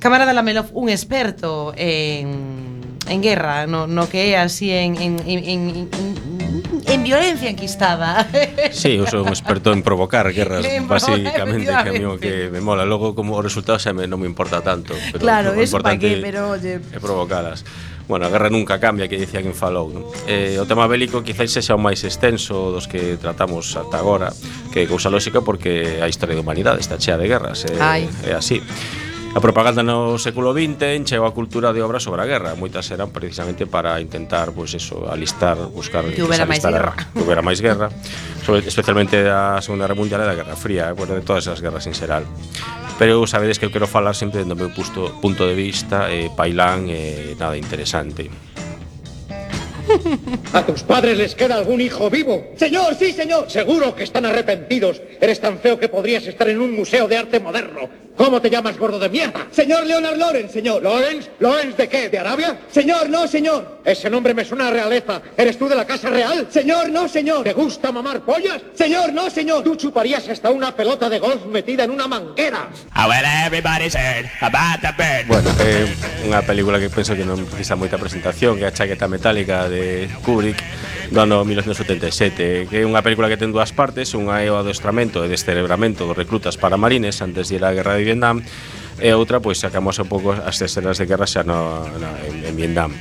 Camarada 0.00 0.36
Lamelov, 0.36 0.68
un 0.76 0.92
experto 0.92 1.72
en, 1.76 2.98
en 3.08 3.18
guerra, 3.24 3.64
no, 3.64 3.88
no 3.88 4.04
que 4.08 4.32
é 4.32 4.36
así 4.36 4.68
en, 4.68 5.00
en, 5.00 5.16
en, 5.24 5.40
en, 5.48 5.60
en 5.88 6.49
en 6.90 7.02
violencia 7.02 7.48
enquistada. 7.50 8.26
Sí, 8.70 8.98
eu 8.98 9.06
sou 9.06 9.22
un 9.22 9.30
experto 9.30 9.72
en 9.72 9.82
provocar 9.82 10.26
guerras, 10.34 10.66
en 10.66 10.86
basicamente, 10.90 11.70
que 11.70 11.90
a 11.90 11.92
mí 11.92 12.02
que 12.18 12.50
me 12.50 12.60
mola. 12.60 12.84
Logo, 12.84 13.14
como 13.14 13.38
o 13.38 13.42
resultado 13.42 13.78
xa 13.78 13.94
me, 13.94 14.10
non 14.10 14.18
me 14.18 14.26
importa 14.26 14.60
tanto. 14.60 14.94
Pero 15.14 15.22
claro, 15.22 15.54
é 15.54 15.62
importante 15.62 16.02
que, 16.02 16.18
pero, 16.18 16.54
oye... 16.54 16.82
é 16.82 16.98
provocalas. 16.98 17.62
Bueno, 18.10 18.26
a 18.26 18.30
guerra 18.30 18.50
nunca 18.50 18.82
cambia, 18.82 19.06
que 19.06 19.14
dicía 19.14 19.38
quen 19.38 19.54
falou. 19.54 19.86
Non? 19.86 20.02
Eh, 20.26 20.58
o 20.58 20.66
tema 20.66 20.90
bélico 20.90 21.22
quizáis 21.22 21.54
sexa 21.54 21.78
o 21.78 21.80
máis 21.80 22.02
extenso 22.02 22.74
dos 22.74 22.90
que 22.90 23.14
tratamos 23.22 23.70
ata 23.78 24.02
agora, 24.02 24.34
que 24.74 24.82
é 24.82 24.86
cousa 24.90 25.06
lóxica 25.06 25.46
porque 25.46 26.02
a 26.02 26.10
historia 26.10 26.34
da 26.34 26.42
humanidade 26.42 26.82
está 26.82 26.98
chea 26.98 27.14
de 27.14 27.30
guerras, 27.30 27.62
é, 27.70 27.78
Ai. 27.78 28.10
é 28.26 28.34
así. 28.34 28.58
A 29.30 29.38
propaganda 29.38 29.86
no 29.86 30.18
século 30.18 30.50
XX 30.50 30.98
encheu 30.98 31.22
a 31.22 31.30
cultura 31.30 31.70
de 31.70 31.78
obras 31.86 32.02
sobre 32.02 32.18
a 32.18 32.26
guerra. 32.26 32.58
Moitas 32.58 32.90
eran 32.90 33.14
precisamente 33.14 33.62
para 33.62 33.94
intentar, 34.02 34.50
pois 34.50 34.74
pues, 34.74 34.82
eso, 34.82 35.06
alistar, 35.06 35.54
buscar 35.70 36.02
que 36.10 36.18
houbera 36.18 36.50
máis 36.50 36.58
guerra. 36.58 36.98
Que 37.14 37.22
houbera 37.22 37.38
máis 37.38 37.62
guerra, 37.62 37.94
sobre, 38.42 38.66
especialmente 38.66 39.22
da 39.22 39.62
Segunda 39.62 39.86
Guerra 39.86 40.02
Mundial 40.02 40.26
e 40.26 40.26
da 40.26 40.34
Guerra 40.34 40.58
Fría, 40.58 40.90
eh, 40.90 40.98
bueno, 40.98 41.14
de 41.14 41.22
todas 41.22 41.46
as 41.46 41.62
guerras 41.62 41.86
en 41.86 41.94
xeral. 41.94 42.26
Pero 42.98 43.22
sabedes 43.30 43.62
que 43.62 43.70
eu 43.70 43.72
quero 43.72 43.86
falar 43.86 44.18
sempre 44.18 44.42
do 44.42 44.58
meu 44.58 44.74
pusto, 44.74 45.14
punto 45.22 45.46
de 45.46 45.54
vista 45.54 46.10
eh, 46.10 46.26
pailán 46.34 46.90
e 46.90 47.30
eh, 47.30 47.38
nada 47.38 47.54
interesante. 47.54 48.50
¿A 50.52 50.66
tus 50.66 50.82
padres 50.82 51.16
les 51.16 51.34
queda 51.34 51.54
algún 51.54 51.80
hijo 51.80 52.10
vivo? 52.10 52.50
Señor, 52.56 52.94
sí, 52.94 53.12
señor. 53.12 53.50
Seguro 53.50 53.94
que 53.94 54.04
están 54.04 54.26
arrepentidos. 54.26 55.00
Eres 55.20 55.40
tan 55.40 55.58
feo 55.58 55.78
que 55.78 55.88
podrías 55.88 56.26
estar 56.26 56.48
en 56.48 56.60
un 56.60 56.74
museo 56.74 57.08
de 57.08 57.16
arte 57.16 57.40
moderno. 57.40 57.88
¿Cómo 58.16 58.40
te 58.40 58.50
llamas, 58.50 58.76
gordo 58.76 58.98
de 58.98 59.08
mierda? 59.08 59.46
Señor 59.50 59.86
Leonard 59.86 60.16
Lawrence, 60.16 60.52
señor. 60.52 60.82
¿Lawrence? 60.82 61.30
¿Lawrence 61.38 61.76
de 61.76 61.88
qué? 61.88 62.08
¿De 62.08 62.18
Arabia? 62.18 62.60
Señor, 62.70 63.08
no, 63.08 63.26
señor. 63.26 63.80
Ese 63.84 64.10
nombre 64.10 64.34
me 64.34 64.44
suena 64.44 64.68
a 64.68 64.70
realeza. 64.70 65.22
¿Eres 65.36 65.58
tú 65.58 65.68
de 65.68 65.74
la 65.74 65.86
Casa 65.86 66.10
Real? 66.10 66.46
Señor, 66.50 66.90
no, 66.90 67.08
señor. 67.08 67.44
¿Te 67.44 67.54
gusta 67.54 67.90
mamar 67.90 68.20
pollas? 68.20 68.60
Señor, 68.74 69.12
no, 69.12 69.30
señor. 69.30 69.64
Tú 69.64 69.74
chuparías 69.76 70.28
hasta 70.28 70.50
una 70.50 70.74
pelota 70.76 71.08
de 71.08 71.18
golf 71.18 71.46
metida 71.46 71.84
en 71.84 71.90
una 71.90 72.06
manguera. 72.06 72.68
Bueno, 75.26 75.48
é 75.60 75.88
unha 76.28 76.44
película 76.44 76.76
que 76.76 76.92
penso 76.92 77.16
que 77.16 77.24
non 77.24 77.48
precisa 77.48 77.74
moita 77.74 77.96
presentación 77.96 78.60
Que 78.60 78.68
a 78.68 78.74
chaqueta 78.74 79.08
metálica 79.08 79.68
de 79.72 80.10
Kubrick 80.20 80.60
do 81.10 81.18
ano 81.20 81.44
1977, 81.44 82.70
que 82.70 82.76
é 82.80 82.86
unha 82.86 83.02
película 83.02 83.26
que 83.26 83.34
ten 83.34 83.50
dúas 83.50 83.74
partes, 83.74 84.14
unha 84.14 84.46
é 84.46 84.48
o 84.48 84.56
adestramento 84.62 85.26
e 85.26 85.28
descerebramento 85.28 86.06
dos 86.06 86.14
reclutas 86.14 86.54
para 86.54 86.78
marines 86.78 87.18
antes 87.18 87.50
de 87.50 87.58
ir 87.58 87.62
á 87.66 87.74
guerra 87.74 87.98
de 87.98 88.06
Vietnam, 88.06 88.46
e 89.02 89.10
outra, 89.10 89.42
pois, 89.42 89.58
sacamos 89.58 89.98
un 89.98 90.06
pouco 90.06 90.30
as 90.30 90.62
escenas 90.62 91.02
de 91.02 91.10
guerra 91.10 91.26
xa 91.26 91.42
no, 91.42 91.82
no, 91.98 92.08
en, 92.22 92.46
en 92.46 92.54
Vietnam. 92.54 92.94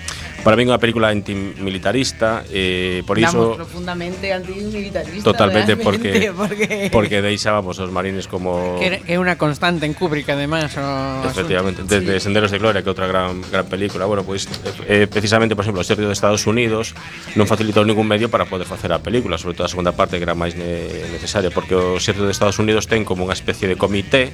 Para 0.44 0.56
mí 0.56 0.64
é 0.64 0.72
unha 0.72 0.80
película 0.80 1.12
antimilitarista, 1.12 2.48
eh, 2.48 3.04
por 3.04 3.20
Estamos 3.20 3.60
iso 3.60 3.60
profundamente 3.60 4.32
antimilitarista. 4.32 5.26
Totalmente 5.28 5.76
porque 5.76 6.32
porque, 6.40 6.90
porque 6.92 7.18
deixábamos 7.20 7.76
os 7.76 7.92
marines 7.92 8.32
como 8.32 8.80
que 8.80 9.04
é 9.04 9.16
unha 9.20 9.36
constante 9.36 9.84
en 9.84 9.92
Kubrick 9.92 10.32
además 10.32 10.80
o 10.80 11.28
Efectivamente, 11.28 11.84
desde 11.84 12.18
sí. 12.18 12.32
Senderos 12.32 12.56
de 12.56 12.58
Gloria, 12.58 12.80
que 12.80 12.88
é 12.88 12.94
outra 12.96 13.06
gran 13.06 13.44
gran 13.52 13.68
película. 13.68 14.08
Bueno, 14.08 14.24
pois 14.24 14.48
pues, 14.48 14.80
eh, 14.88 15.12
precisamente, 15.12 15.60
por 15.60 15.68
exemplo, 15.68 15.84
o 15.84 15.86
exército 15.86 16.08
de 16.08 16.16
Estados 16.16 16.48
Unidos 16.48 16.96
non 17.36 17.44
facilitou 17.44 17.84
ningún 17.84 18.08
medio 18.08 18.32
para 18.32 18.48
poder 18.48 18.66
facer 18.66 18.96
a 18.96 19.04
película, 19.04 19.36
sobre 19.36 19.60
todo 19.60 19.68
a 19.68 19.72
segunda 19.72 19.92
parte 19.92 20.18
que 20.18 20.24
era 20.24 20.40
máis 20.40 20.56
ne 20.56 20.88
necesaria, 21.12 21.52
porque 21.52 21.76
o 21.76 22.00
exército 22.00 22.24
de 22.24 22.34
Estados 22.34 22.56
Unidos 22.64 22.88
ten 22.88 23.04
como 23.04 23.28
unha 23.28 23.36
especie 23.36 23.68
de 23.68 23.76
comité 23.76 24.32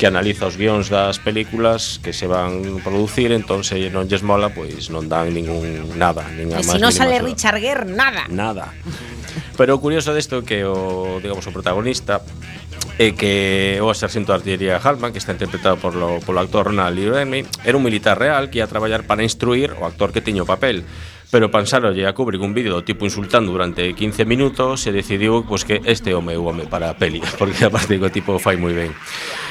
que 0.00 0.08
analiza 0.08 0.48
os 0.48 0.56
guións 0.56 0.88
das 0.88 1.20
películas 1.20 2.00
que 2.00 2.16
se 2.16 2.24
van 2.24 2.80
producir, 2.80 3.36
entón 3.36 3.68
se 3.68 3.92
non 3.92 4.08
lles 4.08 4.24
mola, 4.24 4.48
pois 4.48 4.88
non 4.88 5.12
dan 5.12 5.28
ningún 5.28 5.92
nada, 6.00 6.24
nin 6.32 6.56
a 6.56 6.64
máis. 6.64 6.72
Si 6.72 6.80
non 6.80 6.88
sale. 6.88 7.20
Richard 7.20 7.60
Gere, 7.60 7.84
nada. 7.84 8.24
Nada. 8.32 8.72
Pero 9.60 9.76
o 9.76 9.78
curioso 9.84 10.16
desto 10.16 10.40
é 10.40 10.44
que 10.48 10.64
o, 10.64 11.20
digamos, 11.20 11.44
o 11.44 11.52
protagonista 11.52 12.24
é 12.96 13.12
que 13.12 13.76
o 13.84 13.92
sargento 13.92 14.32
de 14.32 14.40
artillería 14.40 14.80
Halman, 14.80 15.12
que 15.12 15.20
está 15.20 15.36
interpretado 15.36 15.76
por 15.76 15.92
lo, 15.92 16.16
polo 16.24 16.40
actor 16.40 16.72
Ronald 16.72 16.96
Lee 16.96 17.44
era 17.60 17.76
un 17.76 17.84
militar 17.84 18.16
real 18.16 18.48
que 18.48 18.64
ia 18.64 18.68
traballar 18.72 19.04
para 19.04 19.20
instruir 19.20 19.76
o 19.76 19.84
actor 19.84 20.16
que 20.16 20.24
tiño 20.24 20.44
o 20.44 20.48
papel 20.48 20.80
pero 21.30 21.50
pensarolle 21.50 22.06
a 22.06 22.12
Kubrick 22.12 22.42
un 22.42 22.52
vídeo 22.52 22.74
do 22.74 22.82
tipo 22.82 23.06
insultando 23.06 23.54
durante 23.54 23.94
15 23.94 24.26
minutos 24.26 24.82
e 24.86 24.90
decidiu 24.90 25.46
pois, 25.46 25.62
que 25.62 25.78
este 25.86 26.10
home 26.10 26.34
é 26.34 26.38
o 26.38 26.42
home 26.42 26.66
para 26.66 26.90
a 26.90 26.98
peli, 26.98 27.22
porque 27.40 27.70
aparte 27.70 27.96
que 27.96 28.04
o 28.04 28.10
tipo 28.10 28.36
fai 28.42 28.58
moi 28.58 28.74
ben. 28.74 28.90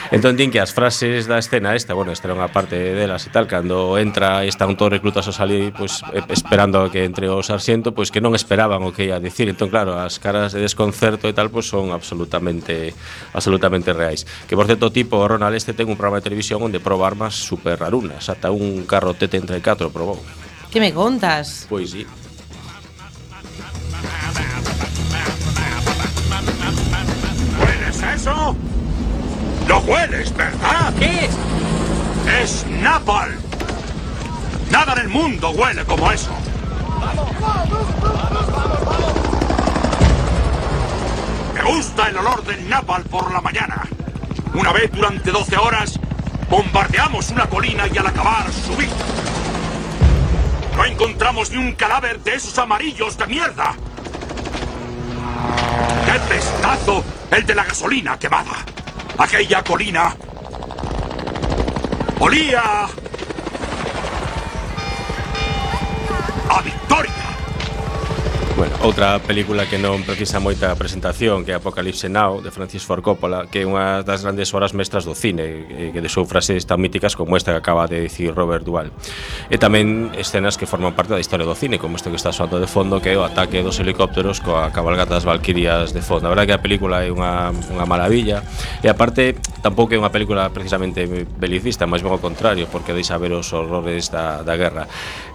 Entón 0.10 0.34
din 0.36 0.50
que 0.50 0.58
as 0.58 0.74
frases 0.74 1.30
da 1.30 1.38
escena 1.38 1.78
esta, 1.78 1.94
bueno, 1.94 2.10
esta 2.10 2.26
era 2.28 2.34
unha 2.34 2.50
parte 2.50 2.76
delas 2.76 3.24
e 3.24 3.32
tal, 3.32 3.48
cando 3.48 3.96
entra 3.96 4.42
e 4.44 4.50
están 4.50 4.74
todos 4.74 4.92
reclutas 4.92 5.30
a 5.30 5.34
salir, 5.34 5.72
pois 5.72 6.02
esperando 6.34 6.82
a 6.82 6.90
que 6.90 7.06
entre 7.06 7.30
o 7.30 7.40
sarxento, 7.46 7.94
pois 7.94 8.10
que 8.10 8.20
non 8.20 8.34
esperaban 8.34 8.82
o 8.84 8.92
que 8.92 9.08
ia 9.08 9.22
dicir. 9.22 9.48
Entón, 9.48 9.70
claro, 9.70 9.96
as 9.96 10.18
caras 10.18 10.52
de 10.52 10.66
desconcerto 10.66 11.30
e 11.30 11.34
tal, 11.38 11.54
pois 11.54 11.70
son 11.70 11.94
absolutamente 11.94 12.92
absolutamente 13.38 13.94
reais. 13.94 14.26
Que 14.50 14.58
por 14.58 14.66
certo 14.66 14.90
tipo, 14.90 15.22
Ronald 15.22 15.54
este 15.54 15.78
ten 15.78 15.86
un 15.86 15.96
programa 15.96 16.20
de 16.20 16.28
televisión 16.28 16.60
onde 16.60 16.82
proba 16.82 17.06
armas 17.06 17.38
super 17.38 17.78
rarunas, 17.78 18.28
ata 18.28 18.50
un 18.50 18.90
carro 18.90 19.14
entre 19.14 19.62
catro 19.62 19.94
probou. 19.94 20.18
¿Qué 20.72 20.80
me 20.80 20.94
contas? 20.94 21.66
Pois 21.68 21.90
sí. 21.92 22.06
¿Hueles 27.60 28.04
eso? 28.16 28.56
¿Lo 29.68 29.80
hueles, 29.80 30.36
verdad? 30.36 30.94
¿Qué 31.00 31.26
es? 31.26 31.32
Es 32.42 32.66
napalm. 32.82 33.36
Nada 34.70 34.94
en 34.94 35.00
el 35.00 35.10
mundo 35.10 35.50
huele 35.52 35.84
como 35.86 36.12
eso. 36.12 36.30
Me 41.56 41.64
gusta 41.64 42.10
el 42.10 42.18
olor 42.18 42.44
del 42.46 42.70
napalm 42.70 43.04
por 43.06 43.34
la 43.34 43.42
mañana. 43.42 43.88
Una 44.54 44.72
vez 44.72 44.92
durante 44.92 45.32
12 45.32 45.58
horas 45.58 46.00
bombardeamos 46.48 47.32
una 47.32 47.48
colina 47.48 47.86
y 47.92 47.98
al 47.98 48.08
acabar 48.08 48.52
subí. 48.52 48.88
No 50.80 50.86
encontramos 50.86 51.52
ni 51.52 51.58
un 51.58 51.74
cadáver 51.74 52.22
de 52.22 52.36
esos 52.36 52.58
amarillos 52.58 53.18
de 53.18 53.28
mierda. 53.28 53.76
¡Qué 56.06 56.20
pestazo! 56.34 57.04
El 57.32 57.46
de 57.46 57.54
la 57.54 57.66
gasolina 57.66 58.18
quemada. 58.18 58.64
Aquella 59.18 59.62
colina 59.62 60.16
olía 62.22 62.88
Bueno, 68.60 68.76
outra 68.84 69.20
película 69.20 69.72
que 69.72 69.80
non 69.80 70.04
precisa 70.04 70.44
moita 70.44 70.76
presentación 70.76 71.48
que 71.48 71.56
é 71.56 71.64
Apocalipse 71.64 72.12
Now 72.12 72.44
de 72.44 72.52
Francis 72.52 72.84
Ford 72.84 73.00
Coppola 73.00 73.48
que 73.48 73.64
é 73.64 73.66
unha 73.66 74.04
das 74.04 74.28
grandes 74.28 74.52
horas 74.52 74.76
mestras 74.76 75.08
do 75.08 75.16
cine 75.16 75.64
e 75.72 75.96
que 75.96 76.04
deixou 76.04 76.28
frases 76.28 76.68
tan 76.68 76.84
míticas 76.84 77.16
como 77.16 77.40
esta 77.40 77.56
que 77.56 77.64
acaba 77.64 77.88
de 77.88 78.04
dicir 78.04 78.36
Robert 78.36 78.68
Duvall 78.68 78.92
e 79.48 79.56
tamén 79.56 80.12
escenas 80.12 80.60
que 80.60 80.68
forman 80.68 80.92
parte 80.92 81.16
da 81.16 81.24
historia 81.24 81.48
do 81.48 81.56
cine 81.56 81.80
como 81.80 81.96
isto 81.96 82.12
que 82.12 82.20
está 82.20 82.36
soando 82.36 82.60
de 82.60 82.68
fondo 82.68 83.00
que 83.00 83.16
é 83.16 83.16
o 83.16 83.24
ataque 83.24 83.64
dos 83.64 83.80
helicópteros 83.80 84.44
coa 84.44 84.76
cabalgata 84.76 85.16
das 85.16 85.24
Valquirias 85.24 85.96
de 85.96 86.04
fondo 86.04 86.28
a 86.28 86.36
verdade 86.36 86.52
que 86.52 86.58
a 86.60 86.60
película 86.60 87.00
é 87.00 87.16
unha, 87.16 87.56
unha 87.56 87.88
maravilla 87.88 88.44
e 88.84 88.92
aparte 88.92 89.40
tampouco 89.64 89.96
é 89.96 90.00
unha 90.04 90.12
película 90.12 90.52
precisamente 90.52 91.08
belicista 91.40 91.88
máis 91.88 92.04
ben 92.04 92.12
ao 92.12 92.20
contrario 92.20 92.68
porque 92.68 92.92
deixa 92.92 93.16
ver 93.16 93.32
os 93.36 93.56
horrores 93.56 94.12
da, 94.12 94.44
da 94.44 94.56
guerra. 94.60 94.84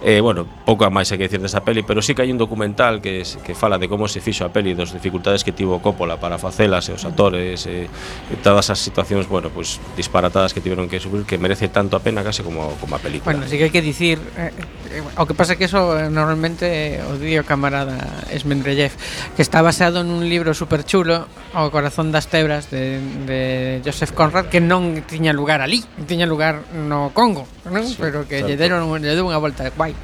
E 0.01 0.21
bueno, 0.21 0.45
pouco 0.65 0.85
máis 0.93 1.09
hai 1.09 1.17
que 1.17 1.25
dicir 1.25 1.41
desa 1.41 1.65
peli 1.65 1.81
pero 1.81 2.05
sí 2.05 2.13
que 2.13 2.21
hai 2.21 2.29
un 2.29 2.37
documental 2.37 3.01
que 3.01 3.14
que, 3.43 3.53
fala 3.55 3.77
de 3.77 3.87
como 3.87 4.07
se 4.09 4.19
fixo 4.19 4.43
a 4.43 4.49
peli 4.49 4.73
dos 4.73 4.91
dificultades 4.91 5.45
que 5.45 5.53
tivo 5.53 5.79
Coppola 5.79 6.17
para 6.19 6.35
facelas 6.41 6.89
e 6.89 6.97
os 6.97 7.03
actores 7.05 7.69
e, 7.69 7.87
e 7.87 8.35
todas 8.41 8.67
as 8.73 8.79
situacións, 8.81 9.29
bueno, 9.29 9.53
pues, 9.53 9.77
disparatadas 9.95 10.51
que 10.51 10.59
tiveron 10.59 10.89
que 10.89 10.99
subir 10.99 11.23
que 11.23 11.37
merece 11.37 11.69
tanto 11.69 11.95
a 11.95 12.01
pena 12.01 12.25
case 12.25 12.43
como, 12.43 12.75
como 12.81 12.95
a 12.95 12.99
película. 12.99 13.31
Bueno, 13.31 13.47
sí 13.47 13.55
que 13.55 13.69
hai 13.69 13.73
que 13.73 13.83
dicir 13.83 14.19
eh, 14.35 14.51
eh, 14.91 15.19
o 15.19 15.23
que 15.23 15.35
pasa 15.37 15.55
que 15.55 15.69
eso 15.69 15.95
eh, 15.95 16.11
normalmente 16.11 16.99
o 17.05 17.15
dio 17.15 17.45
camarada 17.45 18.25
Esmendrellev 18.33 18.91
que 19.37 19.43
está 19.45 19.61
basado 19.61 20.03
nun 20.03 20.25
libro 20.27 20.51
super 20.57 20.83
chulo 20.83 21.27
O 21.55 21.71
corazón 21.71 22.11
das 22.11 22.27
tebras 22.27 22.67
de, 22.67 22.99
de 23.23 23.79
Joseph 23.79 24.11
Conrad 24.11 24.51
que 24.51 24.59
non 24.59 25.07
tiña 25.07 25.31
lugar 25.31 25.63
ali, 25.63 25.79
tiña 26.03 26.27
lugar 26.27 26.67
no 26.75 27.15
Congo, 27.15 27.47
non? 27.71 27.87
Sí, 27.87 27.95
Pero 27.95 28.27
que 28.27 28.43
certo. 28.43 28.51
lle 28.51 28.59
deron 28.59 28.91
lle 28.99 29.15
deu 29.15 29.23
unha 29.23 29.39
volta 29.39 29.63
guai. 29.71 29.95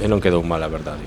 E 0.00 0.08
non 0.08 0.24
quedou 0.24 0.40
mal, 0.40 0.64
a 0.64 0.72
verdade. 0.72 1.04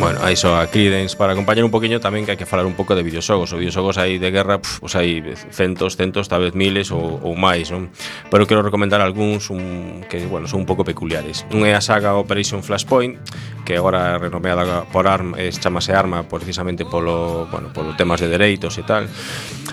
Bueno, 0.00 0.18
aí 0.22 0.34
só 0.34 0.56
a 0.56 0.66
Creedence 0.66 1.14
para 1.14 1.34
acompañar 1.34 1.62
un 1.62 1.70
poquinho 1.70 2.00
tamén 2.00 2.24
que 2.24 2.32
hai 2.32 2.40
que 2.40 2.48
falar 2.48 2.64
un 2.64 2.72
pouco 2.72 2.96
de 2.96 3.04
videoxogos. 3.04 3.52
Os 3.52 3.60
videoxogos 3.60 4.00
aí 4.00 4.16
de 4.16 4.32
guerra, 4.32 4.56
pf, 4.56 4.80
pois 4.80 4.96
hai 4.96 5.20
centos, 5.52 6.00
centos, 6.00 6.24
tal 6.24 6.40
vez 6.40 6.56
miles 6.56 6.88
ou, 6.88 7.20
ou 7.20 7.36
máis, 7.36 7.68
non? 7.68 7.92
Pero 8.32 8.48
quero 8.48 8.64
recomendar 8.64 9.04
algúns 9.04 9.52
un, 9.52 10.00
que, 10.08 10.24
bueno, 10.24 10.48
son 10.48 10.64
un 10.64 10.66
pouco 10.66 10.88
peculiares. 10.88 11.44
Un 11.52 11.68
é 11.68 11.76
a 11.76 11.84
saga 11.84 12.16
Operation 12.16 12.64
Flashpoint, 12.64 13.20
que 13.68 13.76
agora 13.76 14.16
renomeada 14.16 14.88
por 14.88 15.04
ARM, 15.04 15.36
é, 15.36 15.52
chamase 15.52 15.92
ARMA 15.92 16.24
precisamente 16.24 16.88
polo, 16.88 17.44
bueno, 17.52 17.68
polo 17.68 17.92
temas 17.92 18.24
de 18.24 18.32
dereitos 18.32 18.80
e 18.80 18.84
tal. 18.88 19.04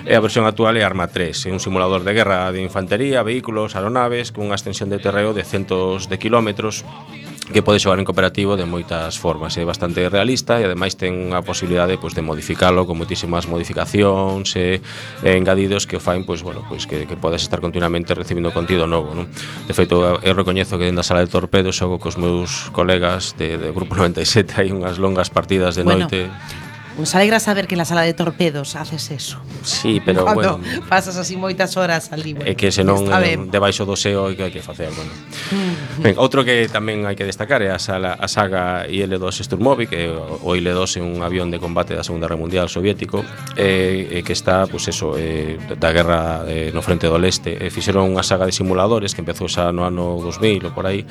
E 0.03 0.11
a 0.11 0.19
versión 0.19 0.43
actual 0.43 0.75
é 0.75 0.83
ARMA 0.83 1.07
3, 1.07 1.47
é 1.47 1.55
un 1.55 1.63
simulador 1.63 2.03
de 2.03 2.11
guerra 2.11 2.51
de 2.51 2.59
infantería, 2.59 3.23
vehículos, 3.23 3.79
aeronaves, 3.79 4.35
cunha 4.35 4.59
extensión 4.59 4.91
de 4.91 4.99
terreo 4.99 5.31
de 5.31 5.47
centos 5.47 6.11
de 6.11 6.19
kilómetros 6.19 6.83
que 7.53 7.63
pode 7.63 7.79
xogar 7.79 7.99
en 7.99 8.05
cooperativo 8.07 8.59
de 8.59 8.67
moitas 8.67 9.15
formas, 9.15 9.55
é 9.55 9.63
bastante 9.63 10.03
realista 10.11 10.59
e 10.59 10.67
ademais 10.67 10.99
ten 10.99 11.31
a 11.31 11.39
posibilidade 11.39 11.95
pois, 11.95 12.11
de 12.11 12.19
modificalo 12.19 12.83
con 12.83 12.99
moitísimas 12.99 13.47
modificacións 13.47 14.51
e, 14.59 14.83
e 15.23 15.29
engadidos 15.39 15.87
que 15.87 15.95
o 15.95 16.01
fain 16.03 16.27
pois, 16.27 16.43
bueno, 16.43 16.67
pois, 16.67 16.83
que, 16.83 17.07
que 17.07 17.15
podes 17.15 17.43
estar 17.43 17.63
continuamente 17.63 18.11
recibindo 18.11 18.51
contido 18.51 18.83
novo 18.83 19.15
non? 19.15 19.31
de 19.31 19.73
feito, 19.73 20.19
eu 20.19 20.33
recoñezo 20.35 20.75
que 20.75 20.87
dentro 20.87 20.99
da 20.99 21.07
sala 21.07 21.23
de 21.23 21.31
torpedos 21.31 21.79
xogo 21.79 22.03
cos 22.03 22.19
meus 22.19 22.67
colegas 22.75 23.39
de, 23.39 23.55
de 23.55 23.71
Grupo 23.71 23.95
97 23.99 24.59
hai 24.59 24.69
unhas 24.75 24.99
longas 24.99 25.31
partidas 25.31 25.79
de 25.79 25.87
bueno, 25.87 26.05
noite 26.05 26.27
Nos 26.97 27.13
alegra 27.13 27.39
saber 27.39 27.67
que 27.67 27.75
en 27.75 27.79
la 27.79 27.85
sala 27.85 28.01
de 28.01 28.13
torpedos 28.13 28.75
haces 28.75 29.11
eso. 29.11 29.39
Sí, 29.61 30.01
pero 30.03 30.23
Cuando 30.23 30.57
bueno, 30.57 30.81
pasas 30.89 31.15
así 31.17 31.37
moitas 31.37 31.77
horas 31.77 32.09
al 32.11 32.25
libro. 32.25 32.41
É 32.41 32.57
que 32.57 32.73
senón 32.73 33.05
eh, 33.21 33.37
debaixo 33.37 33.85
do 33.85 33.93
SEO 33.93 34.33
que 34.33 34.49
hai 34.49 34.53
que 34.53 34.65
facer, 34.65 34.89
bueno. 34.97 35.13
ben, 36.01 36.17
outro 36.17 36.41
que 36.41 36.65
tamén 36.65 37.05
hai 37.05 37.13
que 37.13 37.21
destacar 37.21 37.61
é 37.61 37.69
a, 37.69 37.77
sala, 37.77 38.17
a 38.17 38.25
saga 38.25 38.89
IL-2 38.89 39.45
Sturmovik, 39.45 39.93
que 39.93 40.09
o 40.09 40.49
IL-2 40.57 40.97
é 40.97 41.01
un 41.05 41.21
avión 41.21 41.53
de 41.53 41.61
combate 41.61 41.93
da 41.93 42.01
Segunda 42.01 42.25
Guerra 42.25 42.41
Mundial 42.41 42.65
soviético, 42.65 43.21
eh, 43.53 44.25
que 44.25 44.33
está, 44.33 44.65
pues 44.65 44.89
eso, 44.89 45.13
eh, 45.21 45.61
da 45.77 45.93
guerra 45.93 46.49
eh, 46.49 46.73
no 46.73 46.81
frente 46.81 47.05
do 47.05 47.21
leste. 47.21 47.61
Eh, 47.61 47.69
fixeron 47.69 48.09
unha 48.09 48.25
saga 48.25 48.49
de 48.49 48.53
simuladores 48.57 49.13
que 49.13 49.21
empezou 49.21 49.45
xa 49.45 49.69
no 49.69 49.85
ano 49.85 50.17
2000 50.17 50.65
ou 50.65 50.73
por 50.73 50.89
aí, 50.89 51.05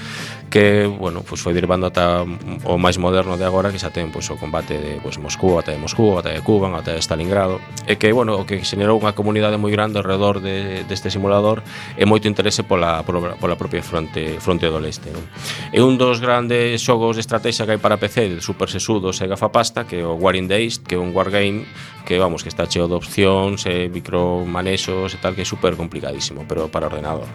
que, 0.51 0.91
bueno, 0.91 1.23
pues 1.23 1.39
foi 1.39 1.55
derivando 1.55 1.87
ata 1.87 2.27
o 2.67 2.75
máis 2.75 2.99
moderno 2.99 3.39
de 3.39 3.47
agora, 3.47 3.71
que 3.71 3.79
xa 3.79 3.95
ten 3.95 4.11
pues, 4.11 4.27
o 4.35 4.37
combate 4.41 4.75
de 4.83 4.99
pues, 4.99 5.23
Moscú, 5.23 5.63
ata 5.63 5.76
de 5.77 5.83
Moscú, 5.83 6.13
a 6.13 6.25
batalla 6.25 6.41
de 6.41 6.45
Cuba, 6.45 6.73
a 6.73 6.81
batalla 6.81 6.97
de 6.97 7.05
Stalingrado 7.05 7.61
e 7.87 8.01
que, 8.01 8.11
bueno, 8.11 8.35
o 8.41 8.49
que 8.49 8.65
xenerou 8.65 8.97
unha 8.97 9.13
comunidade 9.13 9.61
moi 9.61 9.71
grande 9.71 10.01
alrededor 10.01 10.41
de, 10.41 10.83
deste 10.89 11.13
simulador 11.13 11.61
e 11.95 12.09
moito 12.09 12.27
interese 12.27 12.65
pola, 12.65 13.05
pola, 13.05 13.37
pola 13.37 13.55
propia 13.55 13.85
fronte, 13.85 14.41
fronte 14.41 14.67
do 14.67 14.81
leste 14.81 15.13
non? 15.13 15.23
e 15.71 15.79
un 15.85 16.01
dos 16.01 16.19
grandes 16.19 16.81
xogos 16.81 17.21
de 17.21 17.23
estrategia 17.23 17.69
que 17.69 17.77
hai 17.77 17.81
para 17.81 18.01
PC 18.01 18.33
de 18.33 18.41
Super 18.41 18.73
Sesudo 18.73 19.13
e 19.13 19.27
Gafapasta 19.29 19.85
que 19.85 20.01
é 20.01 20.05
o 20.05 20.17
War 20.17 20.35
in 20.35 20.49
the 20.49 20.59
East, 20.59 20.89
que 20.89 20.97
é 20.97 21.01
un 21.01 21.13
wargame 21.13 21.69
que, 22.09 22.17
vamos, 22.19 22.43
que 22.43 22.51
está 22.51 22.65
cheo 22.67 22.89
de 22.89 22.97
opcións 22.97 23.69
e 23.69 23.93
micromanexos 23.93 25.13
e 25.15 25.19
tal, 25.21 25.37
que 25.37 25.45
é 25.45 25.49
super 25.49 25.77
complicadísimo 25.77 26.49
pero 26.49 26.73
para 26.73 26.89
ordenador 26.89 27.29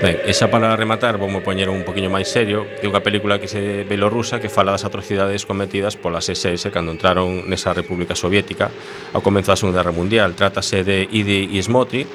Ben, 0.00 0.16
esa 0.24 0.48
para 0.48 0.72
rematar, 0.80 1.20
vou 1.20 1.28
poñer 1.44 1.68
un 1.68 1.84
poquinho 1.84 2.08
máis 2.08 2.32
serio 2.32 2.64
de 2.80 2.88
unha 2.88 3.04
película 3.04 3.36
que 3.36 3.52
se 3.52 3.84
belorrusa 3.84 4.40
que 4.40 4.48
fala 4.48 4.72
das 4.72 4.88
atrocidades 4.88 5.44
cometidas 5.44 6.00
polas 6.00 6.32
SS 6.32 6.72
cando 6.72 6.88
entraron 6.88 7.44
nesa 7.44 7.76
República 7.76 8.16
Soviética 8.16 8.72
ao 9.12 9.20
comezo 9.20 9.52
da 9.52 9.60
Segunda 9.60 9.84
Guerra 9.84 9.92
Mundial. 9.92 10.32
Trátase 10.32 10.88
de 10.88 11.04
Idi 11.04 11.52
Ismotri, 11.60 12.08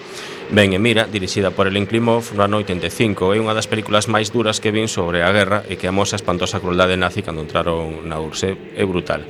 Ben 0.49 0.73
e 0.73 0.81
Mira, 0.81 1.05
dirixida 1.05 1.53
por 1.53 1.69
Elen 1.69 1.85
Klimov 1.85 2.33
no 2.33 2.41
ano 2.41 2.57
85. 2.65 3.37
É 3.37 3.41
unha 3.41 3.53
das 3.53 3.69
películas 3.69 4.09
máis 4.09 4.33
duras 4.33 4.57
que 4.57 4.73
vin 4.73 4.89
sobre 4.89 5.21
a 5.21 5.29
guerra 5.29 5.61
e 5.69 5.77
que 5.77 5.85
amosa 5.85 6.17
a 6.17 6.21
espantosa 6.21 6.57
crueldade 6.57 6.97
nazi 6.97 7.21
cando 7.21 7.45
entraron 7.45 8.01
na 8.09 8.17
URSS. 8.17 8.81
É 8.81 8.85
brutal. 8.89 9.29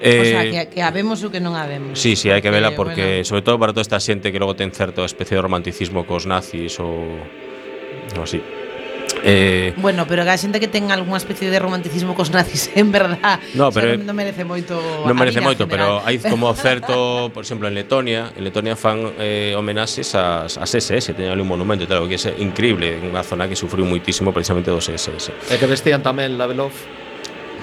Eh, 0.00 0.20
o 0.20 0.24
sea, 0.24 0.44
eh, 0.48 0.52
que, 0.52 0.80
que 0.80 0.82
habemos 0.82 1.20
o 1.24 1.28
que 1.28 1.44
non 1.44 1.56
habemos. 1.56 2.00
Sí, 2.00 2.16
sí, 2.16 2.32
hai 2.32 2.40
que 2.40 2.48
vela 2.48 2.72
eh, 2.72 2.76
porque, 2.76 3.04
eh, 3.04 3.12
bueno. 3.20 3.28
sobre 3.28 3.44
todo 3.44 3.60
para 3.60 3.76
toda 3.76 3.84
esta 3.84 4.00
xente 4.00 4.32
que 4.32 4.40
logo 4.40 4.56
ten 4.56 4.72
certo 4.72 5.04
especie 5.04 5.36
de 5.36 5.44
romanticismo 5.44 6.08
cos 6.08 6.24
nazis 6.24 6.80
ou 6.80 7.20
así. 8.22 8.42
Eh, 9.22 9.72
eh, 9.72 9.74
bueno, 9.78 10.06
pero 10.06 10.24
que 10.24 10.30
a 10.30 10.38
xente 10.38 10.60
que 10.60 10.68
ten 10.68 10.92
algunha 10.92 11.16
especie 11.16 11.50
de 11.50 11.58
romanticismo 11.58 12.14
cos 12.14 12.30
nazis, 12.30 12.70
en 12.78 12.92
verdad, 12.92 13.40
no, 13.54 13.72
pero, 13.72 13.96
non, 13.96 14.12
non 14.12 14.14
merece 14.14 14.46
moito. 14.46 14.76
Non 15.02 15.16
merece 15.18 15.42
moito, 15.42 15.66
general. 15.66 16.02
pero 16.02 16.06
hai 16.06 16.20
como 16.22 16.52
certo, 16.66 17.30
por 17.32 17.42
exemplo, 17.42 17.66
en 17.66 17.74
Letonia, 17.74 18.30
en 18.36 18.42
Letonia 18.46 18.78
fan 18.78 19.16
eh, 19.18 19.56
homenaxes 19.56 20.14
ás, 20.14 20.60
ás 20.60 20.70
SS, 20.70 21.16
teñen 21.16 21.32
ali 21.32 21.42
un 21.42 21.50
monumento 21.50 21.82
e 21.82 21.90
tal, 21.90 22.06
que 22.06 22.18
é 22.20 22.32
increíble, 22.38 23.02
unha 23.02 23.24
zona 23.24 23.48
que 23.48 23.56
sufriu 23.58 23.82
moitísimo 23.82 24.30
precisamente 24.30 24.70
dos 24.70 24.86
SS. 24.86 25.50
E 25.50 25.54
que 25.56 25.66
vestían 25.66 26.04
tamén 26.04 26.36
la 26.36 26.46
Belov. 26.46 26.74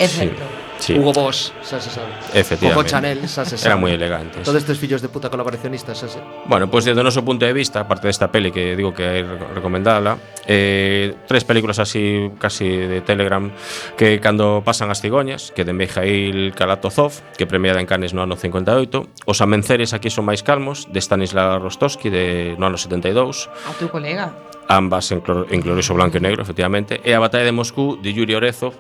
É 0.02 0.08
certo. 0.10 0.44
Sí. 0.44 0.73
Sí. 0.84 1.00
Hugo 1.00 1.14
Boss, 1.14 1.54
xa 1.64 1.80
se 1.80 1.90
sabe. 1.90 2.12
Efectivamente. 2.34 2.76
Coco 2.76 2.84
Chanel, 2.84 3.24
xa 3.24 3.48
se 3.48 3.56
sabe. 3.56 3.72
Era 3.72 3.80
moi 3.80 3.96
elegante. 3.96 4.44
Todos 4.44 4.60
estes 4.60 4.76
fillos 4.76 5.00
de 5.00 5.08
puta 5.08 5.32
colaboracionistas, 5.32 5.96
xa 5.96 6.12
se. 6.12 6.20
Bueno, 6.44 6.68
pois 6.68 6.84
pues, 6.84 6.92
do 6.92 7.00
noso 7.00 7.24
punto 7.24 7.48
de 7.48 7.56
vista, 7.56 7.88
aparte 7.88 8.12
desta 8.12 8.28
peli 8.28 8.52
que 8.52 8.76
digo 8.76 8.92
que 8.92 9.08
hai 9.08 9.24
recomendala, 9.24 10.20
eh, 10.44 11.16
tres 11.24 11.48
películas 11.48 11.80
así 11.80 12.36
casi 12.36 12.68
de 12.68 13.00
Telegram 13.00 13.48
que 13.96 14.20
cando 14.20 14.60
pasan 14.68 14.92
as 14.92 15.00
cigoñas, 15.00 15.56
que 15.56 15.64
de 15.64 15.72
Mijail 15.72 16.52
Kalatozov, 16.52 17.16
que 17.40 17.48
premiada 17.48 17.80
en 17.80 17.88
Cannes 17.88 18.12
no 18.12 18.20
ano 18.20 18.36
58, 18.36 19.24
os 19.24 19.40
amenceres 19.40 19.96
aquí 19.96 20.12
son 20.12 20.28
máis 20.28 20.44
calmos, 20.44 20.92
de 20.92 21.00
Stanislav 21.00 21.64
Rostovsky 21.64 22.12
de 22.12 22.60
no 22.60 22.68
ano 22.68 22.76
72. 22.76 23.48
A 23.48 23.72
teu 23.80 23.88
colega. 23.88 24.36
Ambas 24.68 25.16
en, 25.16 25.24
en 25.24 25.60
Glorioso 25.64 25.96
Blanco 25.96 26.20
e 26.20 26.24
Negro, 26.24 26.44
efectivamente, 26.44 27.00
e 27.08 27.16
a 27.16 27.24
Batalla 27.24 27.48
de 27.48 27.56
Moscú 27.56 27.96
de 28.04 28.12
Yuri 28.12 28.36
Orezov, 28.36 28.76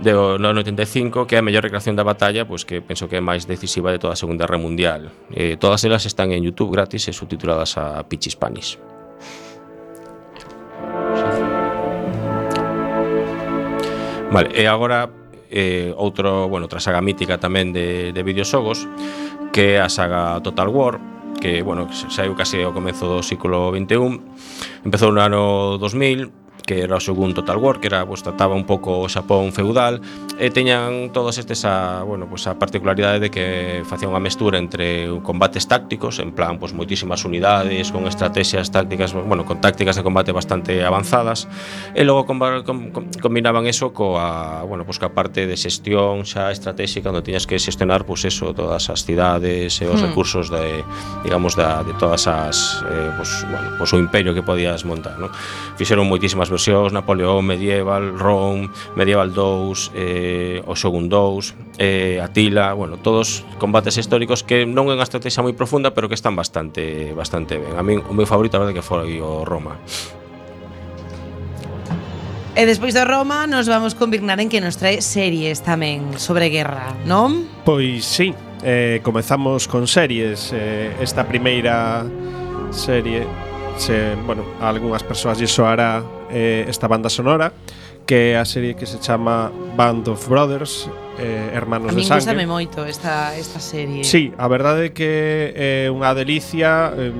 de 0.00 0.12
no 0.14 0.48
85 0.48 1.26
que 1.26 1.34
é 1.34 1.38
a 1.38 1.42
mellor 1.42 1.62
recreación 1.66 1.98
da 1.98 2.06
batalla 2.06 2.46
pois 2.46 2.62
que 2.62 2.78
penso 2.78 3.10
que 3.10 3.18
é 3.18 3.22
máis 3.22 3.50
decisiva 3.50 3.90
de 3.90 3.98
toda 3.98 4.14
a 4.14 4.18
Segunda 4.18 4.46
Guerra 4.46 4.62
Mundial. 4.62 5.10
Eh, 5.34 5.58
todas 5.58 5.82
elas 5.82 6.06
están 6.06 6.30
en 6.30 6.42
YouTube 6.42 6.70
gratis 6.70 7.10
e 7.10 7.12
subtituladas 7.12 7.74
a 7.78 8.06
Pichis 8.06 8.38
Panis. 8.38 8.78
Vale, 14.30 14.52
e 14.52 14.68
agora 14.68 15.08
eh, 15.50 15.90
outro, 15.96 16.46
bueno, 16.46 16.68
outra 16.68 16.78
saga 16.78 17.00
mítica 17.00 17.40
tamén 17.40 17.72
de, 17.72 18.12
de 18.12 18.22
videoxogos 18.22 18.86
que 19.50 19.80
é 19.80 19.82
a 19.82 19.88
saga 19.88 20.38
Total 20.44 20.68
War 20.68 21.00
que, 21.40 21.62
bueno, 21.62 21.86
saiu 21.90 22.34
case 22.34 22.60
ao 22.62 22.74
comezo 22.74 23.08
do 23.08 23.24
século 23.24 23.72
21 23.72 24.86
empezou 24.86 25.10
no 25.10 25.24
ano 25.24 25.74
2000 25.80 26.47
que 26.68 26.84
era 26.84 27.00
o 27.00 27.00
segundo 27.00 27.40
Total 27.40 27.56
War, 27.56 27.80
que 27.80 27.88
era, 27.88 28.04
pues, 28.04 28.20
trataba 28.20 28.52
un 28.52 28.68
pouco 28.68 29.00
o 29.00 29.08
Xapón 29.08 29.56
feudal, 29.56 30.04
e 30.36 30.52
teñan 30.52 31.08
todos 31.16 31.40
estes 31.40 31.64
a, 31.64 32.04
bueno, 32.04 32.28
pues, 32.28 32.44
a 32.44 32.60
particularidade 32.60 33.24
de 33.24 33.32
que 33.32 33.80
facía 33.88 34.04
unha 34.04 34.20
mestura 34.20 34.60
entre 34.60 35.08
combates 35.24 35.64
tácticos, 35.64 36.20
en 36.20 36.36
plan, 36.36 36.60
pues, 36.60 36.76
moitísimas 36.76 37.24
unidades, 37.24 37.88
con 37.88 38.04
estrategias 38.04 38.68
tácticas, 38.68 39.16
bueno, 39.16 39.48
con 39.48 39.64
tácticas 39.64 39.96
de 39.96 40.04
combate 40.04 40.28
bastante 40.28 40.84
avanzadas, 40.84 41.48
e 41.96 42.04
logo 42.04 42.28
com, 42.28 42.36
com, 42.60 42.92
combinaban 43.16 43.64
eso 43.64 43.96
coa, 43.96 44.60
bueno, 44.68 44.84
pues, 44.84 45.00
coa 45.00 45.16
parte 45.16 45.48
de 45.48 45.56
xestión 45.56 46.28
xa 46.28 46.52
estratégica, 46.52 47.08
onde 47.08 47.24
tiñas 47.24 47.48
que 47.48 47.56
xestionar, 47.56 48.04
pues, 48.04 48.28
eso, 48.28 48.52
todas 48.52 48.92
as 48.92 49.08
cidades 49.08 49.80
e 49.80 49.88
os 49.88 50.04
hmm. 50.04 50.12
recursos 50.12 50.52
de, 50.52 50.84
digamos, 51.24 51.56
da, 51.56 51.80
de 51.80 51.96
todas 51.96 52.28
as, 52.28 52.84
eh, 52.84 53.08
pues, 53.16 53.40
bueno, 53.48 53.72
pues, 53.80 53.88
o 53.88 53.96
imperio 53.96 54.36
que 54.36 54.44
podías 54.44 54.84
montar, 54.84 55.16
¿no? 55.16 55.32
Fixeron 55.80 56.04
moitísimas 56.04 56.52
revolucións, 56.58 56.92
Napoleón 56.92 57.46
medieval, 57.46 58.18
Rome, 58.18 58.68
medieval 58.96 59.32
2, 59.32 59.92
eh, 59.94 60.62
o 60.66 60.74
Shogun 60.74 61.08
2, 61.08 61.54
eh, 61.78 62.20
Atila, 62.22 62.72
bueno, 62.72 62.96
todos 62.96 63.44
combates 63.58 63.96
históricos 63.96 64.42
que 64.42 64.66
non 64.66 64.90
é 64.90 64.98
unha 64.98 65.06
estrategia 65.06 65.38
moi 65.46 65.54
profunda, 65.54 65.94
pero 65.94 66.10
que 66.10 66.18
están 66.18 66.34
bastante 66.34 67.14
bastante 67.14 67.62
ben. 67.62 67.78
A 67.78 67.82
min 67.86 68.02
o 68.02 68.12
meu 68.12 68.26
favorito 68.26 68.58
a 68.58 68.66
verdade 68.66 68.74
que 68.74 68.82
foi 68.82 69.22
o 69.22 69.46
Roma. 69.46 69.78
E 72.58 72.66
despois 72.66 72.90
de 72.90 73.06
Roma 73.06 73.46
nos 73.46 73.70
vamos 73.70 73.94
convignar 73.94 74.42
en 74.42 74.50
que 74.50 74.58
nos 74.58 74.74
trae 74.74 74.98
series 74.98 75.62
tamén 75.62 76.18
sobre 76.18 76.50
guerra, 76.50 76.90
non? 77.06 77.46
Pois 77.62 78.02
sí, 78.02 78.34
eh, 78.66 78.98
comezamos 79.06 79.70
con 79.70 79.86
series 79.86 80.50
eh, 80.50 80.90
esta 80.98 81.22
primeira 81.22 82.02
serie 82.74 83.47
se, 83.78 84.14
bueno, 84.26 84.44
a 84.60 84.68
algunhas 84.68 85.02
persoas 85.02 85.38
lle 85.38 85.46
soará 85.46 86.02
eh, 86.30 86.66
esta 86.68 86.86
banda 86.86 87.08
sonora 87.08 87.54
que 88.08 88.32
é 88.32 88.40
a 88.40 88.44
serie 88.48 88.72
que 88.72 88.88
se 88.88 88.96
chama 88.98 89.52
Band 89.76 90.08
of 90.08 90.24
Brothers 90.28 90.88
eh, 91.20 91.52
Hermanos 91.52 91.94
de 91.94 92.00
Sangue. 92.04 92.24
A 92.24 92.32
min 92.32 92.48
moito 92.48 92.88
esta, 92.88 93.36
esta 93.36 93.60
serie. 93.60 94.00
Sí, 94.00 94.32
a 94.40 94.48
verdade 94.48 94.88
é 94.88 94.90
que 94.96 95.52
é 95.52 95.86
eh, 95.86 95.92
unha 95.92 96.16
delicia 96.16 96.88
eh, 96.96 97.12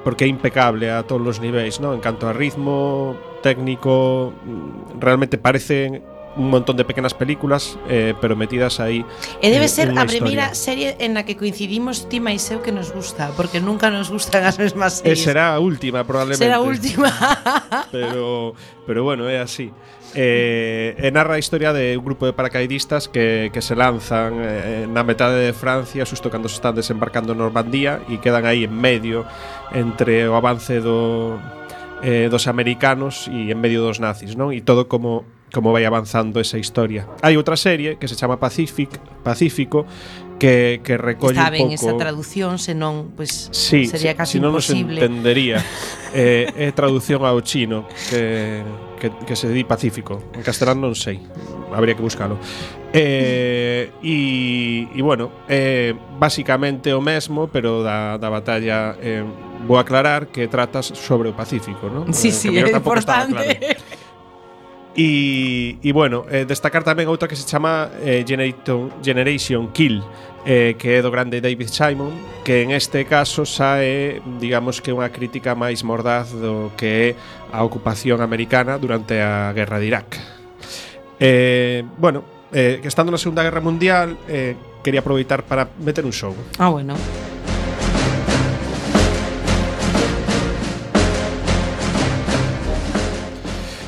porque 0.00 0.24
é 0.24 0.28
impecable 0.32 0.88
a 0.88 1.04
todos 1.04 1.36
os 1.36 1.38
niveis, 1.44 1.76
¿no? 1.76 1.92
en 1.92 2.00
canto 2.00 2.24
a 2.24 2.32
ritmo, 2.32 3.20
técnico, 3.44 4.32
mm, 4.32 4.96
realmente 4.96 5.36
parecen 5.36 6.00
un 6.36 6.48
montón 6.50 6.76
de 6.76 6.84
pequenas 6.84 7.14
películas, 7.14 7.78
eh, 7.88 8.14
pero 8.20 8.36
metidas 8.36 8.78
aí. 8.78 9.04
E 9.42 9.50
debe 9.50 9.66
eh, 9.66 9.72
ser 9.72 9.90
a 9.98 10.06
primeira 10.06 10.54
serie 10.54 10.94
en 11.02 11.14
la 11.14 11.26
que 11.26 11.34
coincidimos 11.34 12.06
Tima 12.06 12.30
e 12.30 12.38
Seu 12.38 12.62
que 12.62 12.70
nos 12.70 12.94
gusta, 12.94 13.34
porque 13.34 13.58
nunca 13.58 13.90
nos 13.90 14.10
gustan 14.10 14.46
as 14.46 14.58
mesmas 14.58 15.02
eh, 15.02 15.10
series. 15.10 15.20
E 15.20 15.26
será 15.26 15.54
a 15.54 15.58
última, 15.58 16.06
probablemente. 16.06 16.46
Será 16.46 16.62
a 16.62 16.64
última. 16.64 17.10
pero, 17.94 18.54
pero 18.86 19.02
bueno, 19.02 19.26
é 19.26 19.42
así. 19.42 19.74
Eh, 20.14 20.98
e 20.98 21.08
narra 21.14 21.38
a 21.38 21.42
historia 21.42 21.70
de 21.70 21.94
un 21.94 22.02
grupo 22.02 22.26
de 22.26 22.34
paracaidistas 22.34 23.06
que, 23.06 23.50
que 23.54 23.62
se 23.62 23.78
lanzan 23.78 24.42
eh, 24.42 24.86
na 24.90 25.06
metade 25.06 25.38
de 25.38 25.54
Francia 25.54 26.02
xusto 26.02 26.34
cando 26.34 26.50
se 26.50 26.58
están 26.58 26.74
desembarcando 26.74 27.30
en 27.30 27.38
Normandía 27.38 28.02
e 28.10 28.18
quedan 28.18 28.42
aí 28.42 28.66
en 28.66 28.74
medio 28.74 29.22
entre 29.70 30.26
o 30.26 30.34
avance 30.34 30.82
do, 30.82 31.38
eh, 32.02 32.26
dos 32.26 32.50
americanos 32.50 33.30
e 33.30 33.54
en 33.54 33.58
medio 33.62 33.86
dos 33.86 34.02
nazis, 34.02 34.34
non? 34.34 34.50
E 34.50 34.58
todo 34.66 34.90
como 34.90 35.22
como 35.52 35.72
vai 35.72 35.84
avanzando 35.84 36.40
esa 36.40 36.58
historia. 36.58 37.06
Hai 37.22 37.36
outra 37.36 37.58
serie 37.58 37.98
que 37.98 38.06
se 38.06 38.16
chama 38.16 38.38
Pacific, 38.38 38.90
Pacífico 39.22 39.86
que, 40.40 40.80
que 40.82 40.96
recolle 40.96 41.38
Está 41.38 41.50
ben 41.50 41.68
un 41.68 41.76
pouco... 41.76 41.86
esa 41.86 41.92
traducción, 41.98 42.58
senón 42.58 43.12
pues, 43.14 43.50
sí, 43.52 43.86
sería 43.86 44.16
casi 44.16 44.32
si, 44.32 44.38
si 44.38 44.42
non 44.42 44.56
nos 44.56 44.66
entendería. 44.70 45.60
eh, 46.16 46.50
é 46.56 46.72
traducción 46.72 47.22
ao 47.22 47.38
chino 47.44 47.86
que, 48.08 48.64
que, 48.98 49.12
que 49.26 49.34
se 49.36 49.52
di 49.52 49.62
Pacífico. 49.62 50.32
En 50.34 50.42
castelán 50.42 50.80
non 50.80 50.96
sei, 50.96 51.20
habría 51.70 51.94
que 51.94 52.02
buscalo. 52.02 52.40
Eh, 52.90 53.92
e, 54.02 54.88
e 54.90 55.00
bueno, 55.04 55.30
eh, 55.46 55.94
basicamente 56.18 56.90
o 56.96 57.04
mesmo, 57.04 57.46
pero 57.52 57.84
da, 57.84 58.18
da 58.18 58.32
batalla 58.32 58.96
eh, 58.98 59.22
vou 59.68 59.78
aclarar 59.78 60.32
que 60.32 60.48
tratas 60.48 60.90
sobre 60.96 61.28
o 61.28 61.34
Pacífico, 61.36 61.92
non? 61.92 62.10
Sí, 62.16 62.32
eh, 62.32 62.34
sí, 62.34 62.48
é 62.56 62.64
importante. 62.64 63.60
Claro. 63.60 63.89
E, 65.00 65.78
e 65.80 65.92
bueno, 65.96 66.28
eh, 66.28 66.44
destacar 66.44 66.84
tamén 66.84 67.08
outra 67.08 67.24
que 67.24 67.32
se 67.32 67.48
chama 67.48 67.88
eh, 68.04 68.20
Generation, 68.20 68.92
Generation 69.00 69.72
Kill 69.72 70.04
eh, 70.44 70.76
que 70.76 70.96
é 70.96 71.00
do 71.00 71.08
grande 71.08 71.40
David 71.40 71.72
Simon 71.72 72.12
que 72.44 72.60
en 72.60 72.76
este 72.76 73.08
caso 73.08 73.48
xa 73.48 73.80
é 73.80 74.20
digamos 74.36 74.84
que 74.84 74.92
unha 74.92 75.08
crítica 75.08 75.56
máis 75.56 75.80
mordaz 75.88 76.36
do 76.36 76.68
que 76.76 77.16
é 77.16 77.48
a 77.48 77.64
ocupación 77.64 78.20
americana 78.20 78.76
durante 78.76 79.24
a 79.24 79.56
guerra 79.56 79.80
de 79.80 79.86
Irak 79.88 80.20
eh, 81.16 81.80
Bueno, 81.96 82.20
eh, 82.52 82.84
estando 82.84 83.08
na 83.08 83.16
Segunda 83.16 83.40
Guerra 83.40 83.64
Mundial 83.64 84.20
eh, 84.28 84.52
quería 84.84 85.00
aproveitar 85.00 85.48
para 85.48 85.64
meter 85.80 86.04
un 86.04 86.12
xogo. 86.12 86.44
Ah, 86.60 86.68
bueno 86.68 86.92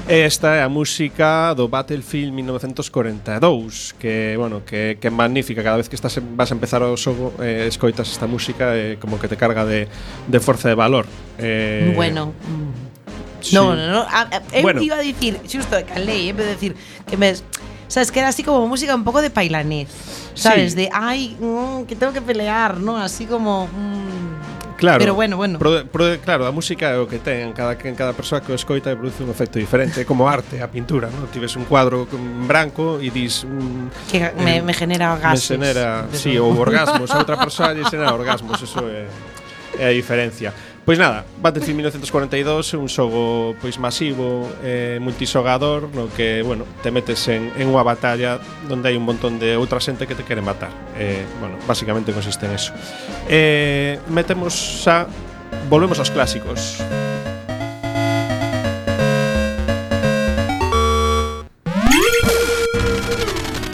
Esta 0.08 0.56
é 0.56 0.62
a 0.62 0.68
música 0.68 1.54
do 1.54 1.68
Battlefield 1.68 2.32
1942 2.32 3.94
Que, 3.98 4.34
bueno, 4.36 4.62
que, 4.66 4.98
que 5.00 5.10
magnífica 5.10 5.62
Cada 5.62 5.76
vez 5.76 5.88
que 5.88 5.94
estás 5.94 6.18
vas 6.34 6.50
a 6.50 6.54
empezar 6.54 6.82
o 6.82 6.96
xogo 6.98 7.32
eh, 7.38 7.66
Escoitas 7.70 8.10
esta 8.10 8.26
música 8.26 8.74
eh, 8.76 8.98
Como 9.00 9.18
que 9.20 9.28
te 9.28 9.36
carga 9.38 9.64
de, 9.64 9.86
de 10.26 10.40
forza 10.40 10.68
de 10.68 10.74
valor 10.74 11.06
eh, 11.38 11.92
Bueno. 11.94 12.32
sí. 13.40 13.54
No, 13.54 13.74
no, 13.76 13.86
no. 13.90 14.00
a- 14.02 14.26
a- 14.26 14.42
Eu 14.52 14.62
Bueno. 14.62 14.82
iba 14.82 14.96
a 14.98 15.00
dicir, 15.06 15.38
xusto 15.46 15.78
calei, 15.86 16.30
en 16.30 16.36
vez 16.36 16.46
de 16.46 16.52
decir 16.54 16.72
que 17.06 17.16
me 17.16 17.34
Sabes 17.88 18.10
que 18.10 18.20
era 18.20 18.28
así 18.28 18.42
como 18.42 18.66
música 18.66 18.94
un 18.94 19.04
poco 19.04 19.20
de 19.20 19.28
pailanés. 19.28 19.86
¿Sabes? 20.34 20.72
Sí. 20.72 20.76
De 20.80 20.88
ay, 20.92 21.36
mm, 21.38 21.84
que 21.84 21.94
tengo 21.94 22.12
que 22.14 22.22
pelear, 22.22 22.80
¿no? 22.80 22.96
Así 22.96 23.26
como 23.26 23.66
mm, 23.68 24.51
Claro, 24.82 24.98
pero 24.98 25.14
bueno, 25.14 25.36
bueno. 25.36 25.60
Pro, 25.60 25.86
pro, 25.86 26.18
claro, 26.18 26.44
a 26.44 26.50
música 26.50 26.90
é 26.90 26.98
o 26.98 27.06
que 27.06 27.22
ten, 27.22 27.54
cada 27.54 27.78
en 27.78 27.94
cada 27.94 28.18
persoa 28.18 28.42
que 28.42 28.50
o 28.50 28.58
escoita 28.58 28.90
e 28.90 28.98
produce 28.98 29.22
un 29.22 29.30
efecto 29.30 29.62
diferente, 29.62 30.02
é 30.02 30.04
como 30.04 30.26
arte, 30.26 30.58
a 30.58 30.66
pintura, 30.66 31.06
non? 31.06 31.30
Tives 31.30 31.54
un 31.54 31.70
cuadro 31.70 32.10
branco 32.50 32.98
e 32.98 33.06
dis 33.14 33.46
mm, 33.46 34.10
que 34.10 34.34
me, 34.42 34.58
eh, 34.58 34.66
me 34.66 34.74
genera 34.74 35.14
gases. 35.14 35.54
Me 35.54 35.70
genera, 35.70 36.10
si, 36.10 36.34
sí, 36.34 36.42
ou 36.42 36.50
orgasmos, 36.58 37.14
a 37.14 37.22
outra 37.22 37.38
persoa 37.46 37.70
lle 37.70 37.86
xenera 37.86 38.10
orgasmos, 38.10 38.58
eso 38.58 38.82
é, 38.90 39.06
é 39.78 39.86
a 39.86 39.94
diferencia. 39.94 40.50
Pois 40.84 40.98
nada, 40.98 41.24
Battlefield 41.38 41.76
1942 41.76 42.74
é 42.74 42.76
un 42.76 42.90
xogo 42.90 43.54
pois 43.62 43.78
masivo, 43.78 44.50
eh, 44.66 44.98
multisogador, 44.98 45.86
no 45.94 46.10
que, 46.10 46.42
bueno, 46.42 46.66
te 46.82 46.90
metes 46.90 47.22
en, 47.30 47.54
en 47.54 47.70
unha 47.70 47.86
batalla 47.86 48.42
onde 48.66 48.90
hai 48.90 48.98
un 48.98 49.06
montón 49.06 49.38
de 49.38 49.54
outra 49.54 49.78
xente 49.78 50.10
que 50.10 50.18
te 50.18 50.26
quere 50.26 50.42
matar. 50.42 50.74
Eh, 50.98 51.22
bueno, 51.38 51.54
basicamente 51.70 52.10
consiste 52.10 52.50
en 52.50 52.58
eso. 52.58 52.74
Eh, 53.30 54.02
metemos 54.10 54.82
xa 54.82 55.06
volvemos 55.70 56.02
aos 56.02 56.10
clásicos. 56.10 56.82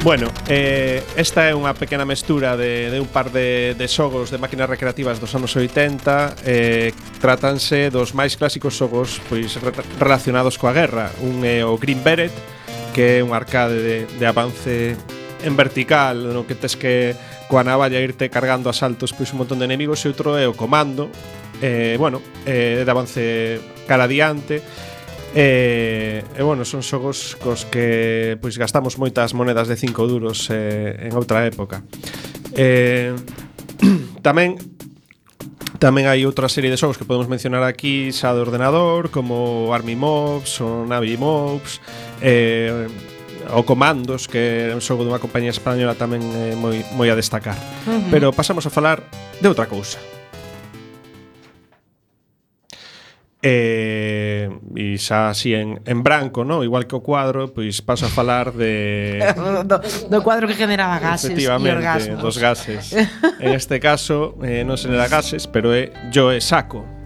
Bueno, 0.09 0.33
eh, 0.49 1.05
esta 1.21 1.51
é 1.51 1.53
unha 1.53 1.77
pequena 1.77 2.09
mestura 2.09 2.57
de, 2.57 2.89
de 2.89 2.97
un 2.97 3.13
par 3.13 3.29
de, 3.29 3.77
de 3.77 3.87
xogos 3.93 4.33
de 4.33 4.41
máquinas 4.41 4.65
recreativas 4.65 5.21
dos 5.21 5.37
anos 5.37 5.53
80 5.53 6.49
eh, 6.49 6.97
Tratanse 7.21 7.93
dos 7.93 8.17
máis 8.17 8.33
clásicos 8.41 8.73
xogos 8.73 9.21
pois, 9.29 9.61
re, 9.61 9.69
relacionados 10.01 10.57
coa 10.57 10.73
guerra. 10.73 11.13
Un 11.21 11.45
é 11.45 11.61
o 11.61 11.77
Green 11.77 12.01
Beret, 12.01 12.33
que 12.97 13.21
é 13.21 13.23
un 13.23 13.37
arcade 13.37 13.77
de, 13.85 13.97
de 14.09 14.25
avance 14.25 14.97
en 15.45 15.55
vertical 15.61 16.33
No 16.33 16.49
que 16.49 16.57
tes 16.57 16.81
que 16.81 17.13
coa 17.45 17.61
navalla 17.61 18.01
irte 18.01 18.33
cargando 18.33 18.73
asaltos 18.73 19.13
pois 19.13 19.29
un 19.37 19.45
montón 19.45 19.61
de 19.61 19.69
enemigos 19.69 20.01
E 20.01 20.09
outro 20.09 20.41
é 20.41 20.49
o 20.49 20.57
Comando, 20.57 21.13
eh, 21.61 22.01
bueno, 22.01 22.25
eh, 22.49 22.81
de 22.81 22.89
avance 22.89 23.61
cara 23.85 24.09
adiante. 24.09 24.65
E, 25.35 26.24
e 26.24 26.43
bueno, 26.43 26.64
son 26.64 26.81
xogos 26.81 27.37
cos 27.37 27.68
que 27.68 28.39
pois 28.41 28.57
gastamos 28.57 28.97
moitas 28.97 29.37
monedas 29.37 29.68
de 29.68 29.76
5 29.76 30.09
duros 30.09 30.49
eh, 30.49 31.09
en 31.09 31.12
outra 31.12 31.45
época. 31.45 31.85
Eh, 32.57 33.12
tamén 34.26 34.57
Tamén 35.79 36.11
hai 36.11 36.26
outra 36.26 36.51
serie 36.51 36.74
de 36.74 36.81
xogos 36.81 36.99
que 36.99 37.07
podemos 37.07 37.31
mencionar 37.31 37.62
aquí 37.62 38.11
xa 38.11 38.35
de 38.35 38.43
ordenador, 38.43 39.14
como 39.14 39.70
Army 39.70 39.95
Mobs 39.95 40.59
ou 40.59 40.83
Navi 40.83 41.14
Mobs, 41.14 41.79
eh, 42.18 42.91
o 43.55 43.62
Comandos, 43.62 44.26
que 44.26 44.68
é 44.68 44.74
un 44.74 44.83
xogo 44.83 45.07
dunha 45.07 45.22
compañía 45.22 45.55
española 45.55 45.95
tamén 45.95 46.18
eh, 46.35 46.59
moi, 46.59 46.83
moi 46.99 47.07
a 47.07 47.14
destacar. 47.14 47.55
Uh 47.87 47.95
-huh. 47.95 48.11
Pero 48.11 48.35
pasamos 48.35 48.66
a 48.66 48.74
falar 48.74 49.07
de 49.39 49.47
outra 49.47 49.70
cousa. 49.70 50.03
Eh, 53.41 54.51
e, 54.74 54.95
e 54.95 54.99
xa 54.99 55.30
así 55.30 55.55
en, 55.55 55.78
en 55.86 56.03
branco, 56.03 56.43
no? 56.43 56.66
igual 56.66 56.91
que 56.91 56.99
o 56.99 57.03
cuadro, 57.07 57.55
pois 57.55 57.78
paso 57.78 58.07
a 58.07 58.11
falar 58.11 58.51
de... 58.51 59.22
do, 59.62 59.78
do 59.78 60.18
cuadro 60.26 60.51
que 60.51 60.59
generaba 60.59 60.99
gases 60.99 61.39
e 61.39 61.47
orgasmos. 61.47 62.18
dos 62.18 62.34
gases. 62.43 62.91
en 63.39 63.55
este 63.55 63.78
caso, 63.78 64.34
eh, 64.43 64.66
non 64.66 64.74
se 64.74 64.91
gases, 64.91 65.47
pero 65.47 65.70
é 65.70 65.95
Joe 66.11 66.43
Saco, 66.43 66.97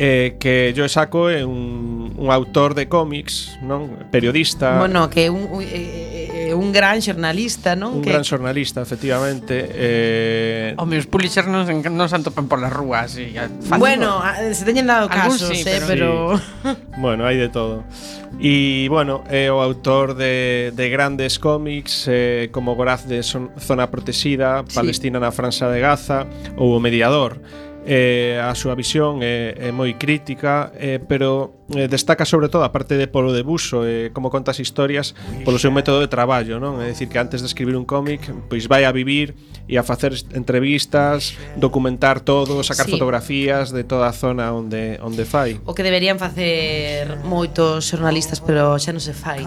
eh, 0.00 0.36
que 0.40 0.72
yo 0.74 0.88
saco 0.88 1.28
é 1.28 1.44
un, 1.44 2.16
un 2.16 2.30
autor 2.32 2.72
de 2.72 2.88
cómics, 2.88 3.60
non? 3.60 4.08
Periodista. 4.08 4.80
Bueno, 4.80 5.12
que 5.12 5.28
un, 5.28 5.44
un 5.44 5.60
eh, 5.60 6.48
eh 6.48 6.54
un 6.56 6.72
gran 6.72 7.04
xornalista, 7.04 7.76
non? 7.76 8.00
Un 8.00 8.00
que... 8.00 8.08
gran 8.08 8.24
xornalista, 8.24 8.80
efectivamente. 8.80 9.60
Eh... 9.60 10.72
Home, 10.80 10.96
os 10.96 11.04
Pulitzer 11.04 11.44
non, 11.52 11.68
non 11.68 12.08
se 12.08 12.16
atopan 12.16 12.48
polas 12.48 12.72
rúas. 12.72 13.20
E, 13.20 13.28
bueno, 13.76 14.24
se 14.56 14.64
teñen 14.64 14.88
dado 14.88 15.12
casos, 15.12 15.52
sí, 15.52 15.68
eh, 15.68 15.84
pero... 15.84 15.84
pero... 15.84 16.08
Sí. 16.40 16.96
bueno, 17.04 17.28
hai 17.28 17.36
de 17.36 17.52
todo. 17.52 17.84
E, 18.40 18.88
bueno, 18.88 19.20
é 19.28 19.46
eh, 19.46 19.48
o 19.52 19.60
autor 19.60 20.16
de, 20.16 20.72
de 20.72 20.86
grandes 20.88 21.36
cómics 21.36 22.08
eh, 22.08 22.48
como 22.56 22.72
Goraz 22.72 23.04
de 23.04 23.20
Zona 23.20 23.92
Protegida, 23.92 24.64
sí. 24.64 24.80
Palestina 24.80 25.20
na 25.20 25.28
França 25.28 25.68
de 25.68 25.76
Gaza 25.76 26.24
ou 26.56 26.72
O 26.72 26.80
Mediador 26.80 27.36
eh, 27.86 28.40
a 28.42 28.52
súa 28.54 28.76
visión 28.76 29.24
é, 29.24 29.56
é 29.56 29.70
moi 29.72 29.96
crítica, 29.96 30.72
eh, 30.76 31.00
pero 31.00 31.64
eh, 31.72 31.88
destaca 31.88 32.28
sobre 32.28 32.52
todo 32.52 32.64
a 32.64 32.72
parte 32.72 33.00
de 33.00 33.08
polo 33.08 33.32
de 33.32 33.40
buso, 33.40 33.88
eh, 33.88 34.10
como 34.12 34.28
contas 34.28 34.60
historias 34.60 35.16
polo 35.44 35.56
seu 35.56 35.72
método 35.72 36.00
de 36.00 36.08
traballo, 36.08 36.60
non? 36.60 36.82
É 36.84 36.92
dicir 36.92 37.08
que 37.08 37.16
antes 37.16 37.40
de 37.40 37.48
escribir 37.48 37.76
un 37.76 37.88
cómic, 37.88 38.20
pois 38.52 38.68
vai 38.68 38.84
a 38.84 38.92
vivir 38.92 39.32
e 39.64 39.80
a 39.80 39.84
facer 39.86 40.12
entrevistas, 40.36 41.36
documentar 41.56 42.20
todo, 42.20 42.60
sacar 42.60 42.84
sí. 42.84 42.92
fotografías 42.92 43.72
de 43.72 43.84
toda 43.84 44.10
a 44.10 44.14
zona 44.14 44.52
onde 44.52 45.00
onde 45.00 45.24
fai. 45.24 45.56
O 45.64 45.72
que 45.72 45.86
deberían 45.86 46.20
facer 46.20 47.24
moitos 47.24 47.88
xornalistas, 47.88 48.44
pero 48.44 48.76
xa 48.76 48.92
non 48.92 49.00
se 49.00 49.16
fai. 49.16 49.46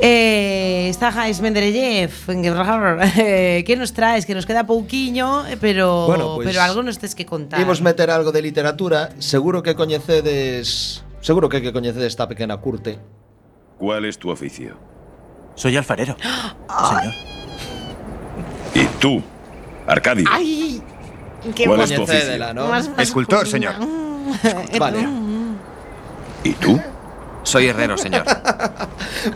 Eh, 0.00 0.88
está 0.88 1.10
Jais 1.10 1.40
Mendereyev 1.40 2.12
eh, 2.28 3.64
Que 3.66 3.76
nos 3.76 3.92
traes? 3.92 4.26
Que 4.26 4.34
nos 4.34 4.46
queda 4.46 4.64
pouquiño 4.64 5.44
eh, 5.48 5.56
Pero, 5.60 6.06
Bueno, 6.06 6.36
pues, 6.36 6.48
pero 6.48 6.62
algo 6.62 6.82
nos 6.84 6.98
tes 6.98 7.16
que 7.16 7.26
contar 7.26 7.60
Imos 7.60 7.80
meter 7.82 8.10
algo 8.10 8.30
de 8.30 8.40
literatura, 8.40 9.10
seguro 9.18 9.62
que 9.62 9.74
coñecedes, 9.74 11.04
seguro 11.20 11.48
que 11.48 11.62
que 11.62 11.72
coñecedes 11.72 12.06
esta 12.06 12.28
pequena 12.28 12.56
curte. 12.58 12.98
¿Cuál 13.78 14.04
es 14.04 14.18
tu 14.18 14.30
oficio? 14.30 14.76
Soy 15.54 15.76
alfarero. 15.76 16.16
Señor. 16.88 17.14
¿Y 18.74 18.84
tú, 19.00 19.22
Arcadio? 19.86 20.24
Ay, 20.30 20.80
qué 21.54 21.64
¿Cuál 21.64 21.78
bueno. 21.78 21.84
es 21.84 21.94
tu 21.94 22.02
oficio? 22.02 22.54
Más 22.54 22.90
Escultor, 22.98 23.46
señor. 23.48 23.74
Vale. 24.78 25.08
¿Y 26.44 26.52
tú? 26.52 26.80
Soy 27.48 27.66
herrero, 27.68 27.96
señor. 27.96 28.24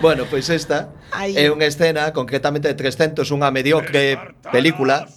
Bueno, 0.00 0.24
pois 0.30 0.48
esta 0.48 0.90
Ai. 1.10 1.34
é 1.34 1.50
unha 1.50 1.66
escena 1.66 2.14
concretamente 2.14 2.70
de 2.70 2.76
300, 2.78 3.26
unha 3.34 3.50
mediocre 3.50 4.14
película 4.54 5.10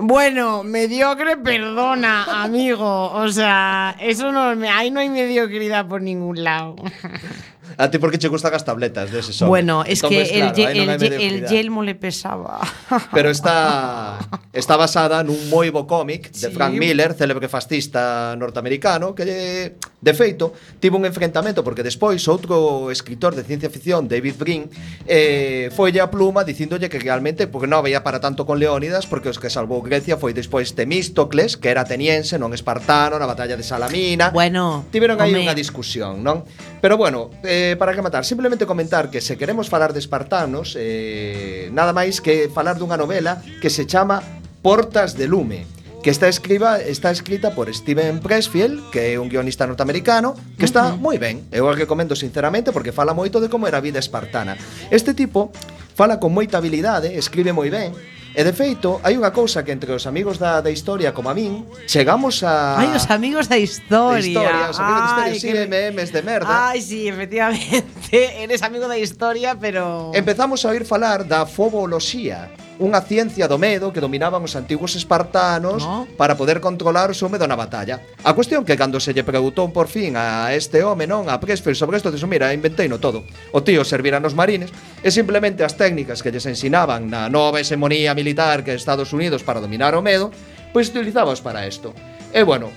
Bueno, 0.00 0.64
mediocre, 0.64 1.36
perdona, 1.36 2.42
amigo 2.42 3.12
O 3.12 3.28
sea, 3.28 3.94
eso 4.00 4.32
no 4.32 4.56
me... 4.56 4.70
Ahí 4.70 4.90
no 4.90 5.00
hay 5.00 5.12
mediocridad 5.12 5.86
por 5.86 6.00
ningún 6.00 6.42
lado 6.42 6.76
A 7.76 7.90
ti 7.92 7.98
porque 8.00 8.16
che 8.16 8.28
gustan 8.32 8.54
as 8.56 8.64
tabletas 8.64 9.12
dese 9.12 9.32
son. 9.36 9.48
Bueno, 9.52 9.84
es 9.84 10.00
Entón, 10.00 10.10
que 10.10 10.22
el, 10.22 10.52
claro, 10.52 10.56
ye- 10.56 10.64
non 10.64 10.72
hai 10.72 10.78
el, 10.78 10.78
ye- 10.80 10.88
el 10.88 11.00
mediocridade. 11.44 11.48
yelmo 11.52 11.80
le 11.84 11.94
pesaba. 11.94 12.58
Pero 13.12 13.28
está 13.28 14.16
está 14.56 14.80
basada 14.80 15.20
nun 15.22 15.36
moi 15.52 15.68
bo 15.68 15.84
cómic 15.84 16.32
de 16.32 16.48
Sí. 16.48 16.54
Frank 16.54 16.74
Miller, 16.74 17.12
célebre 17.12 17.46
fascista 17.52 18.32
norteamericano, 18.38 19.12
que 19.14 19.76
de 19.78 20.12
feito 20.14 20.54
tivo 20.80 20.96
un 20.96 21.04
enfrentamento 21.04 21.60
porque 21.66 21.82
despois 21.84 22.24
outro 22.30 22.88
escritor 22.94 23.34
de 23.34 23.42
ciencia 23.44 23.68
ficción, 23.68 24.06
David 24.08 24.36
Brin, 24.38 24.62
eh, 25.06 25.68
foille 25.74 26.00
a 26.00 26.08
pluma 26.10 26.44
dicíndolle 26.46 26.88
que 26.88 26.98
realmente 27.02 27.46
porque 27.50 27.66
non 27.66 27.82
había 27.84 28.00
para 28.06 28.22
tanto 28.22 28.46
con 28.46 28.58
Leónidas 28.62 29.04
porque 29.10 29.28
os 29.28 29.36
que 29.42 29.50
salvou 29.50 29.82
Grecia 29.82 30.16
foi 30.16 30.32
despois 30.32 30.72
Temístocles, 30.78 31.58
que 31.58 31.68
era 31.70 31.82
ateniense, 31.82 32.38
non 32.38 32.54
espartano, 32.54 33.18
na 33.18 33.26
batalla 33.26 33.58
de 33.58 33.64
Salamina. 33.66 34.30
Bueno, 34.30 34.86
Tiveron 34.94 35.18
aí 35.18 35.34
home. 35.34 35.44
unha 35.46 35.54
discusión, 35.54 36.22
non? 36.22 36.46
Pero 36.78 36.94
bueno, 36.94 37.34
eh, 37.42 37.57
Eh, 37.58 37.74
para 37.74 37.92
que 37.92 38.02
matar, 38.02 38.24
simplemente 38.24 38.66
comentar 38.66 39.10
que 39.10 39.20
se 39.20 39.36
queremos 39.36 39.68
falar 39.68 39.92
de 39.92 39.98
espartanos, 39.98 40.76
eh, 40.78 41.68
nada 41.74 41.90
máis 41.90 42.22
que 42.22 42.46
falar 42.46 42.78
dunha 42.78 42.94
novela 42.94 43.42
que 43.58 43.66
se 43.66 43.82
chama 43.82 44.22
Portas 44.62 45.18
de 45.18 45.26
Lume 45.26 45.66
que 45.98 46.14
está 46.14 46.30
escriba 46.30 46.78
está 46.78 47.10
escrita 47.10 47.50
por 47.58 47.66
Steven 47.66 48.22
Pressfield, 48.22 48.94
que 48.94 49.10
é 49.10 49.18
un 49.18 49.26
guionista 49.26 49.66
norteamericano, 49.66 50.38
que 50.54 50.62
está 50.62 50.86
uh 50.86 50.94
-huh. 50.94 51.02
moi 51.02 51.18
ben. 51.18 51.50
Eu 51.50 51.66
a 51.66 51.74
recomendo 51.74 52.14
sinceramente 52.14 52.70
porque 52.70 52.94
fala 52.94 53.10
moito 53.10 53.42
de 53.42 53.50
como 53.50 53.66
era 53.66 53.82
a 53.82 53.84
vida 53.84 53.98
espartana. 53.98 54.54
Este 54.94 55.10
tipo 55.18 55.50
fala 55.98 56.22
con 56.22 56.30
moita 56.30 56.62
habilidade, 56.62 57.18
escribe 57.18 57.50
moi 57.50 57.66
ben, 57.74 57.90
E 58.38 58.44
de 58.44 58.54
feito, 58.54 59.02
hai 59.02 59.18
unha 59.18 59.34
cousa 59.34 59.66
que 59.66 59.74
entre 59.74 59.90
os 59.90 60.06
amigos 60.06 60.38
da, 60.38 60.62
da 60.62 60.70
historia 60.70 61.10
como 61.10 61.26
a 61.26 61.34
min, 61.34 61.66
chegamos 61.90 62.46
a 62.46 62.78
Ai, 62.78 62.94
os 62.94 63.10
amigos 63.10 63.50
da 63.50 63.58
historia. 63.58 64.14
Da 64.14 64.22
historia, 64.22 64.70
os 64.70 64.78
amigos 64.78 65.10
Ay, 65.10 65.18
da 65.18 65.26
historia, 65.34 65.62
sí, 65.66 65.66
que... 65.66 65.90
MMs 65.90 66.10
de 66.14 66.22
merda. 66.22 66.46
Ai, 66.46 66.78
sí, 66.78 67.10
efectivamente, 67.10 68.14
eres 68.46 68.62
amigo 68.62 68.86
da 68.86 68.94
historia, 68.94 69.58
pero 69.58 70.14
Empezamos 70.14 70.62
a 70.62 70.70
oír 70.70 70.86
falar 70.86 71.26
da 71.26 71.50
foboloxía 71.50 72.46
unha 72.78 73.02
ciencia 73.02 73.50
do 73.50 73.58
medo 73.58 73.90
que 73.90 74.00
dominaban 74.02 74.42
os 74.42 74.54
antigos 74.54 74.94
espartanos 74.94 75.82
no. 75.82 76.06
para 76.14 76.38
poder 76.38 76.62
controlar 76.62 77.10
o 77.10 77.18
seu 77.18 77.26
medo 77.26 77.44
na 77.50 77.58
batalla. 77.58 78.00
A 78.22 78.32
cuestión 78.32 78.62
que 78.62 78.78
cando 78.78 79.02
se 79.02 79.10
lle 79.12 79.26
preguntou 79.26 79.66
por 79.74 79.90
fin 79.90 80.14
a 80.14 80.54
este 80.54 80.82
home, 80.86 81.10
non, 81.10 81.26
a 81.26 81.42
Presfield 81.42 81.76
sobre 81.76 81.98
isto, 81.98 82.14
dixo, 82.14 82.30
mira, 82.30 82.54
inventei 82.54 82.86
no 82.86 83.02
todo. 83.02 83.26
O 83.50 83.60
tío 83.66 83.82
servira 83.82 84.22
nos 84.22 84.38
marines 84.38 84.70
e 85.02 85.10
simplemente 85.10 85.66
as 85.66 85.74
técnicas 85.74 86.22
que 86.22 86.30
lles 86.30 86.46
ensinaban 86.46 87.10
na 87.10 87.26
nova 87.26 87.58
hegemonía 87.58 88.14
militar 88.14 88.62
que 88.62 88.74
Estados 88.78 89.10
Unidos 89.10 89.42
para 89.42 89.60
dominar 89.60 89.98
o 89.98 90.02
medo, 90.02 90.30
pois 90.70 90.94
utilizabaos 90.94 91.42
para 91.42 91.66
isto. 91.66 91.90
E 92.30 92.46
bueno, 92.46 92.70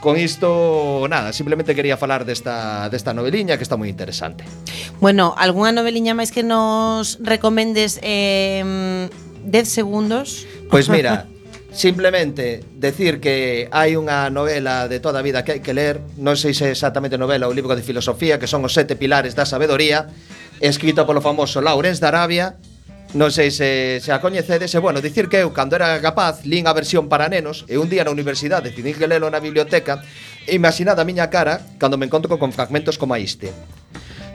Con 0.00 0.18
isto, 0.18 1.06
nada, 1.08 1.32
simplemente 1.32 1.74
quería 1.74 1.96
falar 1.96 2.24
desta, 2.24 2.88
desta 2.90 3.10
noveliña 3.16 3.56
que 3.56 3.64
está 3.64 3.80
moi 3.80 3.88
interesante. 3.88 4.44
Bueno, 5.00 5.32
algunha 5.34 5.72
noveliña 5.72 6.12
máis 6.12 6.30
que 6.30 6.44
nos 6.44 7.16
recomendes 7.18 7.98
eh, 8.04 8.62
10 9.46 9.68
segundos. 9.68 10.46
Pois 10.68 10.90
mira, 10.90 11.26
simplemente 11.72 12.64
decir 12.74 13.20
que 13.20 13.68
hai 13.70 13.94
unha 13.94 14.26
novela 14.34 14.90
de 14.90 14.98
toda 14.98 15.22
a 15.22 15.26
vida 15.26 15.46
que 15.46 15.56
hai 15.56 15.62
que 15.62 15.72
ler, 15.72 16.02
non 16.18 16.34
sei 16.34 16.52
se 16.52 16.74
exactamente 16.74 17.14
novela 17.14 17.46
ou 17.46 17.54
libro 17.54 17.78
de 17.78 17.86
filosofía, 17.86 18.42
que 18.42 18.50
son 18.50 18.66
os 18.66 18.74
sete 18.74 18.98
pilares 18.98 19.38
da 19.38 19.46
sabedoría, 19.46 20.10
escrito 20.58 21.06
polo 21.06 21.22
famoso 21.22 21.62
Laurens 21.62 22.02
de 22.02 22.08
Arabia, 22.10 22.58
Non 23.14 23.30
sei 23.30 23.54
se, 23.54 24.02
se 24.02 24.10
a 24.10 24.18
coñecedes 24.18 24.74
E 24.74 24.82
bueno, 24.82 24.98
dicir 24.98 25.30
que 25.30 25.38
eu, 25.38 25.54
cando 25.54 25.78
era 25.78 25.94
capaz 26.02 26.42
Lín 26.42 26.66
a 26.66 26.74
versión 26.74 27.06
para 27.06 27.30
nenos 27.30 27.62
E 27.70 27.78
un 27.78 27.86
día 27.86 28.02
na 28.02 28.10
universidade 28.10 28.74
Decidí 28.74 28.98
que 28.98 29.06
lelo 29.06 29.30
na 29.30 29.38
biblioteca 29.38 30.02
E 30.42 30.58
imaginad 30.58 30.98
a 30.98 31.06
miña 31.06 31.30
cara 31.30 31.62
Cando 31.78 31.96
me 32.02 32.10
encontro 32.10 32.34
con 32.34 32.50
fragmentos 32.50 32.98
como 32.98 33.14
este. 33.14 33.54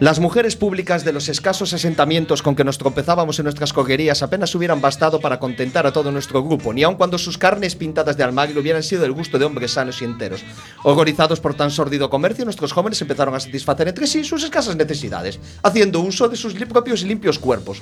Las 0.02 0.20
mujeres 0.20 0.56
públicas 0.56 1.06
de 1.06 1.14
los 1.14 1.30
escasos 1.30 1.74
asentamientos 1.74 2.42
con 2.42 2.56
que 2.56 2.64
nos 2.64 2.80
tropezábamos 2.80 3.38
en 3.38 3.44
nuestras 3.44 3.72
coguerías 3.72 4.24
apenas 4.24 4.56
hubieran 4.56 4.82
bastado 4.82 5.20
para 5.20 5.38
contentar 5.38 5.86
a 5.86 5.94
todo 5.94 6.12
nuestro 6.12 6.44
grupo, 6.44 6.74
ni 6.74 6.82
aun 6.82 6.96
cuando 6.96 7.20
sus 7.20 7.38
carnes 7.38 7.76
pintadas 7.76 8.18
de 8.18 8.24
almagro 8.24 8.62
hubieran 8.62 8.82
sido 8.82 9.04
del 9.04 9.12
gusto 9.12 9.38
de 9.38 9.46
hombres 9.46 9.74
sanos 9.74 10.02
y 10.02 10.06
enteros. 10.06 10.44
Horrorizados 10.82 11.40
por 11.40 11.54
tan 11.54 11.70
sórdido 11.70 12.10
comercio, 12.10 12.46
nuestros 12.46 12.74
jóvenes 12.74 13.00
empezaron 13.00 13.36
a 13.36 13.40
satisfacer 13.40 13.90
entre 13.90 14.08
sí 14.08 14.24
sus 14.24 14.44
escasas 14.44 14.76
necesidades, 14.76 15.40
haciendo 15.62 16.00
uso 16.00 16.28
de 16.28 16.36
sus 16.36 16.56
propios 16.56 17.04
y 17.04 17.06
limpios 17.06 17.38
cuerpos. 17.38 17.80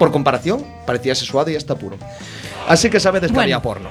Por 0.00 0.10
comparación, 0.10 0.66
parecía 0.84 1.14
sesuado 1.14 1.52
y 1.52 1.54
hasta 1.54 1.76
puro. 1.76 1.96
Así 2.66 2.90
que 2.90 2.98
sabedes 2.98 3.28
que 3.30 3.34
Bueno. 3.36 3.42
había 3.44 3.62
porno. 3.62 3.90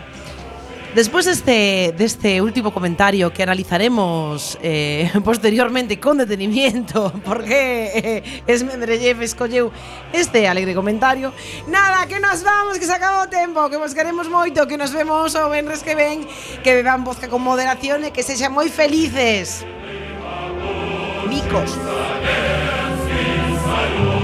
Despois 0.93 1.23
deste, 1.23 1.93
deste 1.95 2.41
último 2.41 2.73
comentario 2.73 3.31
que 3.31 3.43
analizaremos 3.43 4.57
eh, 4.61 5.09
posteriormente 5.23 5.99
con 5.99 6.17
detenimiento 6.17 7.13
porque 7.23 7.91
eh, 7.95 8.43
Esmendrellev 8.45 9.21
escolleu 9.21 9.71
este 10.11 10.47
alegre 10.47 10.75
comentario 10.75 11.31
Nada, 11.67 12.05
que 12.07 12.19
nos 12.19 12.43
vamos, 12.43 12.77
que 12.77 12.85
se 12.85 12.91
acabou 12.91 13.23
o 13.23 13.31
tempo 13.31 13.69
que 13.69 13.77
vos 13.77 13.95
queremos 13.95 14.27
moito, 14.27 14.67
que 14.67 14.75
nos 14.75 14.91
vemos 14.91 15.33
o 15.35 15.47
venres 15.47 15.79
que 15.79 15.95
ven 15.95 16.27
que 16.59 16.75
beban 16.75 17.07
vodka 17.07 17.31
con 17.31 17.39
moderación 17.39 18.03
e 18.03 18.11
que 18.11 18.19
sexan 18.19 18.51
moi 18.51 18.67
felices. 18.67 19.63
Micos 21.31 21.71
Micos. 21.79 24.20